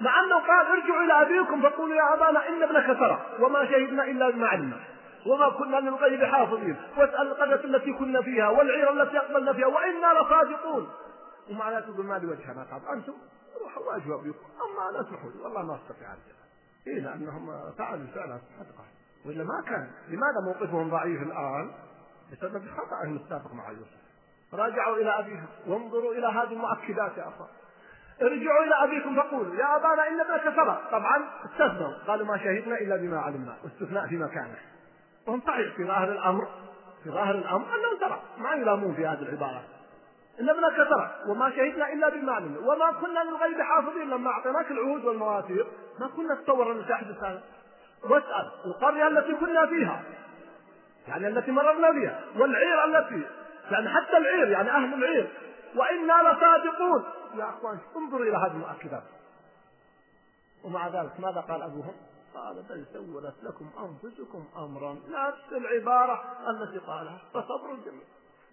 مع 0.00 0.20
أنه 0.24 0.38
قال 0.38 0.66
ارجعوا 0.66 1.02
إلى 1.02 1.22
أبيكم 1.22 1.62
فقولوا 1.62 1.96
يا 1.96 2.14
أبانا 2.14 2.48
إن 2.48 2.62
ابنك 2.62 2.98
سرق 2.98 3.36
وما 3.40 3.64
شهدنا 3.64 4.04
إلا 4.04 4.30
بما 4.30 4.46
علمنا 4.46 4.80
وما 5.26 5.48
كنا 5.48 5.76
للغيب 5.76 6.24
حافظين 6.24 6.76
واسأل 6.96 7.26
القرية 7.26 7.64
التي 7.64 7.92
كنا 7.92 8.22
فيها 8.22 8.48
والعير 8.48 9.02
التي 9.02 9.18
أقبلنا 9.18 9.52
فيها 9.52 9.66
وإنا 9.66 10.20
لصادقون. 10.20 10.88
ومع 11.50 11.70
ذلك 11.70 11.84
تقول 11.84 12.06
ما 12.06 12.18
لي 12.18 12.26
وجه 12.26 12.52
ما 12.54 12.66
قال 12.70 12.96
أنتم 12.96 13.12
روحوا 13.62 13.82
واجهوا 13.82 14.20
أبيكم 14.20 14.46
أما 14.70 14.90
أنا 14.90 15.00
اسمحوا 15.00 15.30
لي 15.30 15.38
والله 15.40 15.62
ما 15.62 15.74
أستطيع 15.74 16.08
الجنة 16.12 16.38
إيه 16.86 17.00
لأنهم 17.00 17.72
فعلوا 17.78 18.06
فعلا 18.14 18.38
صدقة. 18.58 18.84
وإلا 19.26 19.44
ما 19.44 19.62
كان. 19.66 19.90
لماذا 20.08 20.40
موقفهم 20.46 20.90
ضعيف 20.90 21.22
الآن؟ 21.22 21.70
بسبب 22.32 22.62
خطأهم 22.76 23.16
السابق 23.16 23.52
مع 23.52 23.70
يوسف. 23.70 23.98
راجعوا 24.54 24.96
إلى 24.96 25.18
أبيهم 25.18 25.46
وانظروا 25.66 26.12
إلى 26.14 26.26
هذه 26.26 26.52
المؤكدات 26.52 27.16
يا 27.16 27.28
أخوان. 27.28 27.48
ارجعوا 28.22 28.64
إلى 28.64 28.74
أبيكم 28.84 29.16
فقولوا 29.16 29.54
يا 29.54 29.76
أبانا 29.76 30.08
إن 30.08 30.20
ابنك 30.20 30.42
سرق 30.56 30.90
طبعا 30.90 31.24
استثنوا. 31.44 31.92
قالوا 32.06 32.26
ما 32.26 32.38
شهدنا 32.38 32.78
إلا 32.78 32.96
بما 32.96 33.20
علمنا 33.20 33.56
واستثناء 33.64 34.06
في 34.06 34.16
مكانه 34.16 34.56
وهم 35.26 35.40
صحيح 35.46 35.76
في 35.76 35.84
ظاهر 35.84 36.12
الأمر 36.12 36.46
في 37.04 37.10
ظاهر 37.10 37.34
الأمر 37.34 37.64
أنه 37.66 38.00
سرق 38.00 38.22
ما 38.38 38.52
يلامون 38.54 38.94
في 38.94 39.06
هذه 39.06 39.22
العبارة. 39.22 39.62
إن 40.40 40.48
ابنك 40.48 40.76
سرق 40.76 41.10
وما 41.30 41.50
شهدنا 41.50 41.92
إلا 41.92 42.08
بما 42.08 42.32
علمنا. 42.32 42.58
وما 42.58 42.92
كنا 42.92 43.20
للغيب 43.24 43.62
حافظين 43.62 44.10
لما 44.10 44.30
أعطيناك 44.30 44.70
العهود 44.70 45.04
والمواثيق 45.04 45.66
ما 46.00 46.06
كنا 46.16 46.34
نتصور 46.34 46.72
أن 46.72 46.84
سيحدث 46.86 47.24
هذا 47.24 47.42
واسأل. 48.04 48.50
القرية 48.66 49.08
التي 49.08 49.34
كنا 49.34 49.66
فيها. 49.66 50.02
يعني 51.08 51.28
التي 51.28 51.50
مررنا 51.50 51.90
بها. 51.90 52.20
والعير 52.36 52.84
التي. 52.84 53.22
يعني 53.70 53.88
حتى 53.88 54.16
العير 54.16 54.48
يعني 54.48 54.70
أهل 54.70 54.94
العير. 54.94 55.28
وإنا 55.76 56.12
لصادقون. 56.12 57.04
يا 57.34 57.48
أخوان 57.48 57.78
انظروا 57.96 58.26
إلى 58.26 58.36
هذه 58.36 58.52
المؤكدات. 58.52 59.02
ومع 60.64 60.88
ذلك 60.88 61.20
ماذا 61.20 61.40
قال 61.40 61.62
أبوهم؟ 61.62 61.94
قال 62.34 62.62
بل 62.68 62.86
سولت 62.92 63.34
لكم 63.42 63.70
أنفسكم 63.78 64.44
أمرا. 64.56 64.92
نفس 64.92 65.52
العبارة 65.52 66.24
التي 66.50 66.78
قالها 66.78 67.18
فصبر 67.34 67.74
جميل 67.86 68.06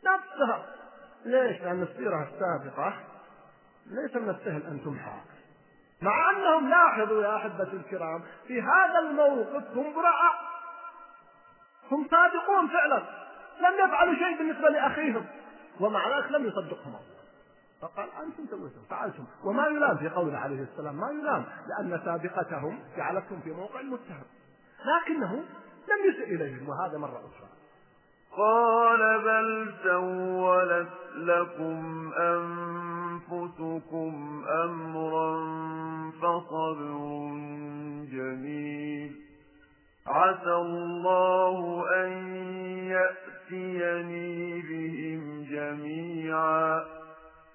نفسها. 0.05 0.65
ليش؟ 1.25 1.61
لأن 1.61 1.83
السيرة 1.83 2.23
السابقة 2.23 2.93
ليس 3.85 4.15
من 4.15 4.29
السهل 4.29 4.63
أن 4.63 4.81
تمحى. 4.83 5.19
مع 6.01 6.29
أنهم 6.29 6.69
لاحظوا 6.69 7.23
يا 7.23 7.35
أحبة 7.35 7.73
الكرام 7.73 8.23
في 8.47 8.61
هذا 8.61 8.99
الموقف 8.99 9.77
هم 9.77 9.93
براء 9.93 10.35
هم 11.91 12.07
صادقون 12.11 12.67
فعلا. 12.67 13.03
لم 13.59 13.85
يفعلوا 13.85 14.13
شيء 14.13 14.37
بالنسبة 14.37 14.69
لأخيهم. 14.69 15.25
ومع 15.79 16.17
ذلك 16.17 16.31
لم 16.31 16.45
يصدقهم 16.45 16.95
فقال 17.81 18.09
أنتم 18.23 18.45
سويتم 18.49 18.81
فعلتم. 18.89 19.25
وما 19.43 19.67
يلام 19.67 19.97
في 19.97 20.09
قوله 20.09 20.37
عليه 20.37 20.63
السلام 20.63 20.95
ما 20.95 21.09
يلام 21.11 21.45
لأن 21.67 22.01
سابقتهم 22.05 22.79
جعلتهم 22.97 23.39
في 23.41 23.51
موقع 23.51 23.79
المتهم 23.79 24.23
لكنه 24.85 25.33
لم 25.89 26.09
يسئ 26.09 26.35
إليهم 26.35 26.69
وهذا 26.69 26.97
مرة 26.97 27.17
أخرى. 27.17 27.49
قال 28.37 29.23
بل 29.23 29.73
سولت 29.83 30.89
لكم 31.15 32.11
أنفسكم 33.33 34.13
أمرا 34.49 35.35
فصبر 36.11 36.85
جميل. 38.11 39.15
عسى 40.07 40.53
الله 40.53 41.85
أن 41.95 42.91
يأتيني 43.51 44.61
بهم 44.61 45.43
جميعا 45.43 46.85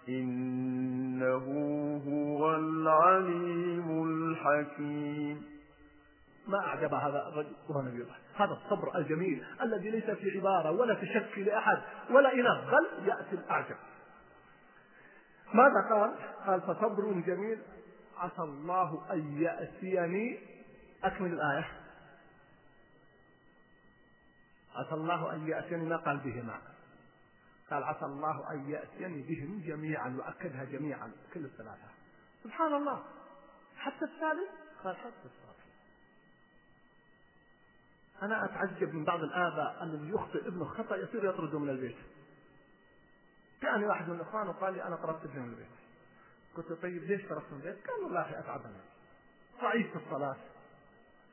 إنه 0.08 1.44
هو 2.06 2.56
العليم 2.56 4.02
الحكيم. 4.02 5.42
ما 6.48 6.58
أعجب 6.66 6.94
هذا 6.94 7.28
الرجل 7.28 7.52
وهو 7.68 7.82
نبي 7.82 8.02
الله. 8.02 8.14
هذا 8.36 8.52
الصبر 8.64 8.98
الجميل 8.98 9.44
الذي 9.62 9.90
ليس 9.90 10.10
في 10.10 10.38
عبارة 10.38 10.70
ولا 10.70 10.94
في 10.94 11.06
شك 11.06 11.38
لأحد 11.38 11.78
ولا 12.10 12.32
إناث 12.32 12.64
بل 12.64 13.08
يأتي 13.08 13.34
الأعجب. 13.34 13.76
ماذا 15.54 15.88
قال؟ 15.90 16.14
قال 16.46 16.60
فصبر 16.60 17.22
جميل. 17.26 17.58
عسى 18.18 18.42
الله 18.42 19.12
أن 19.12 19.42
يأتيني. 19.42 20.38
أكمل 21.04 21.32
الآية. 21.32 21.79
عسى 24.80 24.94
الله 24.94 25.34
أن 25.34 25.48
يأتيني 25.48 25.84
ما 25.84 25.96
قال 25.96 26.16
بهما. 26.16 26.60
قال 27.70 27.84
عسى 27.84 28.04
الله 28.04 28.52
أن 28.52 28.70
يأتيني 28.70 29.22
بهم 29.22 29.62
جميعا 29.66 30.16
وأكدها 30.18 30.64
جميعا 30.64 31.12
كل 31.34 31.44
الثلاثة. 31.44 31.88
سبحان 32.44 32.74
الله. 32.74 33.04
حتى 33.76 34.04
الثالث؟ 34.04 34.50
قال 34.84 34.96
حتى 34.96 35.24
الثالث. 35.24 35.60
أنا 38.22 38.44
أتعجب 38.44 38.94
من 38.94 39.04
بعض 39.04 39.20
الآباء 39.20 39.82
الذي 39.82 40.08
يخطئ 40.08 40.48
ابنه 40.48 40.64
خطأ 40.64 40.96
يصير 40.96 41.24
يطرده 41.24 41.58
من 41.58 41.70
البيت. 41.70 41.96
جاءني 43.62 43.86
واحد 43.86 44.08
من 44.08 44.14
الإخوان 44.14 44.48
وقال 44.48 44.74
لي 44.74 44.82
أنا 44.82 44.96
طردت 44.96 45.24
ابني 45.24 45.40
من 45.40 45.48
البيت. 45.48 45.66
قلت 46.56 46.82
طيب 46.82 47.02
ليش 47.02 47.28
طردت 47.28 47.52
من 47.52 47.58
البيت؟ 47.58 47.86
قال 47.86 48.04
والله 48.04 48.20
أخي 48.20 48.38
أتعبني. 48.38 48.80
ضعيف 49.62 49.90
في 49.90 49.96
الصلاة. 49.96 50.36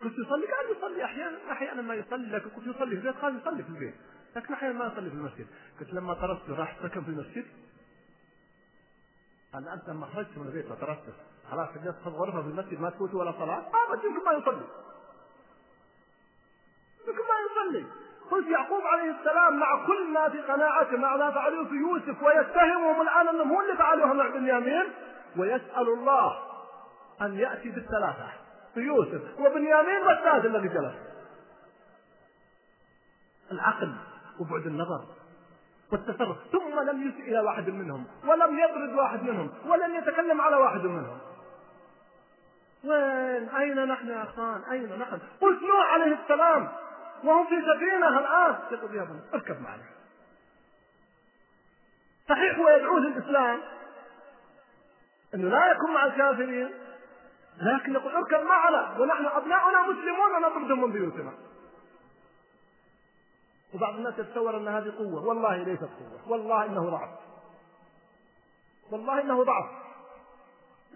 قلت 0.01 0.13
يصلي. 0.13 0.45
قال 0.45 0.77
يصلي. 0.77 1.05
أحيانا 1.05 1.37
أحيانا 1.51 1.81
ما 1.81 1.95
يصلي 1.95 2.27
لكن 2.27 2.49
قلت 2.49 2.67
يصلي 2.67 3.01
في 3.01 3.07
البيت. 3.07 3.15
قال 3.15 3.39
يصلي 3.41 3.63
في 3.63 3.69
البيت. 3.69 3.95
لكن 4.35 4.53
أحيانا 4.53 4.79
ما 4.79 4.85
يصلي 4.85 5.09
في 5.09 5.15
المسجد. 5.15 5.47
قلت 5.79 5.93
لما 5.93 6.13
طردته 6.13 6.55
راح 6.55 6.77
سكن 6.83 7.03
في 7.03 7.09
المسجد. 7.09 7.45
قال 9.53 9.67
أنت 9.67 9.89
لما 9.89 10.05
خرجت 10.05 10.37
من 10.37 10.47
البيت 10.47 10.71
وطردته 10.71 11.13
خلاص 11.51 11.69
جلست 11.83 11.97
في 12.03 12.09
غرفة 12.09 12.41
في 12.41 12.47
المسجد 12.47 12.81
ما 12.81 12.89
تفوت 12.89 13.13
ولا 13.13 13.31
صلاة؟ 13.31 13.57
آه 13.59 13.93
بس 13.93 14.03
يمكن 14.03 14.25
ما 14.25 14.31
يصلي. 14.31 14.67
يمكن 17.07 17.19
ما 17.19 17.37
يصلي. 17.51 17.85
قلت 18.31 18.47
يعقوب 18.47 18.81
عليه 18.81 19.19
السلام 19.19 19.59
مع 19.59 19.87
كل 19.87 20.13
ما 20.13 20.29
في 20.29 20.41
قناعته 20.41 20.97
مع 20.97 21.17
ما 21.17 21.31
فعلوه 21.31 21.65
في 21.65 21.75
يوسف 21.75 22.23
ويتهمهم 22.23 23.01
الآن 23.01 23.27
أنهم 23.27 23.51
هو 23.51 23.61
اللي 23.61 23.77
فعلوها 23.77 24.13
مع 24.13 24.29
بنيامين 24.29 24.93
ويسأل 25.37 25.87
الله 25.87 26.39
أن 27.21 27.39
يأتي 27.39 27.69
بالثلاثة. 27.69 28.27
في 28.27 28.46
يوسف 28.79 29.39
وبنيامين 29.39 30.01
والثالث 30.01 30.45
الذي 30.45 30.67
جلس 30.67 30.95
العقل 33.51 33.95
وبعد 34.39 34.67
النظر 34.67 35.05
والتصرف. 35.91 36.37
ثم 36.51 36.79
لم 36.79 37.07
يسئ 37.07 37.21
إلى 37.21 37.39
واحد 37.39 37.69
منهم 37.69 38.05
ولم 38.25 38.59
يطرد 38.59 38.93
واحد 38.93 39.23
منهم 39.23 39.51
ولم 39.65 39.95
يتكلم 39.95 40.41
على 40.41 40.55
واحد 40.55 40.81
منهم. 40.81 41.17
وين؟ 42.83 43.49
أين 43.49 43.85
نحن 43.85 44.07
يا 44.07 44.23
أخوان؟ 44.23 44.61
أين 44.71 44.99
نحن؟ 44.99 45.19
قلت 45.41 45.61
نوح 45.63 45.93
عليه 45.93 46.17
السلام 46.23 46.69
وهم 47.23 47.47
في 47.47 47.55
سفينة 47.61 48.19
الآن. 48.19 48.55
يقول 48.71 48.95
يا 48.95 49.01
ابن 49.01 49.19
اركب 49.33 49.61
معنا 49.61 49.83
صحيح 52.29 52.57
هو 52.57 52.69
يدعو 52.69 52.97
للإسلام 52.97 53.59
أنه 55.33 55.49
لا 55.49 55.71
يكون 55.71 55.93
مع 55.93 56.05
الكافرين 56.05 56.69
لكن 57.61 57.93
يقول 57.93 58.13
اركب 58.15 58.41
معنا 58.45 58.99
ونحن 58.99 59.25
أبناؤنا 59.25 59.81
مسلمون 59.81 60.31
ونطردهم 60.35 60.81
من 60.81 60.91
بيوتنا 60.91 61.33
وبعض 63.73 63.95
الناس 63.95 64.19
يتصور 64.19 64.57
أن 64.57 64.67
هذه 64.67 64.93
قوة. 64.97 65.27
والله 65.27 65.55
ليست 65.55 65.83
قوة. 65.83 66.31
والله 66.31 66.65
إنه 66.65 66.89
ضعف. 66.89 67.09
والله 68.91 69.21
إنه 69.21 69.43
ضعف. 69.43 69.65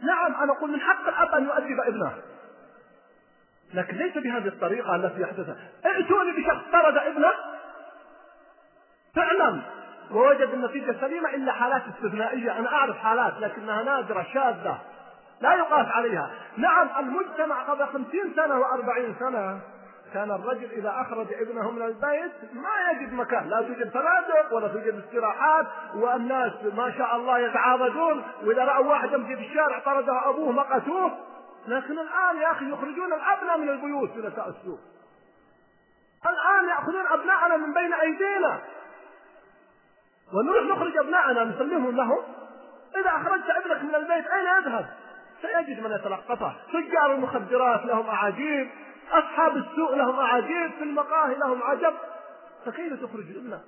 نعم 0.04 0.36
أنا 0.36 0.54
أقول 0.54 0.72
من 0.72 0.80
حق 0.80 1.08
الأب 1.08 1.36
أن 1.36 1.46
يؤدب 1.46 1.80
ابنه. 1.80 2.22
لكن 3.74 3.98
ليس 3.98 4.14
بهذه 4.18 4.48
الطريقة 4.48 4.96
التي 4.96 5.22
يحدثها. 5.22 5.56
ائتوني 5.86 6.32
بشخص 6.32 6.72
طرد 6.72 6.98
ابنه. 6.98 7.32
فعلا 9.16 9.62
ووجد 10.12 10.50
النتيجة 10.50 10.96
سليمة 11.02 11.30
إلا 11.30 11.52
حالات 11.52 11.84
استثنائية. 11.88 12.60
أنا 12.60 12.74
أعرف 12.74 12.98
حالات 12.98 13.34
لكنها 13.40 13.84
نادرة 13.84 14.26
شاذة. 14.34 14.82
لا 15.42 15.54
يقاس 15.54 15.88
عليها. 15.88 16.32
نعم 16.58 16.90
المجتمع 17.00 17.62
قبل 17.64 17.86
خمسين 17.86 18.34
سنة 18.36 18.60
وأربعين 18.60 19.16
سنة 19.20 19.60
كان 20.14 20.32
الرجل 20.32 20.72
إذا 20.72 20.94
أخرج 21.02 21.34
ابنه 21.34 21.72
من 21.72 21.82
البيت 21.82 22.32
ما 22.54 22.92
يجد 22.92 23.14
مكان. 23.14 23.50
لا 23.50 23.62
توجد 23.62 23.90
فنادق 23.90 24.54
ولا 24.54 24.68
توجد 24.68 25.04
استراحات 25.08 25.68
والناس 25.96 26.54
ما 26.76 26.92
شاء 26.98 27.16
الله 27.16 27.40
يتعاضدون. 27.40 28.24
وإذا 28.44 28.64
رأوا 28.64 28.86
واحد 28.86 29.14
يمشي 29.14 29.36
في 29.36 29.48
الشارع 29.50 29.80
طرده 29.80 30.30
أبوه 30.30 30.52
مقتوه 30.52 31.18
لكن 31.68 32.00
الآن 32.00 32.42
يا 32.42 32.52
أخي 32.52 32.72
يخرجون 32.72 33.14
الأبناء 33.14 33.58
من 33.58 33.70
البيوت 33.70 34.12
في 34.12 34.20
نساء 34.20 34.50
السوق. 34.50 34.80
الآن 36.26 36.70
يأخذون 36.70 37.08
أبناءنا 37.08 37.58
من 37.58 37.74
بين 37.74 37.94
أيدينا. 37.94 38.60
ونروح 40.34 40.64
نخرج 40.64 40.98
أبناءنا 40.98 41.44
نسلمهم 41.44 41.96
لهم. 41.96 42.20
إذا 42.98 43.10
أخرجت 43.10 43.50
ابنك 43.50 43.84
من 43.84 43.96
البيت 43.96 44.28
أين 44.28 44.46
يذهب؟ 44.58 44.86
سيجد 45.42 45.84
من 45.84 45.92
يتلقفه 45.92 46.56
تجار 46.74 47.14
المخدرات 47.14 47.86
لهم 47.86 48.08
أعاجيب 48.08 48.70
أصحاب 49.12 49.58
السوء 49.58 49.96
لهم 49.96 50.20
أعاجيب 50.20 50.72
في 50.78 50.84
المقاهي 50.84 51.36
لهم 51.36 51.64
عجب. 51.64 51.94
فكيف 52.66 52.94
تخرج 52.94 53.26
ابنك 53.36 53.62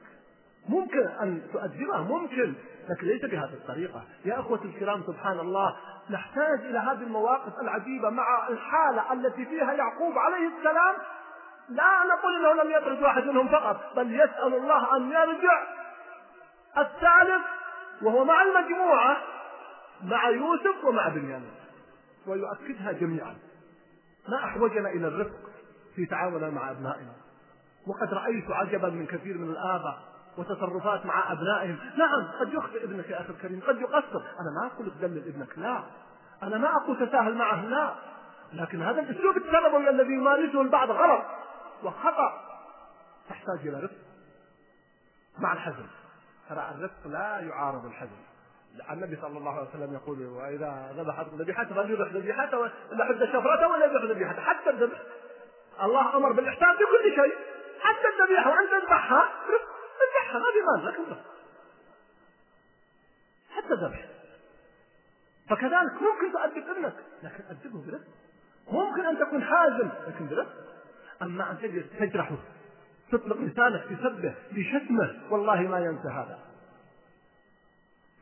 ممكن 0.69 1.07
أن 1.21 1.41
تؤدبه 1.53 1.97
ممكن 1.97 2.53
لكن 2.89 3.07
ليس 3.07 3.25
بهذه 3.25 3.53
الطريقة. 3.53 4.03
يا 4.25 4.39
أخوتي 4.39 4.65
الكرام 4.65 5.03
سبحان 5.07 5.39
الله 5.39 5.75
نحتاج 6.09 6.59
إلى 6.59 6.79
هذه 6.79 7.03
المواقف 7.03 7.59
العجيبة 7.61 8.09
مع 8.09 8.47
الحالة 8.47 9.13
التي 9.13 9.45
فيها 9.45 9.73
يعقوب 9.73 10.17
عليه 10.17 10.47
السلام. 10.57 10.95
لا 11.69 12.15
نقول 12.15 12.35
إنه 12.35 12.63
لم 12.63 12.71
يطرد 12.71 13.03
واحد 13.03 13.23
منهم 13.23 13.47
فقط 13.47 13.95
بل 13.95 14.15
يسأل 14.15 14.53
الله 14.53 14.97
أن 14.97 15.11
يرجع. 15.11 15.63
الثالث 16.77 17.45
وهو 18.01 18.25
مع 18.25 18.41
المجموعة 18.43 19.17
مع 20.03 20.29
يوسف 20.29 20.83
ومع 20.83 21.07
بنيامين. 21.07 21.62
ويؤكدها 22.27 22.91
جميعا. 22.91 23.35
ما 24.29 24.43
أحوجنا 24.43 24.89
إلى 24.89 25.07
الرفق 25.07 25.39
في 25.95 26.05
تعاملنا 26.05 26.49
مع 26.49 26.71
أبنائنا. 26.71 27.13
وقد 27.87 28.13
رأيت 28.13 28.51
عجبا 28.51 28.89
من 28.89 29.05
كثير 29.05 29.37
من 29.37 29.49
الآباء 29.49 30.13
وتصرفات 30.37 31.05
مع 31.05 31.31
أبنائهم. 31.31 31.79
نعم 31.97 32.27
قد 32.39 32.53
يخطئ 32.53 32.83
ابنك 32.83 33.09
يا 33.09 33.21
أخي 33.21 33.29
الكريم 33.29 33.61
قد 33.67 33.81
يقصر. 33.81 34.21
أنا 34.39 34.51
ما 34.61 34.67
أقول 34.67 34.91
تدلل 34.91 35.27
ابنك 35.27 35.57
لا. 35.57 35.83
أنا 36.43 36.57
ما 36.57 36.69
أقول 36.77 37.07
تساهل 37.07 37.35
معه 37.35 37.65
لا. 37.65 37.95
لكن 38.53 38.81
هذا 38.81 39.01
الأسلوب 39.01 39.37
التربوي 39.37 39.89
الذي 39.89 40.13
يمارسه 40.13 40.61
البعض 40.61 40.91
غلط 40.91 41.25
وخطأ. 41.83 42.41
تحتاج 43.29 43.67
إلى 43.67 43.79
رفق 43.79 43.95
مع 45.39 45.53
الحزم. 45.53 45.85
ترى 46.49 46.71
الرفق 46.75 47.07
لا 47.07 47.39
يعارض 47.39 47.85
الحزم. 47.85 48.32
النبي 48.91 49.17
صلى 49.21 49.37
الله 49.37 49.51
عليه 49.51 49.69
وسلم 49.69 49.93
يقول 49.93 50.25
وإذا 50.25 50.93
ذبحت 50.97 51.25
ذبيحته 51.33 51.75
فليذبح 51.75 52.07
ذبيحته 52.13 52.57
ولا 52.59 53.05
حد 53.05 53.25
شفرته 53.25 53.67
ولا 53.67 53.85
يذبح 53.85 54.03
ذبيحته 54.03 54.41
حتى 54.41 54.69
الذبح. 54.69 55.01
الله 55.83 56.17
أمر 56.17 56.31
بالإحسان 56.31 56.77
في 56.77 56.83
كل 56.83 57.15
شيء. 57.15 57.37
حتى 57.79 58.07
الذبيحة 58.07 58.49
وانت 58.49 58.71
تذبحها 58.71 59.31
اذبحها 60.03 60.39
ما 60.39 60.45
في 60.53 60.61
مال 60.61 60.85
لكن 60.85 61.15
حتى 63.49 63.73
الذبح. 63.73 64.05
فكذلك 65.49 65.93
ممكن 65.93 66.31
تؤدب 66.33 66.69
ابنك. 66.69 66.95
لكن 67.23 67.43
أدبه 67.49 67.85
برفق 67.85 68.07
ممكن 68.67 69.05
أن 69.05 69.19
تكون 69.19 69.43
حازم 69.43 69.89
لكن 70.07 70.27
برفق 70.27 70.53
أن 71.21 71.57
تجلس 71.61 71.85
تجرحه 71.99 72.37
تطلق 73.11 73.37
لسانك 73.37 73.83
تسبه 73.83 74.33
لشتمه 74.51 75.21
والله 75.29 75.61
ما 75.61 75.79
ينسى 75.79 76.07
هذا. 76.07 76.52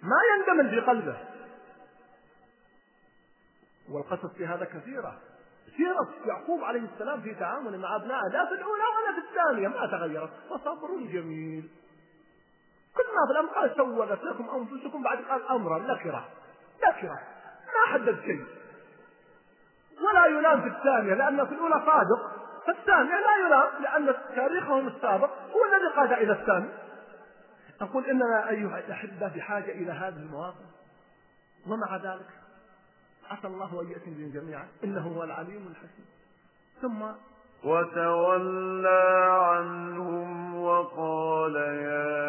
ما 0.04 0.18
يندمج 0.36 0.70
في 0.70 0.80
قلبه. 0.80 1.18
والقصص 3.92 4.34
في 4.38 4.46
هذا 4.46 4.66
كثيرة. 4.66 5.20
سيرة 5.78 6.10
يعقوب 6.26 6.64
عليه 6.64 6.82
السلام 6.94 7.22
في 7.22 7.34
تعامله 7.34 7.78
مع 7.78 7.96
أبنائه 7.96 8.28
لا 8.34 8.46
في 8.46 8.54
الأولى 8.54 8.84
ولا 8.84 9.22
في 9.22 9.28
الثانية 9.28 9.68
ما 9.68 9.86
تغيرت. 9.86 10.30
فصبر 10.50 10.88
جميل. 10.88 11.70
كل 12.96 13.04
ما 13.04 13.26
في 13.28 13.32
الأمر 13.32 13.50
قال 13.50 13.76
سولت 13.76 14.24
لكم 14.24 14.50
أنفسكم 14.50 15.04
بعد 15.04 15.18
قال 15.18 15.48
أمرا 15.48 15.80
نكرة 15.80 16.30
نكرة 16.88 17.20
ما 17.68 17.94
حدد 17.94 18.22
شيء. 18.22 18.46
ولا 20.02 20.26
يلام 20.26 20.62
في 20.62 20.68
الثانية 20.68 21.14
لأن 21.14 21.46
في 21.46 21.54
الأولى 21.54 21.84
صادق. 21.86 22.42
فالثانية 22.68 23.20
لا 23.20 23.46
يلام 23.46 23.70
لأن 23.82 24.16
تاريخهم 24.36 24.88
السابق 24.88 25.30
هو 25.30 25.66
الذي 25.66 25.96
قاد 25.96 26.12
إلى 26.12 26.32
الثاني. 26.32 26.70
أقول 27.82 28.06
إننا 28.06 28.50
أيها 28.50 28.80
الأحبة 28.80 29.28
بحاجة 29.28 29.72
إلى 29.72 29.92
هذه 29.92 30.16
المواقف 30.16 30.66
ومع 31.68 31.96
ذلك 31.98 32.30
عسى 33.30 33.48
الله 33.48 33.82
أن 33.82 33.88
يأتي 33.92 34.10
بهم 34.12 34.32
جميعا 34.32 34.68
إنه 34.84 35.08
هو 35.08 35.24
العليم 35.24 35.68
الحكيم. 35.68 36.06
ثم 36.82 37.02
وتولى 37.64 39.30
عنهم 39.42 40.56
وقال 40.56 41.56
يا 41.56 42.22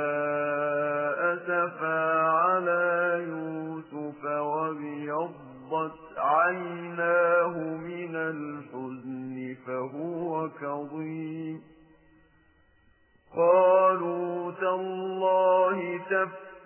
أسفى 1.34 2.20
على 2.28 3.24
يوسف 3.28 4.24
وابيضت 4.24 6.18
عيناه 6.18 7.58
من 7.58 8.16
الحزن 8.16 9.56
فهو 9.66 10.48
كظيم. 10.48 11.71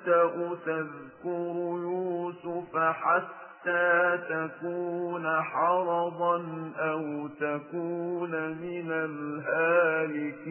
تفتأ 0.07 0.54
تذكر 0.66 1.54
يوسف 1.82 2.76
حتى 2.76 4.18
تكون 4.28 5.42
حرضا 5.42 6.36
أو 6.78 7.28
تكون 7.28 8.30
من 8.48 8.92
الهالكين. 8.92 10.46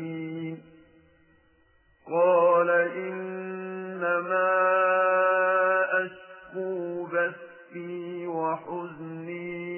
قال 2.08 2.70
إنما 2.70 4.52
أشكو 6.04 7.06
بثي 7.06 8.28
وحزني 8.28 9.76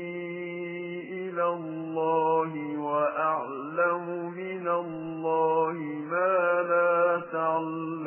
إلى 1.29 1.43
الله 1.43 2.77
وأعلم 2.77 4.33
من 4.33 4.67
الله 4.67 5.73
ما 6.11 6.61
لا 6.61 7.21
تعلمون 7.31 8.06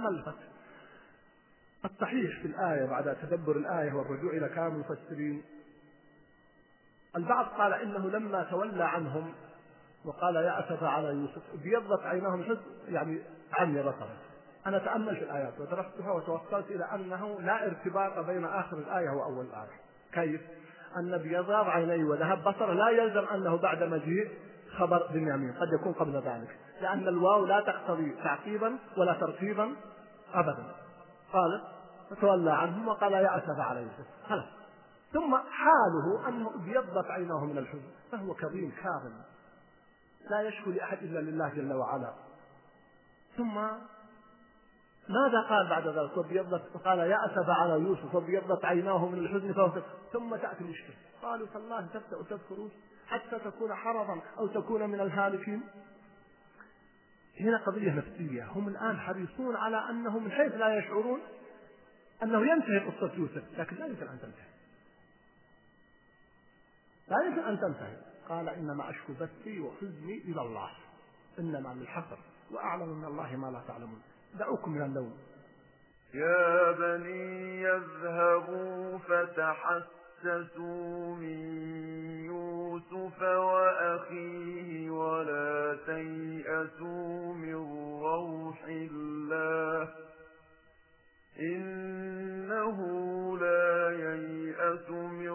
ملفت 0.00 0.38
الصحيح 1.84 2.40
في 2.40 2.46
الآية 2.46 2.84
بعد 2.84 3.16
تدبر 3.16 3.56
الآية 3.56 3.92
والرجوع 3.92 4.32
إلى 4.32 4.48
كلام 4.48 4.74
المفسرين. 4.74 5.42
البعض 7.16 7.46
قال 7.46 7.72
إنه 7.74 8.10
لما 8.10 8.42
تولى 8.42 8.84
عنهم 8.84 9.34
وقال 10.04 10.36
يا 10.36 10.60
أسف 10.60 10.82
على 10.82 11.08
يوسف 11.08 11.42
ابيضت 11.54 12.02
عيناهم 12.02 12.44
حزن 12.44 12.94
يعني 12.94 13.22
عمي 13.52 13.82
بصره 13.82 14.16
أنا 14.66 14.78
تأملت 14.78 15.22
الآيات 15.22 15.60
ودرستها 15.60 16.12
وتوصلت 16.12 16.70
إلى 16.70 16.84
أنه 16.94 17.40
لا 17.40 17.66
ارتباط 17.66 18.26
بين 18.26 18.44
آخر 18.44 18.78
الآية 18.78 19.10
وأول 19.10 19.46
الآية 19.46 19.80
كيف؟ 20.12 20.40
أن 20.96 21.18
بيضاض 21.18 21.68
عينيه 21.68 22.04
وذهب 22.04 22.38
بصره 22.38 22.72
لا 22.72 22.90
يلزم 22.90 23.24
أنه 23.34 23.56
بعد 23.56 23.82
مجيء 23.82 24.30
خبر 24.78 25.06
بنيامين 25.12 25.52
قد 25.52 25.68
يكون 25.80 25.92
قبل 25.92 26.12
ذلك. 26.12 26.56
لأن 26.80 27.08
الواو 27.08 27.44
لا 27.44 27.60
تقتضي 27.60 28.14
تعقيبا 28.24 28.78
ولا 28.96 29.12
ترتيبا 29.12 29.76
أبدا. 30.34 30.64
قال 31.32 31.62
فتولى 32.10 32.52
عنهم 32.52 32.88
وقال 32.88 33.12
يا 33.12 33.38
أسف 33.38 33.60
على 33.60 33.82
يوسف 33.82 34.06
خلاص. 34.28 34.44
ثم 35.12 35.36
حاله 35.36 36.28
أنه 36.28 36.50
ابيضت 36.54 37.10
عيناه 37.10 37.44
من 37.44 37.58
الحزن 37.58 37.90
فهو 38.12 38.34
كظيم 38.34 38.72
كاظم. 38.82 39.12
لا 40.30 40.40
يشكو 40.40 40.70
لأحد 40.70 41.02
إلا 41.02 41.18
لله 41.18 41.48
جل 41.48 41.72
وعلا. 41.72 42.14
ثم 43.36 43.54
ماذا 45.08 45.40
قال 45.48 45.68
بعد 45.68 45.86
ذلك؟ 45.86 46.16
وابيضت 46.16 46.76
قال 46.84 46.98
يا 46.98 47.26
أسف 47.26 47.50
على 47.50 47.72
يوسف 47.72 48.14
وابيضت 48.14 48.64
عيناه 48.64 49.06
من 49.06 49.18
الحزن 49.18 49.52
فهو 49.52 49.82
ثم 50.12 50.36
تأتي 50.36 50.60
المشكلة. 50.60 50.96
قالوا 51.22 51.46
تالله 51.46 51.86
تبدأ 51.86 52.22
تذكر 52.30 52.68
حتى 53.08 53.38
تكون 53.38 53.74
حرضا 53.74 54.20
أو 54.38 54.46
تكون 54.46 54.90
من 54.90 55.00
الهالكين. 55.00 55.62
هنا 57.40 57.56
قضية 57.56 57.90
نفسية. 57.90 58.44
هم 58.44 58.68
الآن 58.68 59.00
حريصون 59.00 59.56
على 59.56 59.90
أنه 59.90 60.18
من 60.18 60.32
حيث 60.32 60.54
لا 60.54 60.78
يشعرون 60.78 61.20
أنه 62.22 62.52
ينتهي 62.52 62.78
قصة 62.78 63.14
يوسف 63.14 63.42
لكن 63.58 63.76
لا 63.76 63.86
يمكن 63.86 64.08
أن 64.08 64.18
تنتهي. 64.20 64.50
لا 67.08 67.16
يمكن 67.26 67.40
أن 67.40 67.60
تنتهي. 67.60 67.96
قال 68.28 68.48
إنما 68.48 68.90
أشكو 68.90 69.12
بثي 69.12 69.60
وحزني 69.60 70.18
إلى 70.18 70.42
الله. 70.42 70.70
إنما 71.38 71.74
للحصر 71.74 72.18
وأعلم 72.50 72.88
من 72.88 73.04
الله 73.04 73.36
ما 73.36 73.50
لا 73.50 73.62
تعلمون. 73.68 74.02
دعوكم 74.34 74.70
من 74.70 74.82
النوم. 74.82 75.18
يا 76.14 76.72
بني 76.72 77.62
يذهبوا 77.62 78.98
فتحسسوا 78.98 80.46
من 81.16 82.19
يوسف 82.80 83.22
وأخيه 83.22 84.90
ولا 84.90 85.78
تيأسوا 85.86 87.34
من 87.34 87.54
روح 88.02 88.64
الله 88.68 89.88
إنه 91.40 92.78
لا 93.38 93.90
ييأس 93.90 94.90
من 94.90 95.28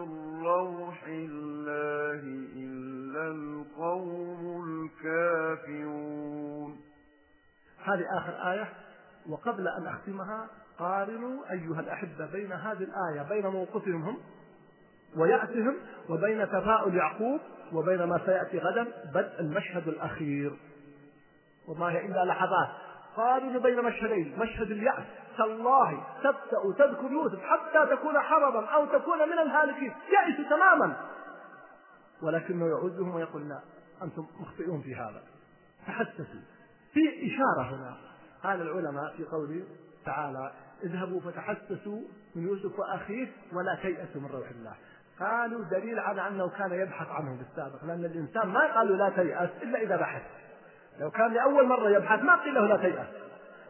روح 0.45 1.03
الله 1.07 2.21
إلا 2.55 3.27
القوم 3.27 4.63
الكافرون 5.05 6.81
هذه 7.83 8.17
آخر 8.17 8.51
آية. 8.51 8.73
وقبل 9.29 9.67
أن 9.67 9.87
أختمها 9.87 10.47
قارنوا 10.79 11.51
أيها 11.51 11.79
الأحبة 11.79 12.25
بين 12.25 12.51
هذه 12.51 12.83
الآية 12.83 13.29
بين 13.29 13.47
موقفهم 13.47 14.01
هم. 14.01 14.17
ويأتهم 15.17 15.75
وبين 16.09 16.47
تفاؤل 16.47 16.95
يعقوب 16.95 17.39
وبين 17.73 18.03
ما 18.03 18.21
سيأتي 18.25 18.57
غدا 18.57 18.87
بدء 19.13 19.39
المشهد 19.39 19.87
الأخير. 19.87 20.51
وما 21.67 21.91
هي 21.91 22.05
إلا 22.05 22.25
لحظات. 22.25 22.69
قارنوا 23.15 23.61
بين 23.61 23.83
مشهدين 23.83 24.39
مشهد 24.39 24.71
اليأس. 24.71 25.03
تالله 25.37 26.03
تبدأ 26.23 26.77
تذكر 26.77 27.11
يوسف 27.11 27.39
حتى 27.43 27.95
تكون 27.95 28.19
حرضا 28.19 28.65
أو 28.65 28.85
تكون 28.85 29.29
من 29.29 29.39
الهالكين. 29.39 29.91
يأس 29.91 30.49
تماما. 30.49 30.95
ولكنه 32.21 32.65
يعزهم 32.67 33.15
ويقول 33.15 33.49
لا 33.49 33.59
أنتم 34.03 34.25
مخطئون 34.39 34.81
في 34.81 34.95
هذا. 34.95 35.21
تحسسوا 35.87 36.41
في 36.93 37.27
إشارة 37.27 37.75
هنا. 37.75 37.97
قال 38.43 38.61
العلماء 38.61 39.13
في 39.17 39.23
قوله 39.23 39.63
تعالى 40.05 40.51
اذهبوا 40.83 41.21
فتحسسوا 41.21 42.01
من 42.35 42.43
يوسف 42.43 42.79
وأخيه 42.79 43.27
ولا 43.53 43.75
تيأسوا 43.81 44.21
من 44.21 44.27
روح 44.27 44.49
الله. 44.49 44.75
قالوا 45.19 45.63
دليل 45.63 45.99
على 45.99 46.27
أنه 46.27 46.49
كان 46.49 46.71
يبحث 46.71 47.07
عنهم 47.09 47.37
بالسابق 47.37 47.83
لأن 47.83 48.05
الإنسان 48.05 48.49
ما 48.49 48.75
قالوا 48.75 48.95
لا 48.95 49.09
تيأس 49.09 49.49
إلا 49.63 49.81
إذا 49.81 49.95
بحث. 49.95 50.21
لو 50.99 51.11
كان 51.11 51.33
لأول 51.33 51.67
مرة 51.67 51.89
يبحث 51.89 52.23
ما 52.23 52.35
قيل 52.35 52.53
له 52.53 52.67
لا 52.67 52.77
تيأس. 52.77 53.07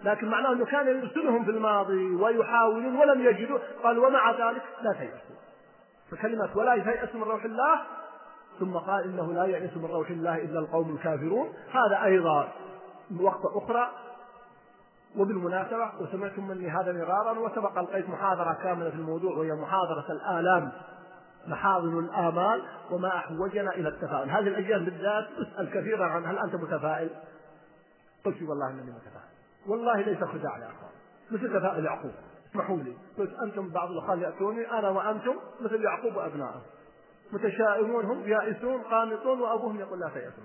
لكن 0.04 0.28
معناه 0.28 0.54
أنه 0.54 0.66
كان 0.66 0.88
يرسلهم 0.88 1.46
في 1.46 1.52
الماضي 1.52 2.16
ويحاولون 2.16 2.96
ولم 2.96 3.22
يجدوا 3.22 3.60
قال 3.84 4.00
ومع 4.00 4.32
ذلك 4.32 4.62
لا 4.82 4.94
تيأسوا. 4.94 5.36
فكلمة 6.12 6.50
ولا 6.56 6.78
تيأس 6.84 7.16
من 7.16 7.24
روح 7.24 7.44
الله 7.44 7.82
ثم 8.60 8.78
قال 8.78 9.04
إنه 9.04 9.34
لا 9.34 9.46
يئس 9.46 9.78
من 9.78 9.86
روح 9.86 10.10
الله 10.10 10.36
إلا 10.36 10.60
القوم 10.60 10.96
الكافرون. 10.96 11.54
هذا 11.72 12.04
أيضا 12.04 12.52
وقت 13.22 13.46
أخرى 13.46 13.92
وبالمناسبة 15.18 15.92
وسمعتم 16.02 16.48
مني 16.48 16.70
هذا 16.70 16.94
مرارا 16.94 17.40
وسبق 17.40 17.78
ألقيت 17.78 18.10
محاضرة 18.10 18.58
كاملة 18.64 18.90
في 18.90 18.96
الموضوع 18.96 19.38
وهي 19.38 19.54
محاضرة 19.54 20.06
الآلام. 20.10 20.72
محاضن 21.48 22.00
الآمال 22.00 22.64
وما 22.92 23.08
أحوجنا 23.08 23.72
إلى 23.72 23.90
التفاؤل. 23.90 24.30
هذه 24.30 24.48
الأيام 24.48 24.86
بالذات 24.86 25.28
أسأل 25.38 25.72
كثيرا 25.72 26.06
عن 26.06 26.26
هل 26.26 26.40
أنت 26.40 26.56
متفائل؟ 26.56 27.10
قلت 28.26 28.42
والله 28.42 28.70
إنني 28.70 28.92
متفائل. 28.92 29.36
والله 29.68 30.02
ليس 30.02 30.24
خداع 30.24 30.58
يا 30.58 30.66
أخوان. 30.66 30.92
مثل 31.32 31.60
تفاؤل 31.60 31.86
يعقوب. 31.86 32.12
اسمحوا 32.52 32.78
لي. 32.78 32.94
قلت 33.18 33.32
أنتم 33.44 33.70
بعض 33.70 33.92
الأخوان 33.92 34.22
يأتوني 34.22 34.72
أنا 34.72 34.90
وأنتم 34.90 35.36
مثل 35.62 35.84
يعقوب 35.84 36.16
وأبنائه. 36.16 36.62
متشائمون 37.34 38.06
هم 38.06 38.28
يائسون 38.28 38.82
قانطون 38.82 39.42
وأبوهم 39.42 39.80
يقول 39.80 40.00
لا 40.00 40.10
تيأسوا 40.10 40.44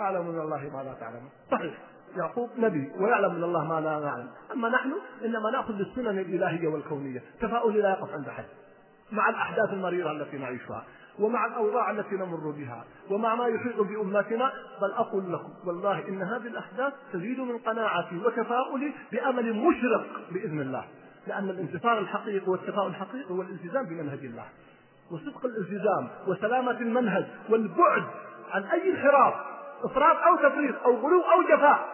أعلم 0.00 0.26
من 0.26 0.40
الله 0.40 0.70
ما 0.72 0.82
لا 0.82 0.94
تعلمون. 1.00 1.30
صحيح. 1.50 1.78
يعقوب 2.16 2.50
نبي 2.58 2.92
ويعلم 2.98 3.34
من 3.34 3.44
الله 3.44 3.64
ما 3.64 3.80
لا 3.80 4.00
نعلم. 4.00 4.30
أما 4.52 4.68
نحن 4.68 4.92
إنما 5.24 5.50
نأخذ 5.50 5.72
بالسنن 5.72 6.18
الإلهية 6.18 6.68
والكونية. 6.68 7.22
تفاؤلي 7.40 7.80
لا 7.80 7.90
يقف 7.90 8.12
عند 8.12 8.28
حد. 8.28 8.44
مع 9.12 9.28
الأحداث 9.28 9.70
المريرة 9.72 10.12
التي 10.12 10.38
نعيشها 10.38 10.84
ومع 11.18 11.46
الأوضاع 11.46 11.90
التي 11.90 12.14
نمر 12.14 12.50
بها 12.50 12.84
ومع 13.10 13.34
ما 13.34 13.46
يحيط 13.46 13.80
بأمتنا 13.80 14.52
بل 14.82 14.92
أقول 14.92 15.32
لكم 15.32 15.48
والله 15.66 16.08
إن 16.08 16.22
هذه 16.22 16.46
الأحداث 16.46 16.92
تزيد 17.12 17.40
من 17.40 17.58
قناعتي 17.58 18.16
وتفاؤلي 18.16 18.92
بأمل 19.12 19.52
مشرق 19.52 20.06
بإذن 20.30 20.60
الله 20.60 20.84
لأن 21.26 21.50
الانتصار 21.50 21.98
الحقيقي 21.98 22.50
والتفاؤل 22.50 22.90
الحقيقي 22.90 23.30
هو 23.30 23.42
الالتزام 23.42 23.86
بمنهج 23.86 24.24
الله 24.24 24.44
وصدق 25.10 25.46
الالتزام 25.46 26.08
وسلامة 26.26 26.70
المنهج 26.80 27.24
والبعد 27.48 28.04
عن 28.50 28.64
أي 28.64 28.90
انحراف 28.90 29.34
إفراط 29.84 30.16
أو 30.16 30.36
تفريط 30.36 30.82
أو 30.84 30.96
غلو 30.96 31.20
أو 31.22 31.42
جفاء. 31.42 31.88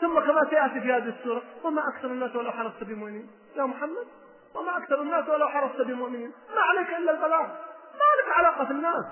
ثم 0.00 0.20
كما 0.20 0.44
سيأتي 0.50 0.80
في 0.80 0.92
هذه 0.92 1.14
السورة 1.18 1.42
وما 1.64 1.82
أكثر 1.88 2.10
الناس 2.10 2.36
ولو 2.36 2.50
حرصت 2.50 2.84
بمؤمنين. 2.84 3.26
يا 3.56 3.64
محمد 3.64 4.06
وما 4.54 4.76
أكثر 4.76 5.02
الناس 5.02 5.28
ولو 5.28 5.48
حرصت 5.48 5.80
بمؤمنين. 5.80 6.32
ما 6.54 6.60
عليك 6.60 6.88
إلا 6.88 7.10
البلاغ. 7.12 7.42
ما 8.00 8.08
لك 8.22 8.36
علاقة 8.36 8.64
في 8.64 8.70
الناس. 8.70 9.04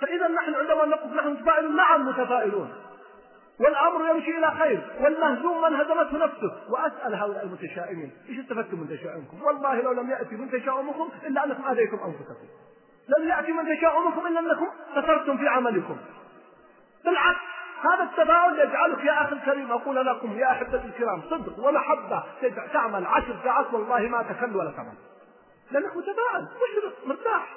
فإذا 0.00 0.28
نحن 0.28 0.54
عندما 0.54 0.84
نقف 0.84 1.12
نحن 1.12 1.28
متفائلون 1.28 1.76
نعم 1.76 2.08
متفائلون 2.08 2.72
والأمر 3.60 4.10
يمشي 4.10 4.38
إلى 4.38 4.50
خير. 4.50 4.80
والمهزوم 5.00 5.62
من 5.62 5.74
هزمته 5.80 6.18
نفسه. 6.18 6.52
وأسأل 6.70 7.14
هؤلاء 7.14 7.44
المتشائمين. 7.44 8.12
إيش 8.28 8.38
استفدتم 8.38 8.80
من 8.80 8.88
تشاؤمكم؟ 8.88 9.42
والله 9.42 9.82
لو 9.82 9.92
لم 9.92 10.10
يأتي 10.10 10.36
من 10.36 10.50
تشاؤمكم 10.50 11.08
إلا 11.26 11.44
أنكم 11.44 11.64
آذيتم 11.64 11.96
أنفسكم. 11.96 12.46
لم 13.18 13.28
يأتي 13.28 13.52
من 13.52 13.76
تشاؤمكم 13.76 14.26
إلا 14.26 14.40
أنكم 14.40 14.68
خسرتم 14.94 15.38
في 15.38 15.48
عملكم. 15.48 15.96
بالعكس. 17.04 17.57
هذا 17.82 18.02
التفاؤل 18.02 18.58
يجعلك 18.58 19.04
يا 19.04 19.22
أخي 19.22 19.32
الكريم 19.32 19.72
أقول 19.72 20.06
لكم 20.06 20.38
يا 20.38 20.52
أحبتي 20.52 20.86
الكرام 20.86 21.22
صدق 21.30 21.58
ومحبة 21.58 22.22
تعمل 22.72 23.06
عشر 23.06 23.36
ساعات 23.44 23.74
والله 23.74 24.00
ما 24.00 24.22
تكل 24.22 24.56
ولا 24.56 24.70
تمل. 24.70 24.94
لأنك 25.70 25.96
متفائل 25.96 26.42
مشرق 26.42 27.06
مرتاح. 27.06 27.54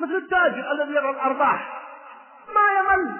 مثل 0.00 0.16
التاجر 0.16 0.72
الذي 0.72 0.92
يرى 0.92 1.10
الأرباح. 1.10 1.82
ما 2.54 2.80
يمل. 2.80 3.16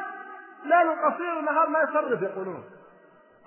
ليل 0.64 0.90
قصير 1.04 1.38
ونهار 1.38 1.68
ما 1.68 1.78
يصرف 1.78 2.22
يقولون. 2.22 2.64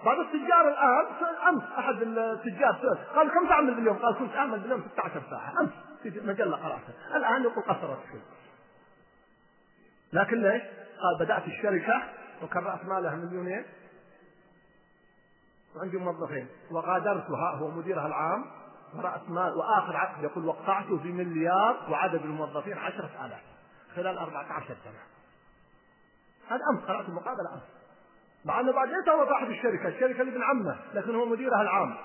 بعض 0.06 0.20
التجار 0.20 0.68
الآن 0.68 1.06
أمس 1.48 1.64
أحد 1.78 2.02
التجار 2.02 2.98
قال 3.16 3.30
كم 3.32 3.48
تعمل 3.48 3.74
باليوم؟ 3.74 3.98
قال 3.98 4.16
كنت 4.16 4.36
أعمل 4.36 4.60
باليوم 4.60 4.84
16 4.94 5.22
ساعة. 5.30 5.54
أمس 5.62 5.70
في 6.04 6.22
مجلة 6.28 6.58
قرأتها 6.58 7.18
الآن 7.18 7.44
يقول 7.44 7.64
قصرت 7.64 8.00
شوي. 8.12 8.22
لكن 10.14 10.42
ليش؟ 10.42 10.62
قال 11.02 11.26
بدأت 11.26 11.48
الشركة 11.48 12.02
وكان 12.44 12.64
رأس 12.64 12.86
مالها 12.86 13.16
مليونين. 13.16 13.66
وعندي 15.76 15.98
موظفين. 15.98 16.48
وغادرتها 16.72 17.56
هو 17.56 17.72
مديرها 17.72 18.08
العام. 18.08 18.46
ورأس 18.96 19.22
مال 19.30 19.54
وآخر 19.58 19.98
عقد 19.98 20.24
يقول 20.24 20.46
وقعته 20.46 20.98
بمليار 20.98 21.78
وعدد 21.90 22.22
الموظفين 22.22 22.78
عشرة 22.78 23.10
آلاف. 23.26 23.42
خلال 23.96 24.18
14 24.18 24.76
سنة. 24.84 25.02
هذا 26.48 26.62
أمس 26.74 26.84
قرأت 26.84 27.10
المقابلة 27.10 27.54
أمس. 27.54 27.64
مع 28.46 28.60
أنه 28.60 28.72
بعد 28.72 28.88
ليس 28.88 29.10
هو 29.10 29.26
صاحب 29.30 29.50
الشركة 29.50 29.88
الشركة 29.88 30.24
لابن 30.24 30.44
عمه 30.44 30.76
لكن 30.94 31.16
هو 31.16 31.26
مديرها 31.26 31.62
العام. 31.62 31.96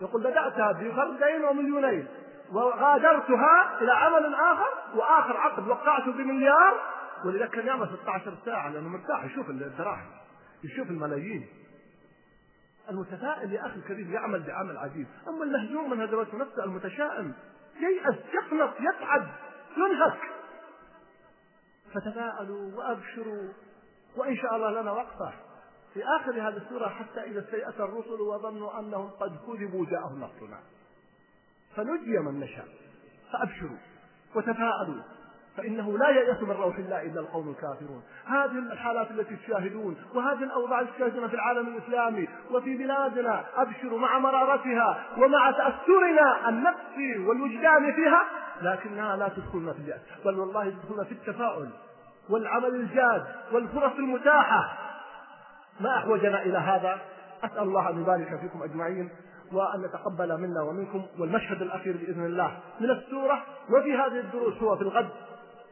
يقول 0.00 0.22
بدأتها 0.22 0.72
بفردين 0.72 1.44
ومليونين. 1.44 2.08
وغادرتها 2.52 3.78
إلى 3.80 3.92
عمل 3.92 4.34
آخر 4.34 4.68
وآخر 4.94 5.36
عقد 5.36 5.68
وقعته 5.68 6.12
بمليار 6.12 6.91
ولذلك 7.24 7.50
كان 7.50 7.66
يعمل 7.66 7.88
16 8.02 8.38
ساعة 8.44 8.68
لأنه 8.70 8.88
مرتاح 8.88 9.24
يشوف 9.24 9.50
الدراهم 9.50 10.10
يشوف 10.64 10.90
الملايين. 10.90 11.46
المتفائل 12.90 13.52
يا 13.52 13.66
أخي 13.66 13.76
الكريم 13.76 14.12
يعمل 14.12 14.42
بعمل 14.42 14.76
عجيب. 14.78 15.06
أما 15.28 15.44
المهزوم 15.44 15.90
من 15.90 16.00
هزمته 16.00 16.38
نفسه 16.38 16.64
المتشائم 16.64 17.34
ييأس 17.80 18.16
يقنط 18.34 18.74
يتعب 18.80 19.26
ينهك. 19.76 20.20
فتفاءلوا 21.94 22.76
وأبشروا 22.76 23.52
وإن 24.16 24.36
شاء 24.36 24.56
الله 24.56 24.80
لنا 24.80 24.92
وقفة 24.92 25.32
في 25.94 26.04
آخر 26.20 26.32
هذه 26.32 26.56
السورة 26.56 26.88
حتى 26.88 27.20
إذا 27.20 27.40
استيأس 27.40 27.74
الرسل 27.80 28.20
وظنوا 28.20 28.80
أنهم 28.80 29.10
قد 29.10 29.36
كذبوا 29.46 29.86
جاءهم 29.86 30.20
نصرنا. 30.20 30.60
فنجي 31.76 32.18
من 32.18 32.40
نشاء 32.40 32.68
فأبشروا 33.32 33.78
وتفاءلوا. 34.34 35.02
فإنه 35.56 35.98
لا 35.98 36.08
ييأس 36.08 36.42
من 36.42 36.50
روح 36.50 36.76
الله 36.78 37.02
إلا 37.02 37.20
القوم 37.20 37.50
الكافرون. 37.50 38.02
هذه 38.26 38.72
الحالات 38.72 39.10
التي 39.10 39.36
تشاهدون 39.36 39.96
وهذه 40.14 40.42
الأوضاع 40.42 40.82
تشاهدونها 40.82 41.28
في 41.28 41.34
العالم 41.34 41.68
الإسلامي 41.68 42.28
وفي 42.50 42.76
بلادنا. 42.76 43.44
أبشروا 43.56 43.98
مع 43.98 44.18
مرارتها 44.18 45.04
ومع 45.18 45.50
تأثرنا 45.50 46.48
النفسي 46.48 47.18
والوجداني 47.26 47.92
فيها 47.92 48.22
لكنها 48.62 49.16
لا 49.16 49.28
تدخلنا 49.28 49.72
في 49.72 49.78
اليأس. 49.78 50.00
بل 50.24 50.38
والله 50.38 50.70
تدخلنا 50.70 51.04
في 51.04 51.12
التفاؤل 51.12 51.68
والعمل 52.30 52.74
الجاد 52.74 53.24
والفرص 53.52 53.92
المتاحة. 53.98 54.78
ما 55.80 55.96
أحوجنا 55.96 56.42
إلى 56.42 56.58
هذا؟ 56.58 56.98
أسأل 57.44 57.62
الله 57.62 57.90
أن 57.90 58.02
يبارك 58.02 58.40
فيكم 58.40 58.62
أجمعين 58.62 59.10
وأن 59.52 59.84
يتقبل 59.84 60.40
منا 60.40 60.62
ومنكم 60.62 61.06
والمشهد 61.18 61.62
الأخير 61.62 61.96
بإذن 61.96 62.24
الله 62.26 62.58
من 62.80 62.90
السورة. 62.90 63.42
وفي 63.70 63.96
هذه 63.96 64.20
الدروس 64.20 64.62
هو 64.62 64.76
في 64.76 64.82
الغد. 64.82 65.08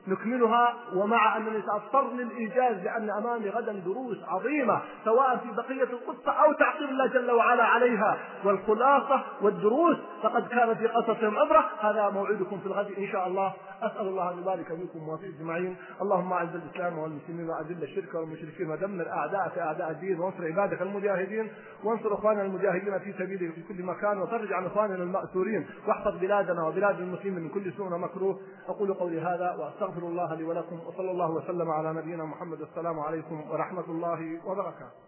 نكملها 0.08 0.74
ومع 0.96 1.36
أنني 1.36 1.62
سأضطر 1.62 2.10
للإيجاز 2.12 2.84
لأن 2.84 3.10
أمامي 3.10 3.48
غدا 3.48 3.72
دروس 3.72 4.16
عظيمة 4.28 4.80
سواء 5.04 5.36
في 5.36 5.48
بقية 5.52 5.90
القصة 5.92 6.32
أو 6.32 6.52
تعقيب 6.52 6.88
الله 6.88 7.06
جل 7.06 7.30
وعلا 7.30 7.64
عليها. 7.64 8.18
والخلاصة 8.44 9.22
والدروس 9.42 9.96
فقد 10.22 10.48
كان 10.48 10.74
في 10.74 10.86
قصصهم 10.86 11.38
عبرة. 11.38 11.70
هذا 11.80 12.08
موعدكم 12.08 12.58
في 12.60 12.66
الغد 12.66 12.92
إن 12.98 13.08
شاء 13.12 13.26
الله. 13.26 13.52
أسأل 13.82 14.06
الله 14.08 14.32
أن 14.32 14.38
يبارك 14.38 14.66
فيكم 14.66 15.08
وفي 15.08 15.26
أجمعين. 15.26 15.76
اللهم 16.02 16.32
أعز 16.32 16.54
الإسلام 16.54 16.98
والمسلمين 16.98 17.50
وأذل 17.50 17.82
الشرك 17.82 18.14
والمشركين 18.14 18.70
ودمر 18.70 19.08
أعداءك 19.08 19.58
أعداء 19.58 19.90
الدين 19.90 20.20
وانصر 20.20 20.44
عبادك 20.44 20.82
المجاهدين. 20.82 21.48
وانصر 21.84 22.14
إخواننا 22.14 22.42
المجاهدين 22.42 22.98
في 22.98 23.12
سبيله 23.12 23.52
في 23.52 23.62
كل 23.62 23.82
مكان 23.82 24.18
وفرج 24.18 24.52
عن 24.52 24.66
إخواننا 24.66 25.02
المأسورين. 25.02 25.66
واحفظ 25.86 26.18
بلادنا 26.20 26.66
وبلاد 26.66 27.00
المسلمين 27.00 27.42
من 27.42 27.48
كل 27.48 27.72
سوء 27.72 27.92
ومكروه. 27.92 28.40
أقول 28.68 28.94
قولي 28.94 29.20
هذا 29.20 29.72
أستغفر 29.74 30.06
الله 30.06 30.34
لي 30.34 30.44
ولكم 30.44 30.80
وصلى 30.86 31.10
الله 31.10 31.30
وسلم 31.30 31.70
على 31.70 31.92
نبينا 31.92 32.24
محمد. 32.24 32.60
السلام 32.60 33.00
عليكم 33.00 33.50
ورحمة 33.50 33.84
الله 33.88 34.46
وبركاته. 34.46 35.00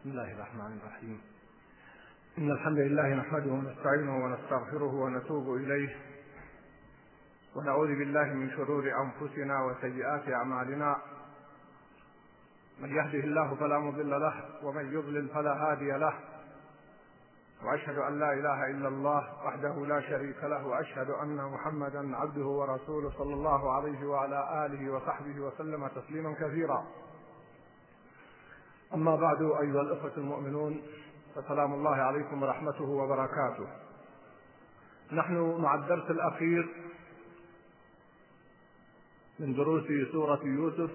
بسم 0.00 0.10
الله 0.10 0.32
الرحمن 0.32 0.78
الرحيم. 0.82 1.20
إن 2.38 2.50
الحمد 2.50 2.78
لله 2.78 3.14
نحمده 3.14 3.50
ونستعينه 3.50 4.24
ونستغفره 4.24 4.94
ونتوب 4.94 5.54
إليه. 5.54 6.07
ونعوذ 7.58 7.88
بالله 7.88 8.24
من 8.24 8.50
شرور 8.50 8.84
أنفسنا 8.84 9.64
وسيئات 9.64 10.28
أعمالنا. 10.28 10.96
من 12.80 12.88
يهده 12.88 13.18
الله 13.18 13.54
فلا 13.54 13.78
مضل 13.78 14.10
له 14.10 14.34
ومن 14.62 14.92
يضلل 14.92 15.28
فلا 15.28 15.52
هادي 15.52 15.90
له. 15.90 16.14
وأشهد 17.64 17.98
أن 17.98 18.18
لا 18.18 18.32
إله 18.32 18.70
إلا 18.70 18.88
الله 18.88 19.46
وحده 19.46 19.86
لا 19.86 20.00
شريك 20.00 20.44
له 20.44 20.66
وأشهد 20.66 21.10
أن 21.10 21.36
محمدا 21.36 22.16
عبده 22.16 22.44
ورسوله 22.46 23.10
صلى 23.18 23.34
الله 23.34 23.72
عليه 23.72 24.06
وعلى 24.06 24.66
آله 24.66 24.90
وصحبه 24.90 25.40
وسلم 25.40 25.86
تسليما 25.86 26.34
كثيرا. 26.34 26.86
أما 28.94 29.16
بعد 29.16 29.42
أيها 29.42 29.80
الإخوة 29.80 30.12
المؤمنون 30.16 30.82
فسلام 31.34 31.74
الله 31.74 31.96
عليكم 31.96 32.42
ورحمته 32.42 32.84
وبركاته. 32.84 33.68
نحن 35.12 35.60
مع 35.62 35.74
الدرس 35.74 36.10
الأخير 36.10 36.87
من 39.38 39.54
دروس 39.54 39.84
سورة 40.12 40.40
يوسف. 40.44 40.90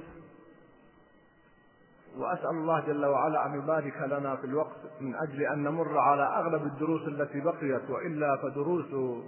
وأسأل 2.18 2.50
الله 2.50 2.80
جل 2.80 3.06
وعلا 3.06 3.46
أن 3.46 3.60
يبارك 3.60 3.98
لنا 3.98 4.36
في 4.36 4.44
الوقت 4.44 5.02
من 5.02 5.16
أجل 5.16 5.42
أن 5.42 5.64
نمر 5.64 5.98
على 5.98 6.24
أغلب 6.24 6.64
الدروس 6.64 7.08
التي 7.08 7.40
بقيت 7.40 7.90
وإلا 7.90 8.38
فدروس 8.38 9.20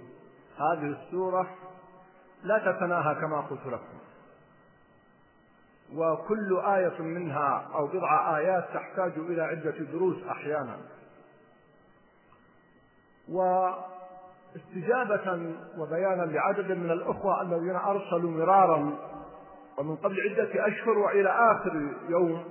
هذه 0.56 0.96
السورة 1.02 1.56
لا 2.42 2.58
تتناهى 2.58 3.14
كما 3.14 3.40
قلت 3.40 3.66
لكم. 3.66 3.98
وكل 5.94 6.60
آية 6.60 7.02
منها 7.02 7.70
أو 7.74 7.86
بضع 7.86 8.38
آيات 8.38 8.64
تحتاج 8.74 9.12
إلى 9.18 9.42
عدة 9.42 9.70
دروس 9.70 10.16
أحيانا. 10.30 10.76
واستجابة 14.54 15.54
وبيانا 15.78 16.22
لعدد 16.22 16.72
من 16.72 16.90
الأخوة 16.90 17.42
الذين 17.42 17.76
أرسلوا 17.76 18.30
مرارا 18.30 18.98
ومن 19.78 19.96
قبل 19.96 20.16
عدة 20.20 20.68
أشهر 20.68 20.98
وإلى 20.98 21.28
آخر 21.28 21.90
يوم 22.08 22.44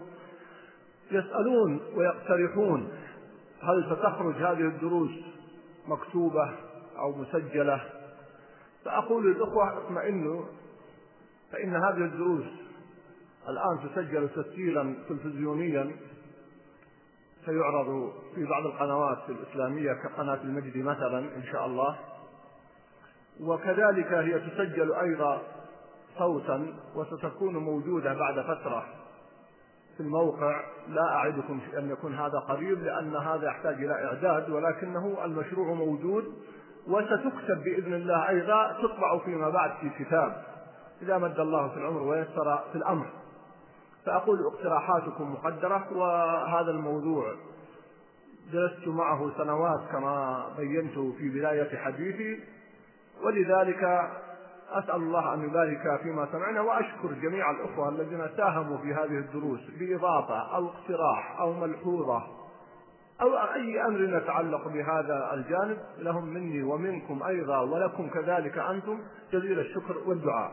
يسألون 1.12 1.80
ويقترحون 1.96 2.90
هل 3.62 3.86
ستخرج 3.86 4.36
هذه 4.36 4.68
الدروس 4.68 5.12
مكتوبة 5.88 6.52
أو 6.98 7.16
مسجلة؟ 7.16 7.82
فأقول 8.86 9.26
للإخوة 9.26 9.78
اطمئنوا 9.78 10.46
فإن 11.52 11.76
هذه 11.76 12.06
الدروس 12.06 12.46
الآن 13.50 13.90
تسجل 13.90 14.30
تسجيلا 14.30 14.96
تلفزيونيا 15.10 15.92
سيعرض 17.46 18.12
في 18.36 18.46
بعض 18.46 18.66
القنوات 18.66 19.18
الإسلامية 19.30 19.94
كقناة 19.94 20.42
المجد 20.44 20.78
مثلا 20.78 21.20
إن 21.20 21.44
شاء 21.52 21.66
الله. 21.66 21.96
وكذلك 23.40 24.14
هي 24.14 24.40
تسجل 24.40 24.94
أيضا 24.94 25.42
صوتا 26.18 26.74
وستكون 26.96 27.58
موجودة 27.58 28.14
بعد 28.14 28.40
فترة 28.40 28.86
في 29.98 30.04
الموقع. 30.04 30.62
لا 30.88 31.16
أعدكم 31.16 31.60
أن 31.78 31.90
يكون 31.90 32.16
هذا 32.16 32.40
قريب 32.40 32.84
لأن 32.84 33.16
هذا 33.16 33.48
يحتاج 33.48 33.74
إلى 33.74 34.06
إعداد 34.06 34.50
ولكنه 34.50 35.26
المشروع 35.26 35.74
موجود 35.74 36.24
وستكتب 36.88 37.64
بإذن 37.64 37.94
الله 37.94 38.30
أيضا 38.30 38.82
تطبع 38.82 39.18
فيما 39.26 39.50
بعد 39.50 39.72
في 39.82 40.04
كتاب. 40.04 40.44
إذا 41.02 41.18
مد 41.18 41.40
الله 41.40 41.68
في 41.68 41.78
العمر 41.78 42.02
ويسر 42.02 42.64
في 42.72 42.76
الأمر. 42.78 43.06
فأقول 44.06 44.46
اقتراحاتكم 44.46 45.34
مقدرة 45.34 45.88
وهذا 45.98 46.72
الموضوع 46.72 47.34
جلست 48.52 48.88
معه 48.88 49.32
سنوات 49.38 49.82
كما 49.92 50.46
بينت 50.58 50.94
في 50.94 51.30
بداية 51.30 51.78
حديثي 51.78 52.40
ولذلك 53.24 53.84
أسأل 54.72 54.96
الله 54.96 55.34
أن 55.34 55.44
يبارك 55.44 56.02
فيما 56.04 56.28
سمعنا 56.32 56.62
وأشكر 56.62 57.12
جميع 57.22 57.52
الأخوة 57.52 57.90
الذين 57.90 58.28
ساهموا 58.38 58.78
في 58.78 58.94
هذه 58.94 59.18
الدروس 59.18 59.60
بإضافة 59.80 60.56
أو 60.56 60.68
اقتراح 60.68 61.40
أو 61.40 61.54
ملحوظة 61.54 62.24
أو 63.22 63.38
أي 63.38 63.86
أمر 63.86 64.18
يتعلق 64.18 64.68
بهذا 64.68 65.34
الجانب 65.34 65.78
لهم 65.98 66.26
مني 66.26 66.64
ومنكم 66.64 67.24
أيضا 67.24 67.60
ولكم 67.60 68.10
كذلك 68.10 68.58
أنتم 68.58 69.00
جزيل 69.34 69.60
الشكر 69.60 69.98
والدعاء. 70.06 70.52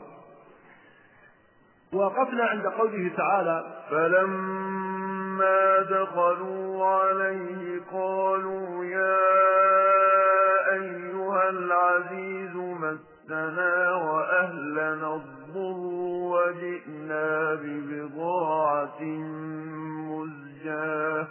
وقفنا 1.95 2.45
عند 2.45 2.67
قوله 2.67 3.11
تعالى 3.17 3.65
فلما 3.91 5.79
دخلوا 5.91 6.87
عليه 6.87 7.81
قالوا 7.93 8.85
يا 8.85 9.19
أيها 10.73 11.49
العزيز 11.51 12.57
مسنا 12.57 13.95
وأهلنا 13.95 15.15
الضر 15.15 15.77
وجئنا 16.33 17.55
ببضاعة 17.55 19.03
مزجاة 20.09 21.27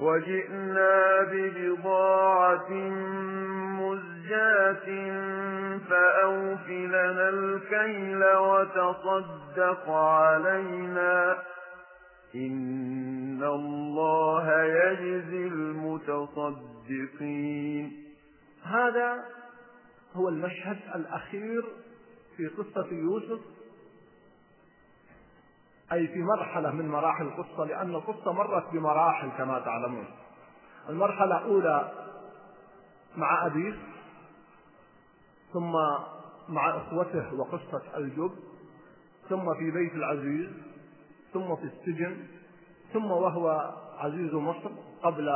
وجئنا 0.00 1.22
ببضاعة 1.32 2.68
مزجاة 4.24 4.88
فأوف 5.88 6.68
لنا 6.68 7.28
الكيل 7.28 8.24
وتصدق 8.24 9.90
علينا. 9.90 11.42
إن 12.34 13.42
الله 13.42 14.62
يجزي 14.62 15.46
المتصدقين. 15.46 17.04
هذا 18.64 19.24
هو 20.14 20.28
المشهد 20.28 20.78
الأخير 20.94 21.64
في 22.36 22.46
قصة 22.46 22.86
يوسف 22.92 23.40
أي 25.92 26.06
في 26.08 26.22
مرحلة 26.22 26.70
من 26.70 26.88
مراحل 26.88 27.24
القصة 27.24 27.64
لأن 27.64 27.94
القصة 27.94 28.32
مرت 28.32 28.72
بمراحل 28.72 29.28
كما 29.38 29.58
تعلمون. 29.58 30.06
المرحلة 30.88 31.38
الأولى 31.38 31.92
مع 33.16 33.46
أبيه 33.46 33.93
ثم 35.54 35.72
مع 36.48 36.76
إخوته 36.76 37.34
وقصة 37.34 37.82
الجب 37.96 38.32
ثم 39.28 39.54
في 39.54 39.70
بيت 39.70 39.94
العزيز 39.94 40.48
ثم 41.32 41.56
في 41.56 41.64
السجن 41.64 42.16
ثم 42.92 43.10
وهو 43.10 43.74
عزيز 43.98 44.34
مصر 44.34 44.70
قبل 45.02 45.28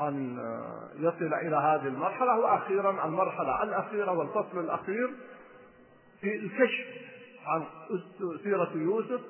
أن 0.00 0.38
يصل 0.96 1.34
إلى 1.34 1.56
هذه 1.56 1.86
المرحلة 1.86 2.38
وأخيرا 2.38 3.04
المرحلة 3.04 3.62
الأخيرة 3.62 4.12
والفصل 4.12 4.58
الأخير 4.58 5.10
في 6.20 6.36
الكشف 6.36 6.86
عن 7.46 7.64
سيرة 8.42 8.70
يوسف 8.74 9.20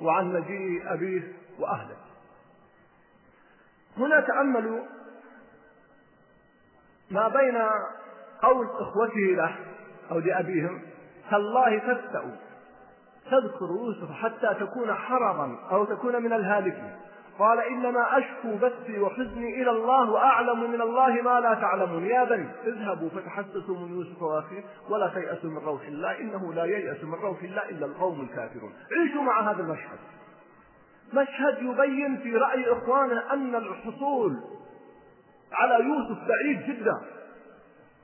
وعن 0.00 0.32
مجيء 0.32 0.92
أبيه 0.92 1.32
وأهله. 1.58 1.96
هنا 3.96 4.20
تأملوا 4.20 4.84
ما 7.10 7.28
بين 7.28 7.60
قول 8.42 8.66
إخوته 8.80 9.20
له 9.20 9.56
أو 10.10 10.18
لأبيهم 10.18 10.82
تالله 11.30 11.78
تفتأ 11.78 12.36
تذكر 13.30 13.66
يوسف 13.66 14.12
حتى 14.12 14.54
تكون 14.60 14.94
حرضا 14.94 15.58
أو 15.70 15.84
تكون 15.84 16.22
من 16.22 16.32
الهالكين. 16.32 16.96
قال 17.38 17.60
إنما 17.60 18.18
أشكو 18.18 18.56
بثي 18.56 19.00
وحزني 19.00 19.62
إلى 19.62 19.70
الله 19.70 20.10
وأعلم 20.10 20.70
من 20.70 20.80
الله 20.80 21.22
ما 21.22 21.40
لا 21.40 21.54
تعلمون. 21.54 22.06
يا 22.06 22.24
بني 22.24 22.48
اذهبوا 22.66 23.08
فتحسسوا 23.08 23.78
من 23.78 23.92
يوسف 23.92 24.22
وأخيه 24.22 24.62
ولا 24.90 25.08
تيأسوا 25.08 25.50
من 25.50 25.58
روح 25.58 25.82
الله 25.82 26.20
إنه 26.20 26.52
لا 26.54 26.64
ييأس 26.64 27.04
من 27.04 27.14
روح 27.14 27.42
الله 27.42 27.68
إلا 27.68 27.86
القوم 27.86 28.20
الكافرون. 28.20 28.72
عيشوا 28.92 29.22
مع 29.22 29.50
هذا 29.50 29.62
المشهد. 29.62 29.98
مشهد 31.12 31.62
يبين 31.62 32.16
في 32.16 32.36
رأي 32.36 32.72
إخوانه 32.72 33.32
أن 33.32 33.54
الحصول 33.54 34.36
على 35.52 35.84
يوسف 35.84 36.18
بعيد 36.28 36.66
جدا. 36.66 37.00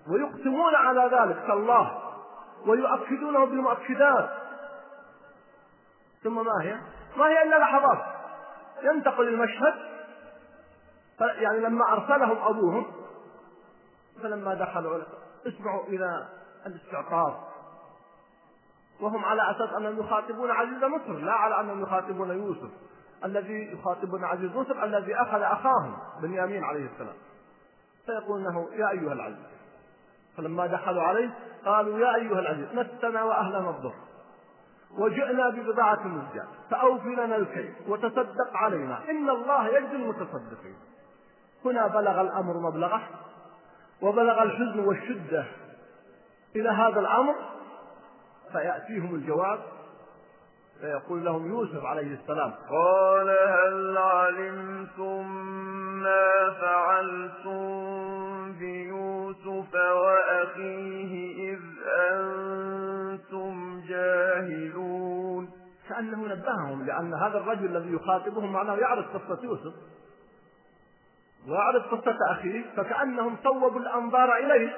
ويقسمون 0.09 0.75
على 0.75 1.01
ذلك 1.01 1.47
كالله 1.47 2.03
ويؤكدونه 2.67 3.45
بالمؤكدات. 3.45 4.31
ثم 6.23 6.35
ما 6.35 6.63
هي؟ 6.63 6.79
ما 7.17 7.29
هي 7.29 7.43
إلا 7.43 7.59
لحظات. 7.59 7.99
ينتقل 8.83 9.29
المشهد 9.29 9.75
يعني 11.21 11.59
لما 11.59 11.93
أرسلهم 11.93 12.39
أبوهم 12.39 12.87
فلما 14.23 14.55
دخلوا 14.55 15.03
اسمعوا 15.47 15.85
إلى 15.85 16.29
الاستعطاف 16.67 17.35
وهم 19.01 19.25
على 19.25 19.51
أساس 19.51 19.75
أنهم 19.77 20.01
يخاطبون 20.01 20.51
عزيز 20.51 20.85
مصر 20.85 21.13
لا 21.13 21.33
على 21.33 21.61
أنهم 21.61 21.83
يخاطبون 21.83 22.31
يوسف 22.31 22.71
الذي 23.25 23.73
يخاطبون 23.73 24.25
عزيز 24.25 24.57
مصر 24.57 24.85
الذي 24.85 25.15
أخذ 25.15 25.43
أخاهم 25.43 25.99
بنيامين 26.23 26.65
عليه 26.65 26.87
السلام. 26.93 27.17
فيقول 28.07 28.45
له 28.45 28.69
يا 28.73 28.91
أيها 28.91 29.13
العزيز 29.13 29.60
فلما 30.37 30.67
دخلوا 30.67 31.03
عليه 31.03 31.31
قالوا 31.65 31.99
يا 31.99 32.15
أيها 32.15 32.39
العزيز 32.39 32.67
مسنا 32.75 33.23
وأهلنا 33.23 33.71
الضر 33.71 33.95
وجئنا 34.99 35.49
ببضاعة 35.49 36.07
مزجاة 36.07 36.47
فأوف 36.71 37.07
لنا 37.07 37.37
الكيل 37.37 37.75
وتصدق 37.89 38.57
علينا 38.57 39.11
إن 39.11 39.31
الله 39.31 39.69
يجزي 39.69 39.97
المتصدقين 39.97 40.77
هنا 41.65 41.87
بلغ 41.87 42.21
الأمر 42.21 42.57
مبلغه 42.57 43.03
وبلغ 44.03 44.43
الحزن 44.43 44.81
والشدة 44.81 45.45
إلى 46.57 46.69
هذا 46.69 47.01
الأمر 47.01 47.35
فيأتيهم 48.53 49.15
الجواب 49.15 49.59
فيقول 50.81 51.25
لهم 51.25 51.49
يوسف 51.49 51.85
عليه 51.85 52.15
السلام 52.15 52.53
قال 52.71 53.29
هل 53.29 53.99
علمتم 53.99 55.27
ما 56.03 56.51
فعلتم 56.61 57.91
بيوسف 59.31 59.75
وأخيه 59.75 61.53
إذ 61.53 61.61
أنتم 62.11 63.81
جاهلون 63.89 65.51
كأنه 65.89 66.27
نبههم 66.27 66.87
لأن 66.87 67.15
هذا 67.15 67.39
الرجل 67.39 67.77
الذي 67.77 67.95
يخاطبهم 67.95 68.53
معناه 68.53 68.75
يعرف 68.77 69.07
قصة 69.17 69.45
يوسف 69.45 69.75
ويعرف 71.49 71.95
قصة 71.95 72.17
أخيه 72.31 72.65
فكأنهم 72.77 73.37
صوبوا 73.45 73.81
الأنظار 73.81 74.37
إليه 74.37 74.77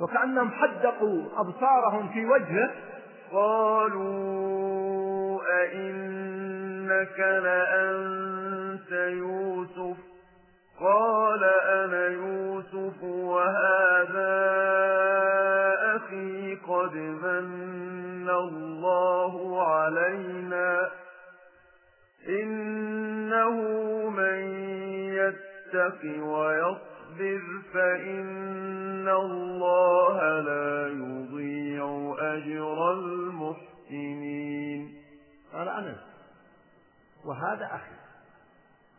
وكأنهم 0.00 0.50
حدقوا 0.50 1.24
أبصارهم 1.36 2.08
في 2.08 2.26
وجهه. 2.26 2.70
قالوا 3.32 4.76
أئنك 5.62 7.18
لأنت 7.18 8.92
يوسف؟ 8.92 9.96
قال 10.80 11.44
أنا 11.44 12.06
يوسف. 12.06 12.55
وهذا 13.36 14.36
أخي 15.96 16.54
قد 16.54 16.94
من 16.96 18.28
الله 18.30 19.62
علينا. 19.62 20.90
إنه 22.28 23.56
من 24.10 24.38
يتق 25.14 26.00
ويصبر 26.24 27.42
فإن 27.74 29.08
الله 29.08 30.40
لا 30.40 30.88
يضيع 30.88 32.16
أجر 32.18 32.92
المحسنين. 32.92 34.82
قال 35.52 35.68
أنا 35.68 35.96
وهذا 37.24 37.64
أخي 37.64 38.05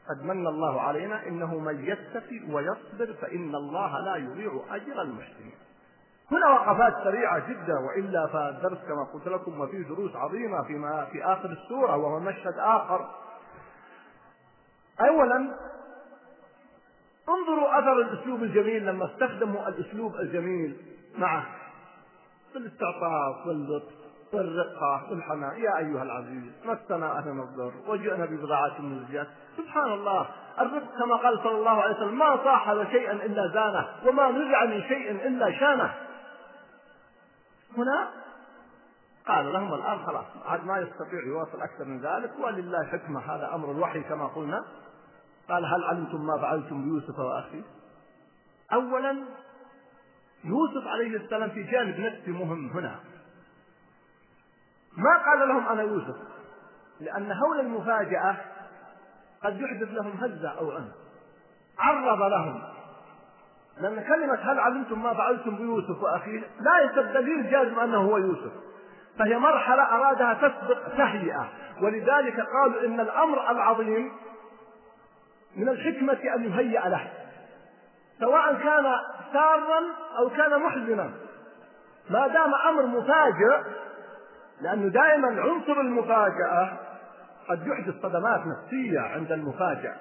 قد 0.10 0.24
من 0.24 0.48
الله 0.48 0.82
علينا 0.82 1.28
إنه 1.28 1.60
من 1.60 1.84
يتقي 1.84 2.54
ويصبر 2.54 3.14
فإن 3.22 3.56
الله 3.56 4.00
لا 4.00 4.16
يضيع 4.16 4.62
أجر 4.70 5.02
المحسنين. 5.02 5.56
هنا 6.32 6.48
وقفات 6.48 6.94
سريعة 7.04 7.50
جدا 7.50 7.80
وإلا 7.80 8.28
فالدرس 8.28 8.78
كما 8.88 9.04
قلت 9.14 9.28
لكم 9.28 9.60
وفيه 9.62 9.84
دروس 9.84 10.16
عظيمة 10.16 10.64
فيما 10.64 11.06
في 11.06 11.24
آخر 11.24 11.50
السورة 11.50 11.98
وهو 11.98 12.20
مشهد 12.20 12.54
آخر. 12.58 13.10
أولا 15.02 15.36
انظروا 17.30 17.80
أثر 17.80 18.02
الأسلوب 18.02 18.44
الجميل 18.44 18.86
لما 18.86 19.06
استخدموا 19.06 19.68
الأسلوب 19.68 20.16
الجميل 20.16 20.78
معه. 21.18 21.46
في 22.52 22.58
الاستعطاف 22.58 23.48
واللطف 23.48 24.07
والرقة 24.34 25.08
والحناء 25.10 25.60
يا 25.60 25.78
أيها 25.78 26.04
العزيز 26.04 26.44
مسنا 26.66 27.18
أهلنا 27.18 27.44
الضر 27.44 27.74
وجئنا 27.88 28.26
ببضاعة 28.26 28.82
مزجات 28.82 29.28
سبحان 29.58 29.92
الله 29.94 30.30
الرفق 30.60 30.98
كما 31.00 31.16
قال 31.16 31.40
صلى 31.44 31.58
الله 31.58 31.82
عليه 31.82 31.96
وسلم 31.96 32.18
ما 32.18 32.44
صاحب 32.44 32.88
شيئا 32.92 33.12
إلا 33.12 33.48
زانه 33.54 33.88
وما 34.06 34.32
نزع 34.32 34.66
من 34.66 34.82
شيء 34.82 35.12
إلا 35.12 35.52
شانه. 35.52 35.94
هنا 37.78 38.10
قال 39.28 39.54
لهم 39.54 39.74
الآن 39.74 40.00
خلاص 40.06 40.26
عاد 40.46 40.66
ما 40.66 40.78
يستطيع 40.78 41.24
يواصل 41.28 41.62
أكثر 41.62 41.86
من 41.86 42.00
ذلك 42.00 42.32
ولله 42.40 42.86
حكمة 42.86 43.20
هذا 43.20 43.56
أمر 43.56 43.72
الوحي 43.72 44.04
كما 44.04 44.28
قلنا. 44.28 44.66
قال 45.50 45.66
هل 45.66 45.84
علمتم 45.84 46.28
ما 46.28 46.38
فعلتم 46.38 46.84
بيوسف 46.84 47.20
وأخيه 47.20 47.64
أولا 48.74 49.24
يوسف 50.44 50.88
عليه 50.88 51.18
السلام 51.18 51.50
في 51.50 51.64
جانب 51.64 52.00
نفسي 52.00 52.32
مهم 52.32 52.70
هنا. 52.70 53.00
ما 54.98 55.18
قال 55.18 55.48
لهم 55.48 55.68
أنا 55.68 55.82
يوسف 55.82 56.16
لأن 57.00 57.32
هول 57.32 57.60
المفاجأة 57.60 58.36
قد 59.44 59.62
يحدث 59.62 59.88
لهم 59.92 60.12
هزة 60.12 60.50
أو 60.50 60.72
عنف. 60.72 60.92
عرض 61.80 62.22
لهم. 62.22 62.62
لأن 63.82 64.04
كلمة 64.04 64.36
هل 64.36 64.60
علمتم 64.60 65.04
ما 65.04 65.14
فعلتم 65.14 65.56
بيوسف 65.56 66.04
وأخيه؟ 66.04 66.40
لا 66.40 66.80
يسد 66.80 67.14
دليل 67.14 67.52
جازم 67.52 67.80
أنه 67.80 67.98
هو 67.98 68.18
يوسف. 68.18 68.52
فهي 69.20 69.38
مرحلة 69.38 69.84
أرادها 69.84 70.34
تسبق 70.34 70.88
تهيئة. 70.98 71.50
ولذلك 71.82 72.40
قالوا 72.40 72.86
إن 72.86 73.00
الأمر 73.00 73.52
العظيم 73.52 74.12
من 75.56 75.70
الحكمة 75.70 76.36
أن 76.36 76.44
يهيأ 76.44 76.90
له. 76.90 77.08
سواء 78.20 78.54
كان 78.54 78.94
سارا 79.34 79.82
أو 80.18 80.30
كان 80.30 80.60
محزنا. 80.60 81.10
ما 82.10 82.28
دام 82.28 82.56
أمر 82.56 82.86
مفاجئ 82.86 83.64
لأنه 84.62 84.90
دائما 84.90 85.42
عنصر 85.42 85.82
المفاجأة 85.82 86.78
قد 87.50 87.68
يحدث 87.68 88.02
صدمات 88.02 88.42
نفسية 88.46 89.00
عند 89.00 89.32
المفاجأة. 89.32 89.96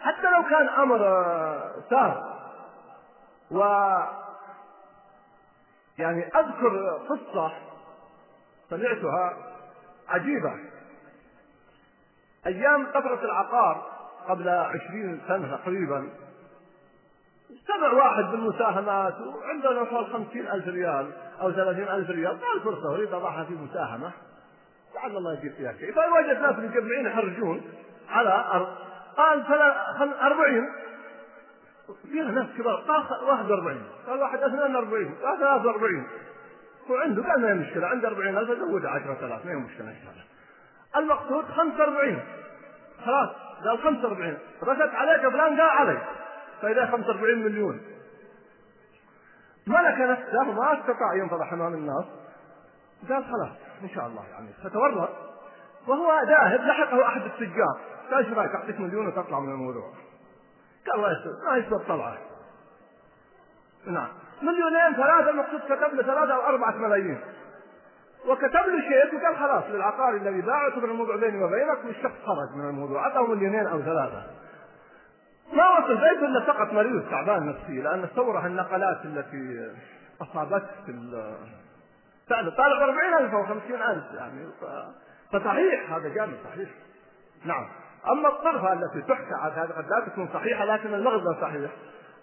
حتى 0.00 0.30
لو 0.36 0.42
كان 0.50 0.68
أمر 0.68 0.98
سار 1.90 2.38
و 3.50 3.60
يعني 5.98 6.26
أذكر 6.26 6.98
قصة 7.08 7.52
سمعتها 8.70 9.36
عجيبة. 10.08 10.54
أيام 12.46 12.86
طفرة 12.86 13.24
العقار 13.24 13.90
قبل 14.28 14.48
عشرين 14.48 15.20
سنة 15.28 15.56
تقريبا 15.56 16.08
سمع 17.66 17.92
واحد 17.92 18.24
بالمساهمات 18.24 19.14
وعنده 19.20 19.82
نحو 19.82 20.04
خمسين 20.04 20.48
ألف 20.48 20.68
ريال 20.68 21.10
أو 21.40 21.52
ثلاثين 21.52 21.88
ألف 21.88 22.10
ريال. 22.10 22.40
قال 22.40 22.60
فرصة 22.64 22.94
أريد 22.94 23.14
أضعها 23.14 23.44
في 23.44 23.52
مساهمة. 23.52 24.10
لعل 24.94 25.16
الله 25.16 25.32
يجيب 25.32 25.52
فيها 25.52 25.72
شيء 25.72 25.92
فوجد 25.92 26.40
ناس 26.40 26.56
مجمعين 26.56 27.06
يحرجون 27.06 27.62
على 28.10 28.44
أرض 28.52 28.68
قال 29.16 29.62
أربعين. 30.20 30.68
فيها 32.12 32.30
ناس 32.30 32.46
كبار 32.58 32.74
قال 32.74 33.24
41 33.24 33.82
قال 34.06 34.20
واحد 34.20 34.42
42 34.42 35.14
قال 35.22 35.38
43 35.38 36.06
وعنده 36.90 37.22
قال 37.22 37.40
ما 37.40 37.48
هي 37.48 37.54
مشكلة 37.54 37.86
عنده 37.86 38.08
40000 38.08 38.58
زودها 38.58 38.90
10000 38.90 39.46
ما 39.46 39.52
هي 39.52 39.56
مشكلة 39.56 39.88
إن 39.88 39.96
شاء 40.04 40.12
الله 40.12 40.24
المقصود 40.96 41.44
45 41.44 42.20
خلاص 43.04 43.28
قال 43.64 43.78
45 43.78 44.38
رشت 44.62 44.94
عليك 44.94 45.28
فلان 45.28 45.60
قال 45.60 45.70
علي 45.70 45.98
فإذا 46.62 46.86
45 46.86 47.38
مليون. 47.38 47.80
ملك 49.66 50.00
نفسه 50.00 50.52
ما 50.52 50.80
أستطاع. 50.80 51.14
ينفضح 51.14 51.52
أمام 51.52 51.74
الناس. 51.74 52.04
قال 53.08 53.24
خلاص 53.24 53.56
إن 53.82 53.88
شاء 53.88 54.06
الله 54.06 54.24
يعني 54.30 54.48
فتورط 54.64 55.10
وهو 55.86 56.22
ذاهب 56.26 56.60
لحقه 56.60 57.06
أحد 57.06 57.22
التجار. 57.22 57.80
قال 58.10 58.24
إيش 58.24 58.38
رأيك؟ 58.38 58.54
أعطيك 58.54 58.80
مليون 58.80 59.06
وتطلع 59.06 59.40
من 59.40 59.52
الموضوع. 59.52 59.92
قال 60.86 60.94
الله 60.94 61.12
يستر. 61.12 61.30
ما 61.50 61.56
يسوى 61.56 61.78
الطلعة 61.78 62.18
نعم. 63.86 64.08
مليونين 64.42 64.96
ثلاثة 64.96 65.30
المقصود 65.30 65.60
كتب 65.60 65.94
له 65.94 66.02
ثلاثة 66.02 66.34
أو 66.34 66.40
أربعة 66.40 66.76
ملايين. 66.76 67.20
وكتب 68.26 68.54
له 68.54 68.80
شيك 68.80 69.22
وقال 69.22 69.36
خلاص 69.36 69.64
للعقار 69.64 70.14
الذي 70.14 70.40
باع 70.40 70.62
اعتبر 70.62 70.84
الموضوع 70.84 71.16
بيني 71.16 71.44
وبينك 71.44 71.84
والشخص 71.84 72.14
خرج 72.26 72.56
من 72.56 72.68
الموضوع. 72.68 73.06
أعطاه 73.06 73.26
مليونين 73.26 73.66
أو 73.66 73.82
ثلاثة. 73.82 74.22
ما 75.52 75.78
وصل 75.78 75.94
بيته 75.94 76.26
إلا 76.26 76.40
فقط 76.40 76.72
مريض 76.72 77.10
تعبان 77.10 77.46
نفسي 77.46 77.82
لأن 77.82 78.08
تصوره 78.10 78.46
النقلات 78.46 79.04
التي 79.04 79.72
أصابته 80.22 80.66
في 80.86 80.92
فعلا 82.28 82.50
طالع 82.50 82.84
40000 82.84 83.34
أو 83.34 83.46
50000 83.46 84.14
يعني 84.14 84.46
فصحيح 85.32 85.92
هذا 85.92 86.08
جانب 86.08 86.36
صحيح. 86.44 86.68
نعم. 87.44 87.66
أما 88.10 88.28
الطرفة 88.28 88.72
التي 88.72 89.02
تحكى 89.02 89.34
عن 89.34 89.50
هذا 89.50 89.74
قد 89.74 89.88
لا 89.88 90.06
تكون 90.06 90.28
صحيحة 90.34 90.64
لكن 90.64 90.94
المغزى 90.94 91.40
صحيح. 91.40 91.70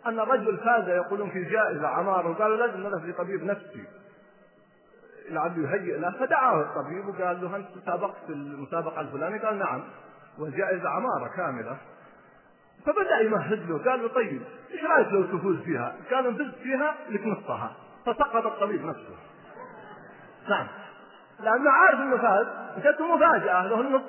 أن 0.06 0.20
الرجل 0.20 0.58
فاز 0.58 0.90
يقولون 0.90 1.30
في 1.30 1.44
جائزة 1.44 1.88
عمار 1.88 2.28
وقالوا 2.28 2.58
لازم 2.58 2.80
نذهب 2.80 3.10
لطبيب 3.10 3.44
نفسي. 3.44 3.84
لعله 5.30 5.70
يهيئ 5.70 5.98
له 5.98 6.12
فدعاه 6.12 6.62
الطبيب 6.62 7.08
وقال 7.08 7.42
له 7.42 7.56
أنت 7.56 7.68
سابقت 7.86 8.16
في 8.28 8.34
المسابقة 8.34 9.02
الفلانية؟ 9.02 9.40
قال 9.40 9.60
نعم. 9.60 9.84
والجائزة 10.40 10.90
عمارة 10.90 11.28
كاملة. 11.38 11.78
فبدأ 12.86 13.20
يمهد 13.20 13.70
له 13.70 13.92
قال 13.92 14.02
له 14.02 14.08
طيب 14.08 14.42
إيش 14.72 14.84
رأيك 14.84 15.08
لو 15.14 15.24
تفوز 15.24 15.58
فيها؟ 15.58 15.96
قال 16.12 16.28
ان 16.28 16.36
فزت 16.36 16.56
فيها 16.64 16.96
لك 17.10 17.26
نصها 17.26 17.72
فسقط 18.06 18.46
الطبيب 18.46 18.86
نفسه. 18.86 19.16
نعم 20.50 20.68
لأنه 21.44 21.72
عارف 21.72 22.00
انه 22.00 22.18
فاز 22.18 22.48
جاته 22.84 23.16
مفاجأة 23.16 23.68
له 23.68 23.82
النص 23.82 24.02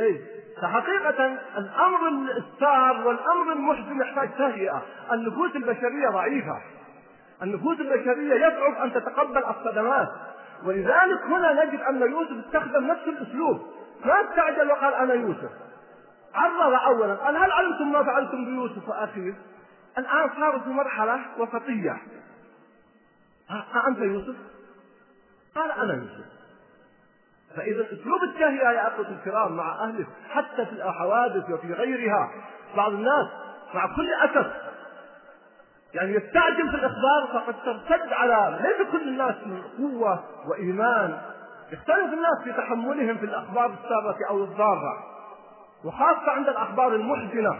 اي 0.00 0.20
فحقيقة 0.62 1.38
الأمر 1.58 2.08
السار 2.36 3.06
والأمر 3.06 3.52
المحزن 3.52 4.00
يحتاج 4.00 4.30
تهيئة، 4.38 4.82
النفوس 5.12 5.56
البشرية 5.56 6.08
ضعيفة. 6.08 6.60
النفوس 7.42 7.80
البشرية 7.80 8.46
يصعب 8.46 8.74
أن 8.82 8.92
تتقبل 8.92 9.44
الصدمات، 9.44 10.08
ولذلك 10.64 11.20
هنا 11.22 11.64
نجد 11.64 11.80
أن 11.80 12.00
يوسف 12.00 12.46
استخدم 12.46 12.86
نفس 12.86 13.02
الأسلوب، 13.08 13.62
ما 14.04 14.14
استعجل 14.30 14.70
وقال 14.70 14.94
أنا 14.94 15.14
يوسف. 15.14 15.50
عرض 16.34 16.74
أولا 16.86 17.14
قال 17.14 17.36
هل 17.36 17.52
علمتم 17.52 17.92
ما 17.92 18.02
فعلتم 18.02 18.44
بيوسف 18.44 18.88
وأخيه؟ 18.88 19.34
الآن 19.98 20.30
صاروا 20.36 20.60
في 20.60 20.68
مرحلة 20.68 21.20
وسطية. 21.38 21.96
أنت 23.88 23.98
يوسف؟ 23.98 24.36
قال 25.54 25.70
أنا 25.70 25.94
يوسف. 25.94 26.34
فإذا 27.56 27.86
أسلوب 27.92 28.22
التهيئة 28.22 28.70
يا 28.70 28.88
أخوة 28.88 29.08
الكرام 29.08 29.56
مع 29.56 29.84
أهله 29.84 30.06
حتى 30.30 30.66
في 30.66 30.72
الحوادث 30.72 31.50
وفي 31.50 31.72
غيرها 31.72 32.30
بعض 32.76 32.92
الناس 32.92 33.28
مع 33.74 33.96
كل 33.96 34.12
أسف 34.12 34.52
يعني 35.94 36.14
يستعجل 36.14 36.70
في 36.70 36.76
الإخبار 36.76 37.26
فقد 37.32 37.54
ترتد 37.64 38.12
على 38.12 38.58
ليس 38.62 38.90
كل 38.92 39.08
الناس 39.08 39.34
من 39.46 39.62
قوة 39.78 40.24
وإيمان 40.46 41.18
يختلف 41.72 42.12
الناس 42.12 42.44
في 42.44 42.52
تحملهم 42.52 43.16
في 43.16 43.24
الأخبار 43.24 43.66
السارة 43.66 44.18
أو 44.28 44.44
الضارة 44.44 45.04
وخاصة 45.84 46.30
عند 46.30 46.48
الأخبار 46.48 46.94
المحزنة. 46.94 47.58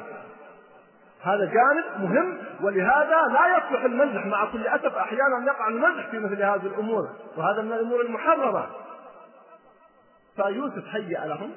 هذا 1.22 1.44
جانب 1.44 1.84
مهم 2.00 2.38
ولهذا 2.62 3.16
لا 3.32 3.56
يصلح 3.56 3.84
المزح 3.84 4.26
مع 4.26 4.52
كل 4.52 4.66
أسف 4.66 4.96
أحيانا 4.96 5.44
يقع 5.46 5.68
المزح 5.68 6.10
في 6.10 6.18
مثل 6.18 6.42
هذه 6.42 6.66
الأمور 6.66 7.08
وهذا 7.36 7.62
من 7.62 7.72
الأمور 7.72 8.00
المحرمة 8.00 8.66
فيوسف 10.36 10.84
هيأ 10.88 11.26
لهم 11.26 11.50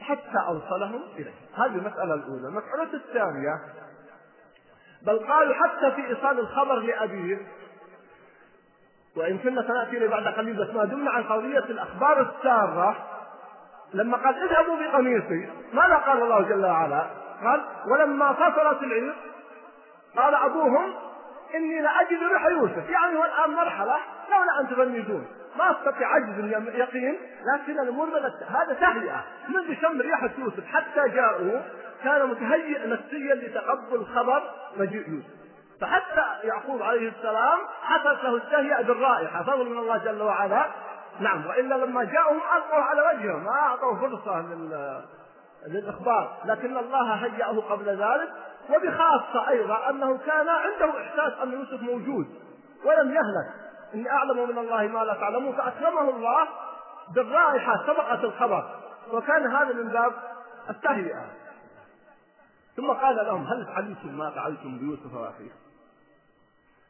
حتى 0.00 0.38
أوصلهم 0.46 1.02
إليه. 1.16 1.34
هذه 1.54 1.76
المسألة 1.76 2.14
الأولى. 2.14 2.48
المسألة 2.48 2.94
الثانية 2.94 3.60
بل 5.02 5.18
قالوا 5.18 5.54
حتى 5.54 5.92
في 5.92 6.06
إيصال 6.06 6.38
الخبر 6.38 6.74
لأبيه 6.74 7.38
وإن 9.16 9.38
كنا 9.38 9.62
سنأتي 9.62 10.08
بعد 10.08 10.26
قليل 10.26 10.56
بس 10.56 10.74
ما 10.74 10.84
دمنا 10.84 11.10
عن 11.10 11.22
قضية 11.22 11.58
الأخبار 11.58 12.20
السارة 12.20 13.15
لما 13.94 14.16
قال 14.16 14.34
اذهبوا 14.42 14.76
بقميصي 14.76 15.48
ماذا 15.72 15.94
قال 15.94 16.22
الله 16.22 16.40
جل 16.40 16.64
وعلا؟ 16.66 17.06
قال 17.44 17.64
ولما 17.90 18.32
فصلت 18.32 18.82
العير 18.82 19.14
قال 20.16 20.34
أبوهم 20.34 20.94
إني 21.54 21.80
لأجد 21.80 22.22
ريح 22.32 22.46
يوسف. 22.46 22.90
يعني 22.90 23.16
هو 23.18 23.24
الآن 23.24 23.50
مرحلة 23.50 23.96
لولا 24.30 24.60
أن 24.60 24.68
تفندون 24.68 25.26
ما 25.58 25.70
أستطيع 25.70 26.08
عجز 26.08 26.44
يقين 26.74 27.18
لكن 27.54 27.80
الأمور 27.80 28.10
بدات 28.10 28.32
هذا 28.48 28.74
تهيئة. 28.80 29.24
منذ 29.48 29.74
شم 29.82 30.00
ريحه 30.00 30.30
يوسف 30.38 30.66
حتى 30.66 31.08
جاءوا 31.08 31.60
كان 32.04 32.26
متهيئ 32.26 32.86
نفسيا 32.86 33.34
لتقبل 33.34 34.04
خبر 34.04 34.42
مجيء 34.76 35.08
يوسف. 35.08 35.36
فحتى 35.80 36.46
يعقوب 36.48 36.82
عليه 36.82 37.08
السلام 37.08 37.58
حصلت 37.82 38.24
له 38.24 38.36
التهيئة 38.36 38.82
بالرائحة 38.82 39.42
فضل 39.42 39.70
من 39.70 39.78
الله 39.78 39.96
جل 39.96 40.22
وعلا. 40.22 40.66
نعم 41.20 41.46
وإلا 41.46 41.74
لما 41.74 42.04
جاءهم 42.04 42.40
ألقوا 42.56 42.82
على 42.82 43.00
وجههم 43.00 43.44
ما 43.44 43.50
أعطوا 43.50 43.96
فرصة 43.96 44.40
لل 44.40 45.02
للإخبار. 45.66 46.36
لكن 46.44 46.76
الله 46.76 47.14
هيأه 47.14 47.60
قبل 47.60 47.88
ذلك 47.88 48.32
وبخاصة 48.70 49.48
أيضا 49.48 49.90
أنه 49.90 50.18
كان 50.18 50.48
عنده 50.48 51.00
إحساس 51.02 51.32
أن 51.42 51.52
يوسف 51.52 51.82
موجود 51.82 52.26
ولم 52.84 53.10
يهلك. 53.10 53.66
إني 53.94 54.10
أعلم 54.10 54.48
من 54.48 54.58
الله 54.58 54.88
ما 54.88 54.98
لا 54.98 55.14
تعلمون 55.14 55.56
فأكرمه 55.56 56.10
الله 56.10 56.48
بالرائحة 57.14 57.86
سبقت 57.86 58.24
الخبر 58.24 58.70
وكان 59.12 59.46
هذا 59.46 59.72
من 59.72 59.88
باب 59.88 60.12
التهيئة. 60.70 61.24
ثم 62.76 62.90
قال 62.90 63.16
لهم 63.16 63.46
هل 63.46 63.66
فعلتم 63.66 64.18
ما 64.18 64.30
فعلتم 64.30 64.78
بيوسف 64.78 65.14
وأخيه؟ 65.14 65.50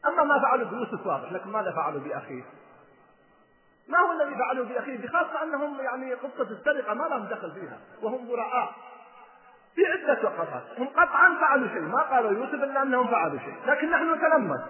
أما 0.05 0.23
ما 0.23 0.39
فعلوا 0.39 0.67
بيوسف 0.69 1.07
واضح 1.07 1.31
لكن 1.31 1.49
ماذا 1.49 1.71
فعلوا 1.71 2.01
بأخيه؟ 2.01 2.43
ما 3.89 3.97
هو 3.99 4.11
الذي 4.11 4.35
فعلوا 4.35 4.65
بأخيه 4.65 4.97
بخاصة 4.97 5.43
أنهم 5.43 5.79
يعني 5.79 6.13
قصة 6.13 6.51
السرقة 6.51 6.93
ما 6.93 7.03
لهم 7.03 7.25
دخل 7.25 7.51
فيها 7.51 7.79
وهم 8.01 8.27
براء 8.27 8.75
في 9.75 9.81
عدة 9.85 10.23
وقفات. 10.23 10.79
هم 10.79 10.87
قطعا 10.87 11.39
فعلوا 11.39 11.67
شيء 11.67 11.81
ما 11.81 12.01
قالوا 12.01 12.31
يوسف 12.31 12.53
إلا 12.53 12.81
أنهم 12.81 13.07
فعلوا 13.07 13.39
شيء. 13.39 13.55
لكن 13.65 13.91
نحن 13.91 14.13
نتلمس 14.13 14.61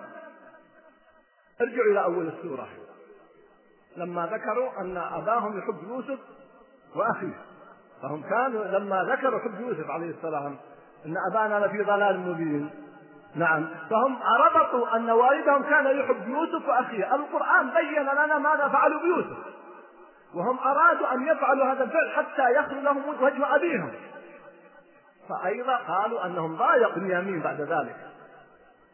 ارجعوا 1.61 1.91
إلى 1.91 2.03
أول 2.03 2.27
السورة. 2.27 2.67
لما 3.97 4.25
ذكروا 4.25 4.81
أن 4.81 4.97
أباهم 4.97 5.57
يحب 5.57 5.83
يوسف 5.83 6.19
وأخيه 6.95 7.41
فهم 8.01 8.21
كانوا 8.21 8.63
لما 8.63 9.03
ذكروا 9.03 9.39
حب 9.39 9.61
يوسف 9.61 9.89
عليه 9.89 10.09
السلام 10.09 10.55
أن 11.05 11.15
أبانا 11.31 11.65
لفي 11.65 11.83
ضلال 11.83 12.19
مبين. 12.19 12.86
نعم. 13.37 13.67
فهم 13.89 14.19
ربطوا 14.39 14.95
أن 14.95 15.09
والدهم 15.09 15.63
كان 15.63 15.99
يحب 15.99 16.29
يوسف 16.29 16.67
وأخيه. 16.67 17.15
القرآن 17.15 17.69
بين 17.69 18.03
لنا 18.03 18.37
ماذا 18.37 18.67
فعلوا 18.67 19.01
بيوسف. 19.01 19.37
وهم 20.35 20.59
أرادوا 20.59 21.13
أن 21.13 21.27
يفعلوا 21.27 21.65
هذا 21.65 21.83
الفعل 21.83 22.11
حتى 22.15 22.51
يخلو 22.51 22.81
لهم 22.81 23.03
وجه 23.21 23.55
أبيهم. 23.55 23.91
فأيضا 25.29 25.75
قالوا 25.75 26.25
أنهم 26.25 26.55
ضايقوا 26.55 26.95
بنيامين 26.95 27.41
بعد 27.41 27.61
ذلك 27.61 27.95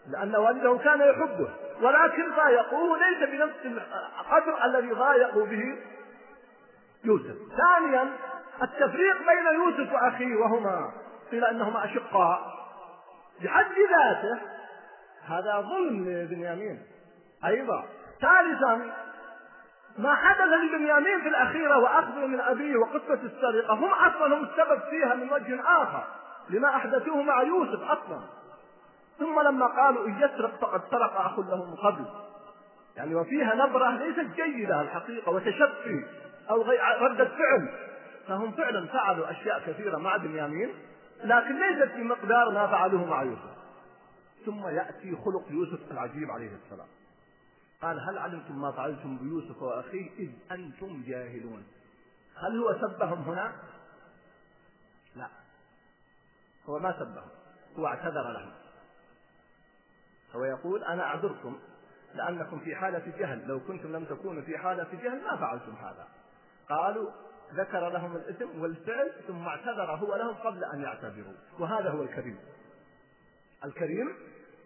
لأن 0.08 0.36
والدهم 0.36 0.78
كان 0.78 1.02
يحبه. 1.02 1.50
ولكن 1.82 2.36
ضايقوه 2.36 2.98
ليس 2.98 3.30
بنفس 3.30 3.82
القدر 4.20 4.66
الذي 4.66 4.92
ضايقوا 4.92 5.46
به 5.46 5.78
يوسف. 7.04 7.36
ثانيا 7.58 8.08
التفريق 8.62 9.18
بين 9.18 9.54
يوسف 9.54 9.94
وأخيه 9.94 10.36
وهما 10.36 10.92
قيل 11.32 11.46
أنهما 11.46 11.86
أشقاء. 11.86 12.63
بحد 13.42 13.76
ذاته. 13.92 14.40
هذا 15.28 15.62
ظلم 15.62 16.10
لبنيامين. 16.10 16.82
أيضا. 17.46 17.86
ثالثا 18.22 18.92
ما 19.98 20.16
حدث 20.16 20.48
لبنيامين 20.48 21.22
في 21.22 21.28
الأخيرة 21.28 21.78
وأخذه 21.78 22.26
من 22.26 22.40
أبيه 22.40 22.78
وقصة 22.78 23.20
السرقة 23.24 23.74
هم 23.74 23.92
أصلا 23.92 24.36
هم 24.36 24.44
السبب 24.44 24.82
فيها 24.90 25.14
من 25.14 25.34
وجه 25.34 25.62
آخر 25.62 26.04
لما 26.50 26.76
أحدثوه 26.76 27.22
مع 27.22 27.44
يوسف 27.44 27.82
أصلا. 27.82 28.20
ثم 29.20 29.42
لما 29.42 29.66
قالوا 29.66 30.08
إن 30.08 30.18
يسرق 30.18 30.60
فقد 30.62 30.82
سرق 30.92 31.22
أخ 31.22 31.40
له 31.40 31.66
من 31.66 31.76
قبل. 31.76 32.06
يعني 32.98 33.16
وفيها 33.16 33.56
نبرة 33.56 33.90
ليست 33.90 34.36
جيدة 34.36 34.82
الحقيقة 34.82 35.32
وتشفي 35.32 36.06
أو 36.50 36.62
ردة 37.02 37.26
فعل. 37.26 37.70
فهم 38.28 38.52
فعلا 38.52 38.88
فعلوا 38.88 39.32
أشياء 39.32 39.60
كثيرة 39.68 39.98
مع 39.98 40.18
بنيامين. 40.18 40.74
لكن 41.24 41.60
ليست 41.60 41.92
في 41.92 42.04
مقدار 42.04 42.52
ما 42.52 42.68
فعلوه 42.68 43.06
مع 43.06 43.24
يوسف. 43.24 43.54
ثم 44.46 44.68
يأتي 44.68 45.16
خلق 45.16 45.44
يوسف 45.50 45.92
العجيب 45.92 46.32
عليه 46.32 46.52
السلام. 46.66 46.88
قال 47.82 48.00
هل 48.00 48.18
علمتم 48.18 48.62
ما 48.62 48.72
فعلتم 48.72 49.18
بيوسف 49.18 49.62
وأخيه؟ 49.62 50.12
إذ 50.20 50.30
أنتم 50.52 51.04
جاهلون. 51.08 51.64
هل 52.36 52.58
هو 52.58 52.74
سبهم 52.82 53.22
هنا؟ 53.22 53.56
لا. 55.16 55.30
هو 56.70 56.80
ما 56.80 56.92
سبهم. 57.00 57.30
هو 57.78 57.88
اعتذر 57.88 58.32
لهم. 58.32 58.52
هو 60.36 60.44
يقول 60.44 60.84
أنا 60.84 61.04
أعذركم 61.04 61.60
لأنكم 62.16 62.60
في 62.60 62.76
حالة 62.76 63.18
جهل. 63.18 63.48
لو 63.48 63.60
كنتم 63.60 63.96
لم 63.96 64.06
تكونوا 64.06 64.42
في 64.42 64.58
حالة 64.58 64.88
جهل 65.04 65.24
ما 65.24 65.38
فعلتم 65.38 65.76
هذا. 65.76 66.08
قالوا 66.70 67.12
ذكر 67.54 67.90
لهم 67.90 68.16
الاسم 68.16 68.62
والفعل 68.62 69.12
ثم 69.28 69.48
اعتذر 69.48 69.92
هو 69.92 70.16
لهم 70.16 70.34
قبل 70.34 70.64
أن 70.64 70.82
يعتذروا. 70.82 71.34
وهذا 71.60 71.90
هو 71.90 72.02
الكريم. 72.02 72.40
الكريم 73.66 74.16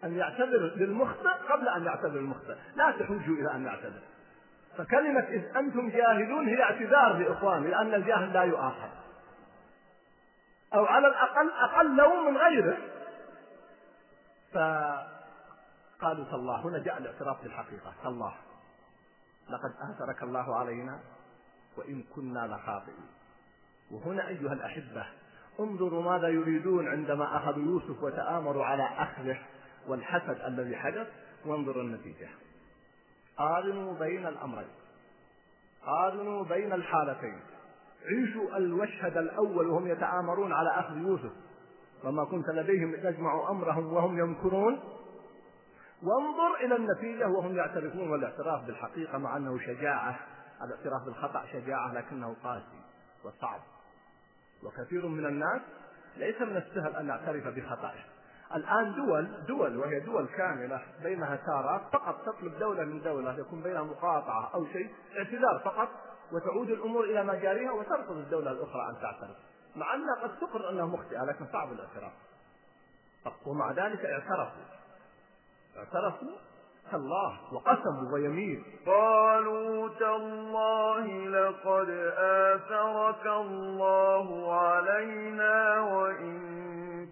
أن 0.04 0.16
يعتذر 0.16 0.74
للمخطئ 0.76 1.28
قبل 1.48 1.68
أن 1.68 1.84
يعتذر 1.84 2.18
المخطئ. 2.18 2.54
لا 2.74 2.90
تحوجوا 2.90 3.36
إلى 3.36 3.54
أن 3.54 3.66
يعتذر. 3.66 4.02
فكلمة 4.76 5.20
إذ 5.20 5.56
أنتم 5.56 5.90
جاهلون 5.90 6.48
هي 6.48 6.62
اعتذار 6.62 7.12
لإخوان 7.12 7.70
لأن 7.70 7.94
الجاهل 7.94 8.32
لا 8.32 8.42
يؤاخذ. 8.42 8.88
أو 10.74 10.86
على 10.86 11.06
الأقل 11.06 11.50
أقل 11.50 11.96
لوم 11.96 12.30
من 12.30 12.36
غيره. 12.36 12.78
فقالوا 14.52 16.24
تالله 16.24 16.60
هنا 16.60 16.78
جاء 16.78 16.98
الاعتراف 16.98 17.42
بالحقيقة. 17.42 17.92
تالله 18.02 18.34
لقد 19.50 19.74
آثرك 19.94 20.22
الله 20.22 20.56
علينا. 20.58 21.00
وإن 21.78 22.02
كنا 22.14 22.46
لخاطئين. 22.46 23.06
وهنا 23.90 24.28
أيها 24.28 24.52
الأحبة 24.52 25.06
انظروا 25.60 26.02
ماذا 26.02 26.28
يريدون 26.28 26.88
عندما 26.88 27.36
أخذوا 27.36 27.64
يوسف 27.64 28.02
وتآمروا 28.02 28.64
على 28.64 28.82
أخذه 28.82 29.38
والحسد 29.88 30.40
الذي 30.46 30.76
حدث 30.76 31.06
وانظروا 31.46 31.82
النتيجة. 31.82 32.28
قارنوا 33.36 33.98
بين 33.98 34.26
الأمرين. 34.26 34.68
قارنوا 35.86 36.44
بين 36.44 36.72
الحالتين. 36.72 37.40
عيشوا 38.06 38.56
المشهد 38.56 39.16
الأول 39.16 39.66
وهم 39.66 39.86
يتآمرون 39.86 40.52
على 40.52 40.70
أخذ 40.70 40.96
يوسف. 40.96 41.32
وما 42.04 42.24
كنت 42.24 42.48
لديهم 42.48 42.96
تجمع 42.96 43.50
أمرهم 43.50 43.92
وهم 43.92 44.18
يمكرون. 44.18 44.80
وانظر 46.02 46.64
إلى 46.64 46.76
النتيجة 46.76 47.28
وهم 47.28 47.56
يعترفون 47.56 48.10
والاعتراف 48.10 48.64
بالحقيقة 48.64 49.18
مع 49.18 49.36
أنه 49.36 49.58
شجاعة. 49.58 50.18
الاعتراف 50.62 51.02
بالخطأ 51.02 51.46
شجاعة 51.52 51.92
لكنه 51.92 52.36
قاسي 52.42 52.82
وصعب. 53.24 53.60
وكثير 54.62 55.06
من 55.06 55.26
الناس 55.26 55.60
ليس 56.16 56.40
من 56.40 56.56
السهل 56.56 56.96
أن 56.96 57.08
يعترف 57.08 57.46
بخطأه. 57.46 57.94
الآن 58.54 58.94
دول 58.94 59.46
دول 59.46 59.76
وهي 59.76 60.00
دول 60.00 60.26
كاملة 60.26 60.82
بينها 61.02 61.36
تارات 61.36 61.80
فقط 61.92 62.22
تطلب 62.26 62.58
دولة 62.58 62.84
من 62.84 63.02
دولة 63.02 63.38
يكون 63.38 63.62
بينها 63.62 63.82
مقاطعة 63.82 64.50
أو 64.54 64.66
شيء 64.66 64.94
اعتذار 65.18 65.60
فقط 65.64 65.88
وتعود 66.32 66.70
الأمور 66.70 67.04
إلى 67.04 67.24
مجاريها 67.24 67.72
وترفض 67.72 68.16
الدولة 68.16 68.50
الأخرى 68.50 68.88
أن 68.90 68.94
تعترف. 69.02 69.36
مع 69.76 69.94
أنها 69.94 70.14
قد 70.22 70.38
تقر 70.38 70.70
أنها 70.70 70.86
مخطئة 70.86 71.24
لكن 71.24 71.46
صعب 71.52 71.72
الاعتراف. 71.72 72.12
ومع 73.46 73.72
ذلك 73.72 74.04
اعترفوا. 74.04 74.64
اعترفوا 75.76 76.36
تالله 76.90 77.38
وقسموا 77.52 78.12
ويمين. 78.12 78.64
قالوا 78.86 79.88
تالله 79.88 81.06
لقد 81.28 81.90
آثرك 82.18 83.26
الله 83.26 84.54
علينا 84.54 85.80
وإن 85.80 86.38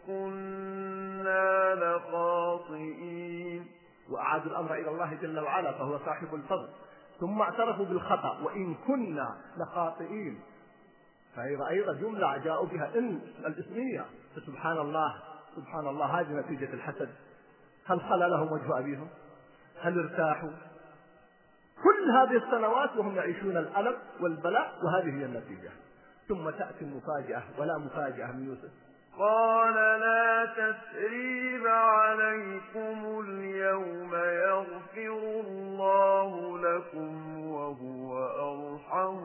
كنا 0.06 1.74
لخاطئين. 1.74 3.66
وأعادوا 4.10 4.50
الأمر 4.50 4.74
إلى 4.74 4.90
الله 4.90 5.14
جل 5.14 5.38
وعلا 5.38 5.72
فهو 5.72 5.98
صاحب 5.98 6.34
الفضل. 6.34 6.68
ثم 7.20 7.40
اعترفوا 7.40 7.84
بالخطأ 7.84 8.38
وإن 8.42 8.74
كنا 8.74 9.36
لخاطئين. 9.56 10.40
فهي 11.36 11.68
أيضا 11.68 11.92
جملة 11.92 12.36
جاءوا 12.36 12.66
بها 12.66 12.98
إن 12.98 13.20
الإسمية. 13.46 14.04
فسبحان 14.36 14.78
الله 14.78 15.14
سبحان 15.56 15.86
الله 15.88 16.20
هذه 16.20 16.32
نتيجة 16.32 16.74
الحسد. 16.74 17.08
هل 17.86 18.00
خلى 18.00 18.28
لهم 18.28 18.52
وجه 18.52 18.78
أبيهم؟ 18.78 19.08
هل 19.80 19.98
ارتاحوا؟ 19.98 20.50
كل 21.82 22.10
هذه 22.10 22.44
السنوات 22.44 22.96
وهم 22.96 23.16
يعيشون 23.16 23.56
الألم 23.56 23.96
والبلاء 24.20 24.72
وهذه 24.84 25.20
هي 25.20 25.24
النتيجة. 25.24 25.70
ثم 26.28 26.50
تأتي 26.50 26.84
المفاجأة 26.84 27.42
ولا 27.58 27.78
مفاجأة 27.78 28.32
من 28.32 28.46
يوسف. 28.46 28.70
قال 29.18 29.74
لا 30.00 30.46
تثريب 30.46 31.66
عليكم 31.66 33.20
اليوم 33.20 34.14
يغفر 34.14 35.40
الله 35.46 36.58
لكم 36.58 37.38
وهو 37.46 38.18
أرحم 38.26 39.18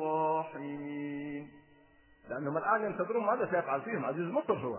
الراحمين. 0.00 1.50
لأنهم 2.30 2.56
الآن 2.58 2.84
ينتظرون 2.84 3.26
ماذا 3.26 3.44
سيفعل 3.44 3.80
فيهم 3.80 4.04
عزيز 4.04 4.26
مصر 4.26 4.54
هو. 4.54 4.78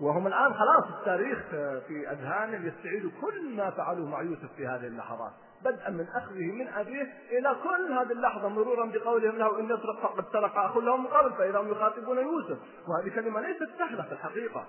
وهم 0.00 0.26
الآن 0.26 0.54
خلاص 0.54 0.98
التاريخ 0.98 1.38
في 1.86 2.10
أذهانهم 2.10 2.68
يستعيدوا 2.68 3.10
كل 3.20 3.56
ما 3.56 3.70
فعلوه 3.70 4.08
مع 4.08 4.22
يوسف 4.22 4.52
في 4.56 4.66
هذه 4.66 4.86
اللحظات. 4.86 5.32
بدءا 5.64 5.90
من 5.90 6.06
أخذه 6.08 6.52
من 6.52 6.68
أبيه 6.68 7.12
إلى 7.30 7.56
كل 7.62 7.92
هذه 7.92 8.12
اللحظة 8.12 8.48
مرورا 8.48 8.86
بقولهم 8.86 9.36
له 9.36 9.60
إن 9.60 9.64
يسرق 9.64 10.02
فقد 10.02 10.24
سرق 10.32 10.56
أخ 10.58 10.76
له 10.76 10.96
من 10.96 11.06
قبل 11.06 11.32
فإذا 11.32 11.60
هم 11.60 11.72
يخاطبون 11.72 12.18
يوسف. 12.18 12.58
وهذه 12.88 13.14
كلمة 13.14 13.40
ليست 13.40 13.68
سهلة 13.78 14.02
في 14.02 14.12
الحقيقة. 14.12 14.66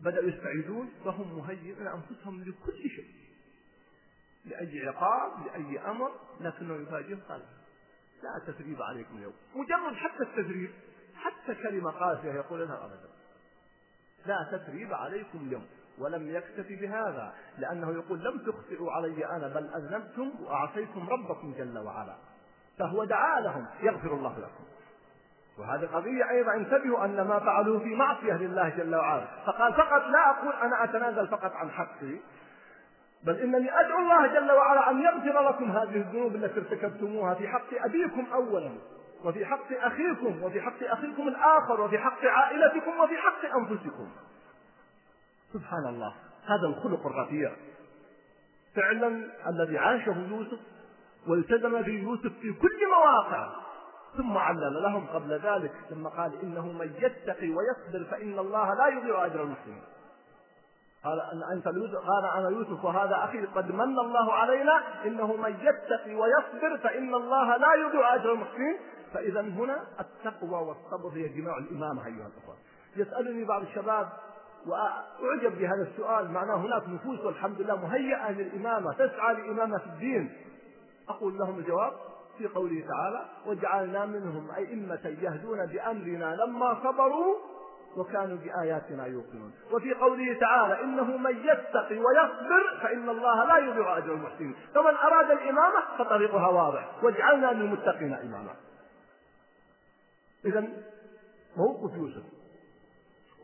بدأوا 0.00 0.28
يستعيدون 0.28 0.92
وهم 1.04 1.38
مهيئون 1.38 1.86
أنفسهم 1.86 2.40
لكل 2.40 2.90
شيء. 2.96 3.06
لأي 4.44 4.88
عقاب 4.88 5.32
لأي 5.46 5.78
أمر 5.90 6.10
لكنه 6.40 6.74
يفاجئهم 6.74 7.20
قال 7.28 7.42
لا 8.22 8.52
تثريب 8.52 8.82
عليكم 8.82 9.16
اليوم. 9.16 9.34
مجرد 9.54 9.94
حتى 9.94 10.22
التثريب 10.22 10.70
حتى 11.16 11.54
كلمة 11.54 11.90
قاسية 11.90 12.32
يقول 12.32 12.60
لها 12.60 12.84
أبدا. 12.84 13.07
لا 14.26 14.48
تثريب 14.52 14.94
عليكم 14.94 15.38
اليوم 15.38 15.66
ولم 15.98 16.28
يكتفي 16.36 16.76
بهذا 16.76 17.32
لأنه 17.58 17.92
يقول 17.92 18.18
لم 18.18 18.38
تخطئوا 18.38 18.92
علي 18.92 19.26
أنا 19.26 19.48
بل 19.48 19.70
أذنبتم 19.74 20.32
وأعصيتم 20.40 21.08
ربكم 21.08 21.54
جل 21.58 21.78
وعلا. 21.78 22.14
فهو 22.78 23.04
دعا 23.04 23.40
لهم 23.40 23.66
يغفر 23.82 24.14
الله 24.14 24.38
لكم. 24.38 24.64
وهذه 25.58 25.86
قضية 25.86 26.30
أيضا 26.30 26.54
انتبهوا 26.54 27.04
أن 27.04 27.20
ما 27.20 27.38
فعلوه 27.38 27.78
في 27.78 27.94
معصية 27.94 28.32
لله 28.32 28.68
جل 28.68 28.94
وعلا. 28.94 29.26
فقال 29.46 29.74
فقط 29.74 30.02
لا 30.02 30.30
أقول 30.30 30.52
أنا 30.62 30.84
أتنازل 30.84 31.28
فقط 31.28 31.52
عن 31.52 31.70
حقي 31.70 32.16
بل 33.22 33.36
إنني 33.36 33.80
أدعو 33.80 33.98
الله 33.98 34.26
جل 34.26 34.52
وعلا 34.52 34.90
أن 34.90 35.00
يغفر 35.00 35.48
لكم 35.48 35.70
هذه 35.70 35.96
الذنوب 35.96 36.34
التي 36.34 36.60
ارتكبتموها 36.60 37.34
في 37.34 37.48
حق 37.48 37.84
أبيكم 37.84 38.26
أولا. 38.32 38.70
وفي 39.24 39.46
حق 39.46 39.72
أخيكم 39.72 40.42
وفي 40.42 40.60
حق 40.60 40.82
أخيكم 40.82 41.28
الآخر 41.28 41.80
وفي 41.80 41.98
حق 41.98 42.24
عائلتكم 42.24 43.00
وفي 43.00 43.16
حق 43.16 43.56
أنفسكم. 43.56 44.08
سبحان 45.52 45.86
الله 45.88 46.14
هذا 46.44 46.66
الخلق 46.66 47.06
الرفيع. 47.06 47.52
فعلا 48.74 49.30
الذي 49.48 49.78
عاشه 49.78 50.26
يوسف 50.30 50.58
والتزم 51.28 51.82
به 51.82 52.02
يوسف 52.02 52.32
في 52.40 52.52
كل 52.52 52.88
مواقع. 52.96 53.68
ثم 54.16 54.38
علل 54.38 54.82
لهم 54.82 55.06
قبل 55.06 55.32
ذلك 55.32 55.72
ثم 55.90 56.06
قال 56.06 56.40
إنه 56.42 56.72
من 56.72 56.92
يتقي 56.98 57.50
ويصبر 57.50 58.04
فإن 58.10 58.38
الله 58.38 58.74
لا 58.74 58.86
يضيع 58.86 59.26
أجر 59.26 59.42
المحسنين 59.42 59.82
قال 61.04 61.20
أن 61.20 61.42
أنت 61.56 61.68
قال 61.96 62.24
أنا 62.36 62.48
يوسف 62.48 62.84
وهذا 62.84 63.24
أخي 63.24 63.46
قد 63.46 63.72
من 63.72 63.98
الله 63.98 64.32
علينا 64.32 64.82
إنه 65.04 65.36
من 65.36 65.56
يتقي 65.60 66.14
ويصبر 66.14 66.78
فإن 66.82 67.14
الله 67.14 67.56
لا 67.56 67.74
يضيع 67.74 68.14
أجر 68.14 68.32
المحسنين 68.32 68.78
فإذا 69.14 69.40
هنا 69.40 69.84
التقوى 70.00 70.66
والصبر 70.66 71.08
هي 71.14 71.28
جماع 71.28 71.58
الإمامة 71.58 72.06
أيها 72.06 72.26
الأخوة. 72.26 72.56
يسألني 72.96 73.44
بعض 73.44 73.62
الشباب 73.62 74.08
وأعجب 74.66 75.58
بهذا 75.58 75.82
السؤال 75.82 76.30
معناه 76.30 76.56
هناك 76.56 76.88
نفوس 76.88 77.20
والحمد 77.20 77.60
لله 77.60 77.76
مهيئة 77.76 78.30
للإمامة 78.30 78.92
تسعى 78.92 79.34
لإمامة 79.34 79.80
الدين. 79.86 80.32
أقول 81.08 81.38
لهم 81.38 81.58
الجواب 81.58 81.92
في 82.38 82.46
قوله 82.46 82.84
تعالى 82.88 83.24
وجعلنا 83.46 84.06
منهم 84.06 84.50
أئمة 84.50 85.16
يهدون 85.22 85.66
بأمرنا 85.66 86.36
لما 86.36 86.74
صبروا 86.84 87.34
وكانوا 87.96 88.36
بآياتنا 88.36 89.06
يوقنون. 89.06 89.52
وفي 89.72 89.94
قوله 89.94 90.38
تعالى 90.40 90.82
إنه 90.84 91.16
من 91.16 91.36
يتقي 91.36 91.98
ويصبر 91.98 92.80
فإن 92.82 93.08
الله 93.08 93.44
لا 93.44 93.58
يضيع 93.58 93.98
أجر 93.98 94.12
المحسنين. 94.12 94.54
فمن 94.74 94.94
أراد 94.96 95.30
الإمامة 95.30 95.80
فطريقها 95.98 96.48
واضح 96.48 97.04
واجعلنا 97.04 97.52
للمتقين 97.52 98.14
إماما. 98.14 98.54
إذا 100.44 100.68
موقف 101.56 101.96
يوسف 101.96 102.22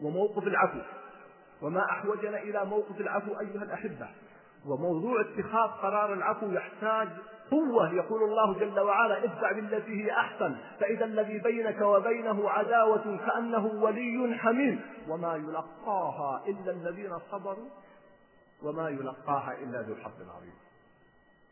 وموقف 0.02 0.46
العفو 0.46 0.80
وما 1.62 1.84
أحوجنا 1.90 2.38
إلى 2.38 2.64
موقف 2.64 3.00
العفو 3.00 3.40
أيها 3.40 3.62
الأحبة. 3.62 4.08
وموضوع 4.66 5.20
اتخاذ 5.20 5.70
قرار 5.70 6.12
العفو 6.12 6.50
يحتاج 6.52 7.08
قوة 7.50 7.94
يقول 7.94 8.22
الله 8.22 8.58
جل 8.58 8.80
وعلا 8.80 9.24
ادفع 9.24 9.52
بالتي 9.52 10.04
هي 10.04 10.12
أحسن 10.12 10.56
فإذا 10.80 11.04
الذي 11.04 11.38
بينك 11.38 11.80
وبينه 11.80 12.50
عداوة 12.50 13.18
كأنه 13.26 13.66
ولي 13.66 14.38
حميم. 14.38 14.80
وما 15.08 15.36
يلقاها 15.36 16.42
إلا 16.46 16.72
الذين 16.72 17.18
صبروا 17.30 17.68
وما 18.62 18.88
يلقاها 18.88 19.52
إلا 19.52 19.82
ذو 19.82 19.94
الحظ 19.94 20.20
العظيم. 20.20 20.54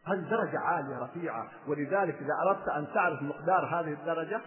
هذه 0.06 0.30
درجة 0.30 0.58
عالية 0.58 1.02
رفيعة؟ 1.02 1.48
ولذلك 1.68 2.14
إذا 2.14 2.34
أردت 2.46 2.68
أن 2.68 2.86
تعرف 2.94 3.22
مقدار 3.22 3.64
هذه 3.64 3.92
الدرجة 3.92 4.40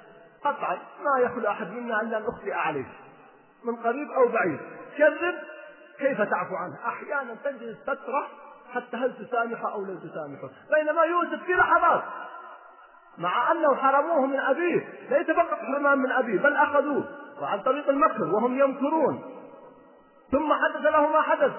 قطعا 0.46 0.76
ما 0.76 1.26
يخلو 1.26 1.50
أحد 1.50 1.72
منا 1.72 2.02
إلا 2.02 2.18
أن 2.18 2.24
أخطئ 2.24 2.54
عليه. 2.54 2.86
من 3.64 3.76
قريب 3.76 4.12
أو 4.12 4.28
بعيد. 4.28 4.60
جرب 4.98 5.36
كيف 6.00 6.22
تعفو 6.22 6.56
عنه؟ 6.56 6.88
أحيانا 6.88 7.36
تجلس 7.44 7.78
فترة 7.84 8.28
حتى 8.74 8.98
هل 8.98 9.14
تسامحه 9.26 9.74
أو 9.74 9.86
لا 9.86 9.96
تسامحه. 9.96 10.50
بينما 10.72 11.04
يوسف 11.04 11.44
في 11.44 11.54
لحظات 11.54 12.04
مع 13.18 13.52
أنه 13.52 13.76
حرموه 13.76 14.26
من 14.26 14.40
أبيه. 14.40 14.88
ليس 15.10 15.32
فقط 15.32 15.60
حرمان 15.60 15.98
من 15.98 16.12
أبيه 16.12 16.40
بل 16.40 16.56
أخذوه. 16.56 17.04
وعن 17.42 17.62
طريق 17.62 17.90
المكر 17.90 18.24
وهم 18.24 18.60
يمكرون. 18.60 19.24
ثم 20.32 20.54
حدث 20.54 20.86
له 20.86 21.08
ما 21.08 21.22
حدث 21.22 21.52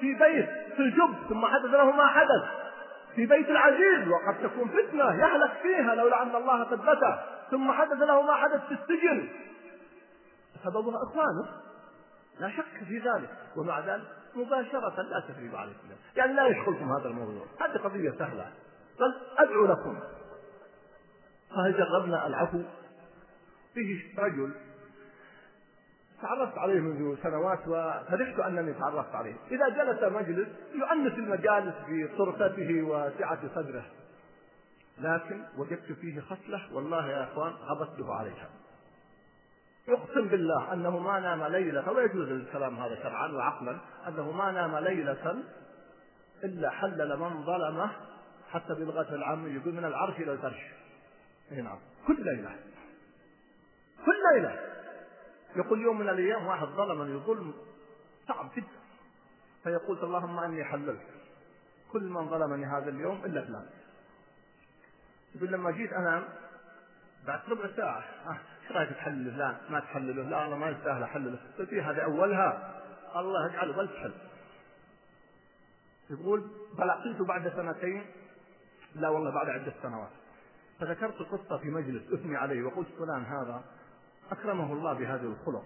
في 0.00 0.14
بيت 0.14 0.48
في 0.76 0.82
الجب 0.82 1.14
ثم 1.28 1.46
حدث 1.46 1.64
له 1.64 1.90
ما 1.90 2.06
حدث. 2.06 2.67
في 3.14 3.26
بيت 3.26 3.48
العزيز 3.48 4.08
وقد 4.08 4.38
تكون 4.42 4.68
فتنة 4.68 5.04
يهلك 5.04 5.52
فيها 5.62 5.94
لولا 5.94 6.22
أن 6.22 6.36
الله 6.36 6.64
ثبته 6.64 7.18
ثم 7.50 7.72
حدث 7.72 8.02
له 8.02 8.22
ما 8.22 8.34
حدث 8.34 8.66
في 8.66 8.74
السجن. 8.74 9.28
سببها 10.64 11.02
إخوانه. 11.02 11.48
لا 12.40 12.50
شك 12.50 12.84
في 12.88 12.98
ذلك. 12.98 13.30
ومع 13.56 13.80
ذلك 13.80 14.06
مباشرة 14.34 15.02
لا 15.02 15.20
تثريب 15.28 15.56
عليكم. 15.56 15.78
يعني 16.16 16.32
لا 16.32 16.46
يشغلكم 16.46 16.92
هذا 16.92 17.08
الموضوع. 17.08 17.46
هذه 17.60 17.78
قضية 17.78 18.10
سهلة. 18.18 18.52
بل 19.00 19.14
أدعو 19.38 19.66
لكم. 19.66 19.98
فهل 21.50 21.76
جربنا 21.76 22.26
العفو؟ 22.26 22.62
فيه 23.74 24.18
رجل 24.18 24.52
تعرفت 26.22 26.58
عليه 26.58 26.80
منذ 26.80 27.22
سنوات 27.22 27.68
وفرحت 27.68 28.38
أنني 28.38 28.72
تعرفت 28.72 29.14
عليه، 29.14 29.34
إذا 29.50 29.68
جلس 29.68 30.02
مجلس 30.02 30.48
يؤنس 30.74 31.12
المجالس 31.12 31.74
بطرفته 31.88 32.82
وسعة 32.82 33.54
صدره. 33.54 33.84
لكن 34.98 35.42
وجدت 35.58 35.92
فيه 35.92 36.20
خصلة 36.20 36.74
والله 36.74 37.10
يا 37.10 37.22
إخوان 37.22 37.52
غبطته 37.52 38.14
عليها. 38.14 38.48
يقسم 39.88 40.28
بالله 40.28 40.72
أنه 40.72 40.98
ما 40.98 41.20
نام 41.20 41.44
ليلة 41.44 41.92
ويجوز 41.92 42.28
الكلام 42.28 42.76
هذا 42.76 43.02
شرعا 43.02 43.28
وعقلا 43.28 43.78
أنه 44.08 44.32
ما 44.32 44.52
نام 44.52 44.76
ليلة 44.76 45.42
إلا 46.44 46.70
حلل 46.70 47.18
من 47.18 47.44
ظلمه 47.44 47.90
حتى 48.50 48.74
بلغة 48.74 49.14
العام 49.14 49.56
يقول 49.56 49.74
من 49.74 49.84
العرش 49.84 50.16
إلى 50.16 50.32
الفرش. 50.32 50.60
اي 51.52 51.62
نعم 51.62 51.78
كل 52.06 52.24
ليلة 52.24 52.50
كل 54.06 54.16
ليلة 54.34 54.58
يقول 55.56 55.82
يوم 55.82 55.98
من 55.98 56.08
الأيام 56.08 56.46
واحد 56.46 56.66
ظلمني 56.66 57.16
ظلم 57.16 57.54
صعب 58.28 58.50
جدا. 58.56 58.78
فيقول 59.64 59.98
اللهم 60.04 60.38
إني 60.38 60.64
حللت. 60.64 61.00
كل 61.92 62.02
من 62.02 62.28
ظلمني 62.28 62.66
هذا 62.66 62.88
اليوم 62.88 63.24
إلا 63.24 63.44
فلان. 63.44 63.66
يقول 65.34 65.48
لما 65.48 65.70
جيت 65.70 65.92
انام 65.92 66.24
بعد 67.26 67.40
ربع 67.48 67.76
ساعة 67.76 68.04
آه، 68.26 68.38
إيش 68.62 68.72
رأيك 68.72 68.90
تحلل 68.90 69.32
فلان 69.32 69.56
ما 69.70 69.80
تحلله. 69.80 70.22
لا 70.22 70.36
والله 70.36 70.56
ما 70.56 70.70
يستاهل 70.70 71.02
أحلله. 71.02 71.38
قلت 71.58 71.74
هذه 71.74 72.04
أولها؟ 72.04 72.80
الله 73.16 73.48
يجعله 73.50 73.76
بل 73.76 73.88
تحل. 73.88 74.12
يقول 76.10 76.50
فلقيته 76.78 77.24
بعد 77.24 77.48
سنتين؟ 77.48 78.06
لا 78.94 79.08
والله 79.08 79.30
بعد 79.30 79.48
عدة 79.48 79.72
سنوات. 79.82 80.10
فذكرت 80.80 81.22
قصة 81.22 81.58
في 81.58 81.70
مجلس 81.70 82.12
أثني 82.12 82.36
عليه 82.36 82.62
وقلت 82.62 82.88
فلان 82.98 83.24
هذا 83.24 83.64
أكرمه 84.32 84.72
الله 84.72 84.92
بهذا 84.92 85.26
الخلق. 85.26 85.64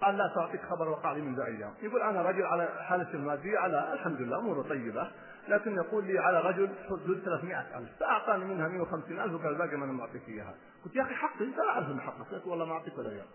قال 0.00 0.16
لا 0.16 0.32
تعطيك 0.34 0.60
خبر 0.62 0.88
وقع 0.88 1.12
لي 1.12 1.20
منذ 1.20 1.40
أيام. 1.40 1.74
يقول 1.82 2.02
أنا 2.02 2.22
رجل 2.22 2.42
على 2.42 2.68
حالة 2.88 3.14
المادية 3.14 3.58
على 3.58 3.92
الحمد 3.92 4.20
لله 4.20 4.38
أموره 4.38 4.62
طيبة 4.62 5.10
لكن 5.48 5.74
يقول 5.74 6.04
لي 6.04 6.18
على 6.18 6.40
رجل 6.40 6.74
حدود 6.86 7.22
300 7.24 7.78
ألف. 7.78 7.90
فأعطاني 8.00 8.44
منها 8.44 8.68
150 8.68 9.20
ألف 9.20 9.34
وقال 9.34 9.54
باقي 9.54 9.76
ما 9.76 9.84
أنا 9.84 9.92
معطيك 9.92 10.28
إياها. 10.28 10.54
قلت 10.84 10.96
يا 10.96 11.02
أخي 11.02 11.14
حقي؟ 11.14 11.44
أنت 11.44 11.56
لا 11.56 11.68
أعرف 11.68 12.00
حقك 12.00 12.32
قلت 12.32 12.46
والله 12.46 12.64
ما 12.64 12.72
أعطيك 12.72 12.98
ولا 12.98 13.08
ريال 13.08 13.26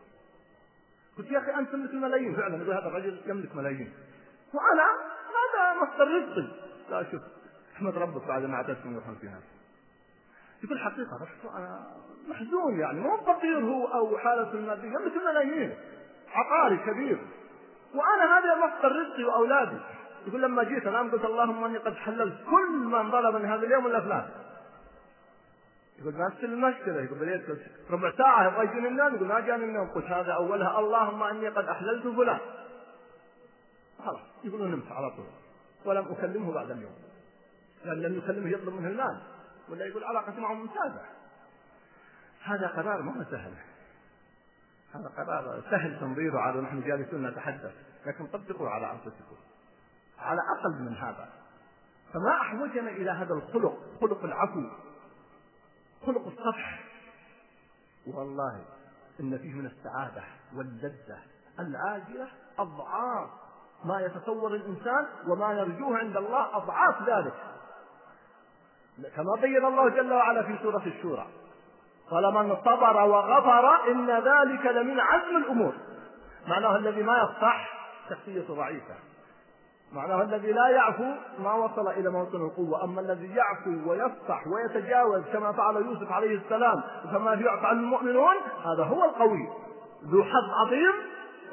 قلت 1.17 1.31
يا 1.31 1.39
أخي 1.39 1.59
أنت 1.59 1.69
تملك 1.69 1.89
الملايين. 1.89 2.35
فعلا 2.35 2.57
يقول 2.57 2.73
هذا 2.73 2.87
الرجل 2.87 3.21
يملك 3.25 3.55
ملايين. 3.55 3.93
وأنا؟ 4.53 4.87
هذا 5.33 5.81
مصدر 5.81 6.07
رزقي 6.07 6.47
لا 6.89 7.11
شوف 7.11 7.21
احمد 7.75 7.97
ربك 7.97 8.27
بعد 8.27 8.43
ما 8.45 8.55
أعطيتك 8.55 8.85
150 8.85 9.29
ألف. 9.29 9.43
يقول 10.63 10.79
حقيقة 10.79 11.19
بس 11.21 11.51
أنا 11.55 11.95
محزون 12.27 12.79
يعني 12.79 12.99
مو 12.99 13.17
فقير 13.17 13.59
هو 13.59 13.87
أو 13.87 14.17
حالته 14.17 14.53
المادية 14.53 14.87
يملك 14.87 15.13
الملايين 15.15 15.75
عقاري 16.33 16.77
كبير. 16.77 17.17
وأنا 17.95 18.37
هذا 18.37 18.55
مصدر 18.55 18.91
رزقي 18.91 19.23
وأولادي. 19.23 19.77
يقول 20.27 20.41
لما 20.41 20.63
جيت 20.63 20.87
الآن 20.87 21.11
قلت 21.11 21.25
اللهم 21.25 21.63
إني 21.63 21.77
قد 21.77 21.93
حللت 21.93 22.35
كل 22.49 22.71
من 22.71 23.11
ظلمني 23.11 23.47
هذا 23.47 23.65
اليوم 23.65 23.87
إلا 23.87 24.01
فلان 24.01 24.29
يقول 25.99 26.13
ما 26.13 26.31
المشكلة. 26.43 27.01
يقول 27.01 27.19
بليت 27.19 27.41
ربع 27.91 28.11
ساعة 28.17 28.47
يبغى 28.47 28.65
يجيني 28.65 28.87
النوم. 28.87 29.15
يقول 29.15 29.27
ما 29.27 29.39
جاني 29.39 29.63
النوم. 29.63 29.89
قلت 29.89 30.05
هذا 30.05 30.33
أولها. 30.33 30.79
اللهم 30.79 31.23
إني 31.23 31.47
قد 31.47 31.65
أحللت 31.65 32.07
فلان. 32.07 32.39
خلاص 34.05 34.19
يقولون 34.43 34.71
نمت 34.71 34.91
على 34.91 35.09
طول. 35.09 35.25
ولم 35.85 36.05
أكلمه 36.11 36.53
بعد 36.53 36.71
اليوم. 36.71 36.93
لأن 37.85 38.01
لم 38.01 38.17
يكلمه 38.17 38.49
يطلب 38.49 38.73
منه 38.73 38.87
المال. 38.87 39.21
ولا 39.69 39.85
يقول 39.85 40.03
علاقتي 40.03 40.41
معه 40.41 40.53
ممتازة. 40.53 41.01
هذا 42.43 42.67
قرار 42.67 43.01
ما 43.01 43.17
هو 43.17 43.23
سهل. 43.31 43.53
هذا 44.93 45.07
قرار 45.17 45.63
سهل 45.71 45.99
تنظيره 45.99 46.39
على 46.39 46.61
نحن 46.61 46.81
جالسون 46.81 47.27
نتحدث 47.27 47.73
لكن 48.05 48.27
طبقوا 48.27 48.69
على 48.69 48.91
أنفسكم. 48.91 49.35
على 50.19 50.41
أقل 50.59 50.81
من 50.81 50.95
هذا. 50.95 51.29
فما 52.13 52.41
أحوجنا 52.41 52.89
إلى 52.89 53.11
هذا 53.11 53.33
الخلق 53.33 53.77
خلق 54.01 54.23
العفو 54.23 54.69
خلق 56.05 56.27
الصفح. 56.27 56.83
والله 58.07 58.65
إن 59.19 59.37
فيه 59.37 59.53
من 59.53 59.65
السعادة 59.65 60.23
واللذة 60.55 61.19
العاجلة 61.59 62.27
أضعاف 62.59 63.29
ما 63.85 64.01
يتصور 64.01 64.55
الإنسان 64.55 65.07
وما 65.27 65.53
يرجوه 65.53 65.97
عند 65.97 66.17
الله 66.17 66.57
أضعاف 66.57 67.09
ذلك. 67.09 67.33
كما 69.15 69.35
بين 69.41 69.65
الله 69.65 69.89
جل 69.89 70.13
وعلا 70.13 70.43
في 70.43 70.63
سورة 70.63 70.85
الشورى. 70.85 71.27
قال 72.13 72.33
من 72.33 72.55
صبر 72.65 72.97
وغفر 72.97 73.91
إن 73.91 74.09
ذلك 74.09 74.65
لمن 74.65 74.99
عزم 74.99 75.37
الأمور. 75.37 75.73
معناه 76.47 76.75
الذي 76.75 77.03
ما 77.03 77.17
يصح 77.17 77.69
شخصية 78.09 78.55
ضعيفة. 78.55 78.95
معناه 79.93 80.21
الذي 80.21 80.51
لا 80.51 80.67
يعفو 80.67 81.11
ما 81.39 81.53
وصل 81.53 81.87
إلى 81.87 82.09
موطن 82.09 82.45
القوة. 82.45 82.83
أما 82.83 83.01
الذي 83.01 83.35
يعفو 83.35 83.89
ويصفح 83.89 84.47
ويتجاوز 84.47 85.23
كما 85.33 85.51
فعل 85.51 85.75
يوسف 85.75 86.11
عليه 86.11 86.37
السلام 86.37 86.83
وكما 87.05 87.33
يفعل 87.33 87.75
المؤمنون 87.75 88.35
هذا 88.65 88.83
هو 88.83 89.05
القوي. 89.05 89.49
ذو 90.03 90.23
حظ 90.23 90.65
عظيم 90.65 90.93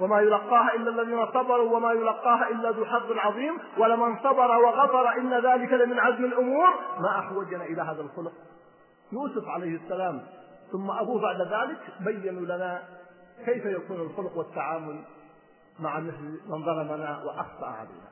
وما 0.01 0.21
يلقاها 0.21 0.75
إلا 0.75 0.91
الذين 0.91 1.27
صبروا 1.27 1.77
وما 1.77 1.93
يلقاها 1.93 2.49
إلا 2.49 2.71
ذو 2.71 2.85
حظ 2.85 3.13
عظيم. 3.13 3.59
ولمن 3.79 4.17
صبر 4.17 4.59
وغفر 4.59 5.19
إن 5.19 5.35
ذلك 5.35 5.73
لمن 5.73 5.99
عزم 5.99 6.25
الأمور 6.25 6.69
ما 6.99 7.19
أحوجنا 7.19 7.65
إلى 7.65 7.83
هذا 7.83 8.01
الخلق. 8.03 8.33
يوسف 9.13 9.49
عليه 9.49 9.77
السلام 9.77 10.21
ثم 10.73 10.91
أبوه 10.91 11.23
بعد 11.23 11.41
ذلك 11.41 11.79
بينوا 12.01 12.57
لنا 12.57 12.83
كيف 13.45 13.65
يكون 13.65 14.01
الخلق 14.01 14.37
والتعامل 14.37 15.05
مع 15.81 16.01
مثل 16.01 16.41
من 16.49 16.65
ظلمنا 16.65 17.23
وأخطأ 17.25 17.67
علينا. 17.67 18.11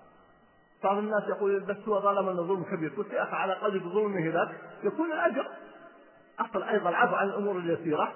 بعض 0.85 0.99
الناس 0.99 1.23
يقول 1.29 1.61
بس 1.61 1.89
هو 1.89 2.01
ظلمنا 2.01 2.43
ظلم 2.43 2.65
كبير. 2.65 2.93
قلت 2.97 3.13
يا 3.13 3.23
أخي 3.23 3.37
على 3.37 3.55
قدر 3.55 3.79
ظلمه 3.79 4.29
لك 4.29 4.61
يكون 4.85 5.13
الأجر 5.13 5.47
أصل 6.41 6.63
أيضا 6.63 6.91
العفو 6.91 7.15
عن 7.15 7.27
الأمور 7.27 7.57
اليسيرة. 7.57 8.13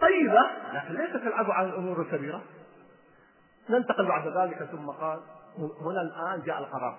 طيبة 0.00 0.46
لكن 0.72 0.94
ليس 0.94 1.12
كالعفو 1.12 1.52
عن 1.52 1.68
الأمور 1.68 2.00
الكبيرة. 2.00 2.42
ننتقل 3.70 4.06
بعد 4.06 4.28
ذلك 4.28 4.62
ثم 4.62 4.90
قال 4.90 5.20
هنا 5.58 6.02
الآن 6.02 6.42
جاء 6.46 6.58
القرار. 6.58 6.98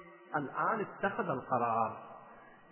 الآن 0.35 0.85
اتخذ 0.85 1.29
القرار 1.29 2.11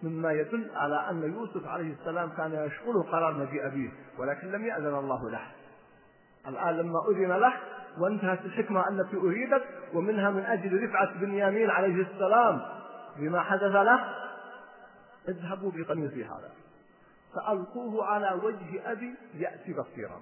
مما 0.04 0.32
يدل 0.32 0.72
على 0.76 1.10
أن 1.10 1.34
يوسف 1.34 1.68
عليه 1.68 1.94
السلام 1.94 2.30
كان 2.30 2.54
يشغله 2.54 3.04
قرار 3.04 3.34
مجيء 3.34 3.68
أبيه 3.68 3.90
ولكن 4.18 4.52
لم 4.52 4.66
يأذن 4.66 4.96
الله 4.96 5.30
له. 5.30 5.52
الآن 6.48 6.78
لما 6.78 7.00
أذن 7.10 7.32
له 7.32 7.54
وانتهت 7.98 8.46
الحكمة 8.46 8.90
التي 8.90 9.18
أريدت 9.18 9.64
ومنها 9.94 10.30
من 10.30 10.46
أجل 10.46 10.84
رفعة 10.84 11.20
بنيامين 11.20 11.70
عليه 11.70 12.02
السلام 12.02 12.62
بما 13.18 13.42
حدث 13.42 13.76
له 13.76 14.16
اذهبوا 15.28 15.72
بقميصي 15.76 16.26
هذا. 16.26 16.52
فألقوه 17.36 18.06
على 18.06 18.40
وجه 18.44 18.92
أبي 18.92 19.16
يأتي 19.34 19.74
بصيرا. 19.74 20.22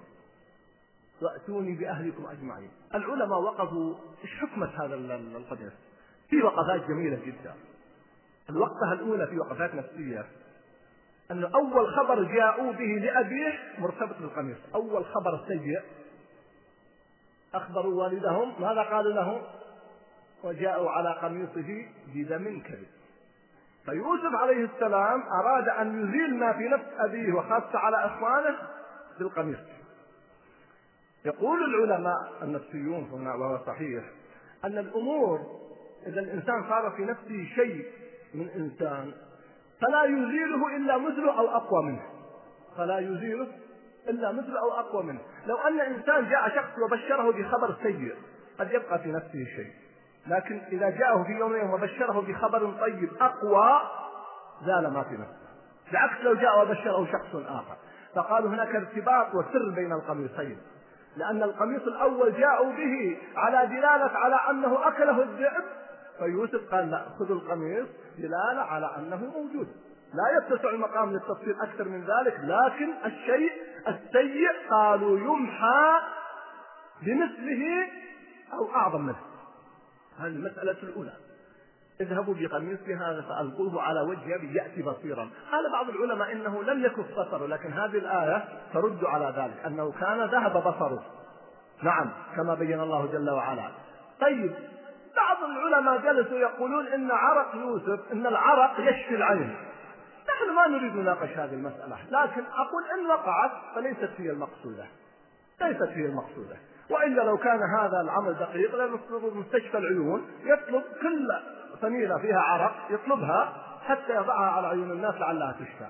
وأتوني 1.22 1.74
بأهلكم 1.74 2.26
أجمعين. 2.26 2.70
العلماء 2.94 3.40
وقفوا 3.40 3.94
إيش 4.24 4.40
حكمة 4.40 4.66
هذا 4.66 4.94
القميص؟ 4.94 5.72
في 6.28 6.42
وقفات 6.42 6.88
جميلة 6.88 7.18
جدا. 7.26 7.54
الوقفة 8.50 8.92
الأولى 8.92 9.26
في 9.26 9.38
وقفات 9.38 9.74
نفسية. 9.74 10.26
أن 11.30 11.44
أول 11.44 11.88
خبر 11.88 12.22
جاءوا 12.22 12.72
به 12.72 12.84
لأبيه 12.84 13.58
مرتبط 13.78 14.18
بالقميص. 14.20 14.56
أول 14.74 15.04
خبر 15.04 15.44
سيء. 15.48 15.80
أخبروا 17.54 18.02
والدهم. 18.02 18.62
ماذا 18.62 18.82
قالوا 18.82 19.12
له؟ 19.12 19.42
وجاءوا 20.44 20.90
على 20.90 21.12
قميصه 21.12 21.86
بدم 22.14 22.60
كذب 22.60 22.86
فيوسف 23.84 24.34
عليه 24.34 24.64
السلام 24.64 25.22
أراد 25.40 25.68
أن 25.68 26.08
يزيل 26.08 26.34
ما 26.38 26.52
في 26.52 26.68
نفس 26.68 26.84
أبيه 26.98 27.32
وخاصة 27.32 27.78
على 27.78 28.06
إخوانه 28.06 28.56
بالقميص. 29.18 29.58
يقول 31.24 31.64
العلماء 31.64 32.32
النفسيون 32.42 33.26
وهو 33.26 33.60
صحيح 33.66 34.04
أن 34.64 34.78
الأمور 34.78 35.67
إذا 36.08 36.20
الإنسان 36.20 36.64
صار 36.68 36.92
في 36.96 37.04
نفسه 37.04 37.48
شيء 37.54 37.84
من 38.34 38.48
إنسان 38.48 39.12
فلا 39.80 40.04
يزيله 40.04 40.76
إلا 40.76 40.98
مثله 40.98 41.38
أو 41.38 41.48
أقوى 41.48 41.84
منه. 41.84 42.02
فلا 42.76 42.98
يزيله 42.98 43.46
إلا 44.08 44.32
مثله 44.32 44.60
أو 44.60 44.72
أقوى 44.72 45.02
منه. 45.02 45.20
لو 45.46 45.56
أن 45.56 45.80
إنسان 45.80 46.30
جاء 46.30 46.48
شخص 46.48 46.78
وبشره 46.84 47.32
بخبر 47.32 47.74
سيء 47.82 48.14
قد 48.58 48.72
يبقى 48.72 48.98
في 48.98 49.12
نفسه 49.12 49.44
شيء. 49.56 49.72
لكن 50.26 50.60
إذا 50.72 50.90
جاءه 50.90 51.22
في 51.22 51.32
يوم 51.32 51.70
وبشره 51.70 52.20
بخبر 52.20 52.72
طيب 52.80 53.10
أقوى 53.20 53.80
زال 54.66 54.92
ما 54.92 55.02
في 55.02 55.14
نفسه. 55.14 55.48
بعكس 55.92 56.20
لو 56.22 56.34
جاء 56.34 56.62
وبشره 56.62 57.06
شخص 57.12 57.34
آخر. 57.34 57.76
فقالوا 58.14 58.50
هناك 58.50 58.74
ارتباط 58.74 59.34
وسر 59.34 59.70
بين 59.74 59.92
القميصين. 59.92 60.58
لأن 61.16 61.42
القميص 61.42 61.82
الأول 61.82 62.32
جاءوا 62.32 62.72
به 62.72 63.18
على 63.36 63.66
دلالة 63.66 64.10
على 64.18 64.36
أنه 64.50 64.88
أكله 64.88 65.22
الذئب 65.22 65.64
فيوسف 66.18 66.74
قال 66.74 66.90
لا 66.90 67.04
خذوا 67.18 67.36
القميص 67.36 67.86
دلالة 68.18 68.60
على 68.60 68.90
أنه 68.96 69.16
موجود. 69.16 69.68
لا 70.14 70.38
يتسع 70.38 70.70
المقام 70.70 71.12
للتفصيل 71.12 71.60
أكثر 71.60 71.88
من 71.88 72.00
ذلك 72.00 72.40
لكن 72.40 72.92
الشيء 73.04 73.52
السيء 73.88 74.48
قالوا 74.70 75.18
يمحى 75.18 76.00
بمثله 77.02 77.88
أو 78.52 78.74
أعظم 78.74 79.00
منه. 79.00 79.18
هذه 80.18 80.26
المسألة 80.26 80.76
الأولى. 80.82 81.12
اذهبوا 82.00 82.34
بقميصي 82.34 82.94
هذا 82.94 83.22
فألقوه 83.28 83.82
على 83.82 84.00
وجه 84.00 84.36
أبي 84.36 84.54
يأتي 84.54 84.82
بصيرا. 84.82 85.30
قال 85.52 85.72
بعض 85.72 85.88
العلماء 85.88 86.32
إنه 86.32 86.62
لم 86.62 86.84
يكف 86.84 87.12
بصره 87.12 87.46
لكن 87.46 87.72
هذه 87.72 87.98
الآية 87.98 88.44
ترد 88.72 89.04
على 89.04 89.34
ذلك 89.36 89.66
أنه 89.66 89.92
كان 89.92 90.24
ذهب 90.24 90.52
بصره. 90.52 91.04
نعم 91.82 92.10
كما 92.36 92.54
بين 92.54 92.80
الله 92.80 93.06
جل 93.06 93.30
وعلا. 93.30 93.70
طيب 94.20 94.54
بعض 95.18 95.50
العلماء 95.50 95.98
جلسوا 95.98 96.38
يقولون 96.38 96.86
إن 96.86 97.10
عرق 97.10 97.54
يوسف 97.54 98.12
إن 98.12 98.26
العرق 98.26 98.80
يشفي 98.80 99.14
العين. 99.14 99.56
نحن 100.28 100.54
ما 100.54 100.66
نريد 100.66 100.96
نناقش 100.96 101.28
هذه 101.28 101.54
المسألة 101.54 101.96
لكن 102.10 102.42
أقول 102.44 102.84
إن 102.98 103.06
وقعت 103.06 103.50
فليست 103.74 104.10
هي 104.16 104.30
المقصودة. 104.30 104.86
ليست 105.60 105.88
هي 105.88 106.06
المقصودة. 106.06 106.56
وإلا 106.90 107.22
لو 107.22 107.36
كان 107.36 107.60
هذا 107.78 108.00
العمل 108.00 108.34
دقيق 108.34 108.74
لنطلب 108.74 109.36
مستشفى 109.36 109.78
العيون 109.78 110.26
يطلب 110.44 110.82
كل 110.82 111.28
فنيلة 111.82 112.18
فيها 112.18 112.40
عرق 112.40 112.74
يطلبها 112.90 113.52
حتى 113.86 114.14
يضعها 114.14 114.50
على 114.50 114.66
عيون 114.66 114.90
الناس 114.90 115.14
لعلها 115.14 115.52
تشفى. 115.52 115.86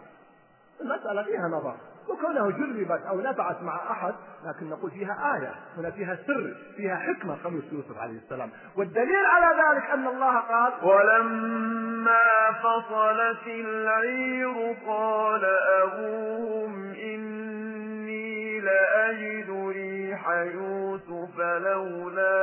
المسألة 0.81 1.23
فيها 1.23 1.49
نظر. 1.49 1.77
وكونه 2.09 2.51
جربت 2.51 3.03
أو 3.09 3.21
نفعت 3.21 3.63
مع 3.63 3.91
أحد 3.91 4.15
لكن 4.45 4.71
نقول 4.71 4.91
فيها 4.91 5.37
آية 5.37 5.55
هنا 5.77 5.91
فيها 5.91 6.19
سر 6.27 6.55
فيها 6.77 6.97
حكمة 6.97 7.37
قميص 7.45 7.65
يوسف 7.73 7.99
عليه 7.99 8.19
السلام. 8.19 8.51
والدليل 8.77 9.27
على 9.27 9.63
ذلك 9.63 9.91
أن 9.91 10.07
الله 10.07 10.39
قال 10.39 10.73
ولما 10.83 12.53
فصلت 12.63 13.47
العير 13.47 14.77
قال 14.87 15.45
أبوهم 15.83 16.93
إني 16.93 18.61
لأجد 18.61 19.51
ريح 19.51 20.31
يوسف 20.31 21.39
لولا 21.39 22.39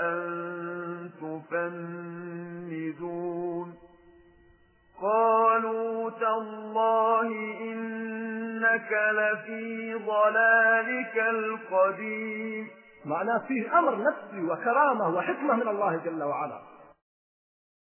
أن 0.00 1.10
تفندون. 1.20 2.46
قالوا 5.02 6.10
تالله 6.10 7.28
إنك 8.76 8.92
لفي 8.92 9.94
ضلالك 9.94 11.18
القديم. 11.18 12.68
معناه 13.04 13.38
فيه 13.48 13.78
أمر 13.78 13.98
نفسي 13.98 14.44
وكرامة 14.44 15.08
وحكمة 15.08 15.54
من 15.54 15.68
الله 15.68 15.96
جل 15.96 16.22
وعلا. 16.22 16.60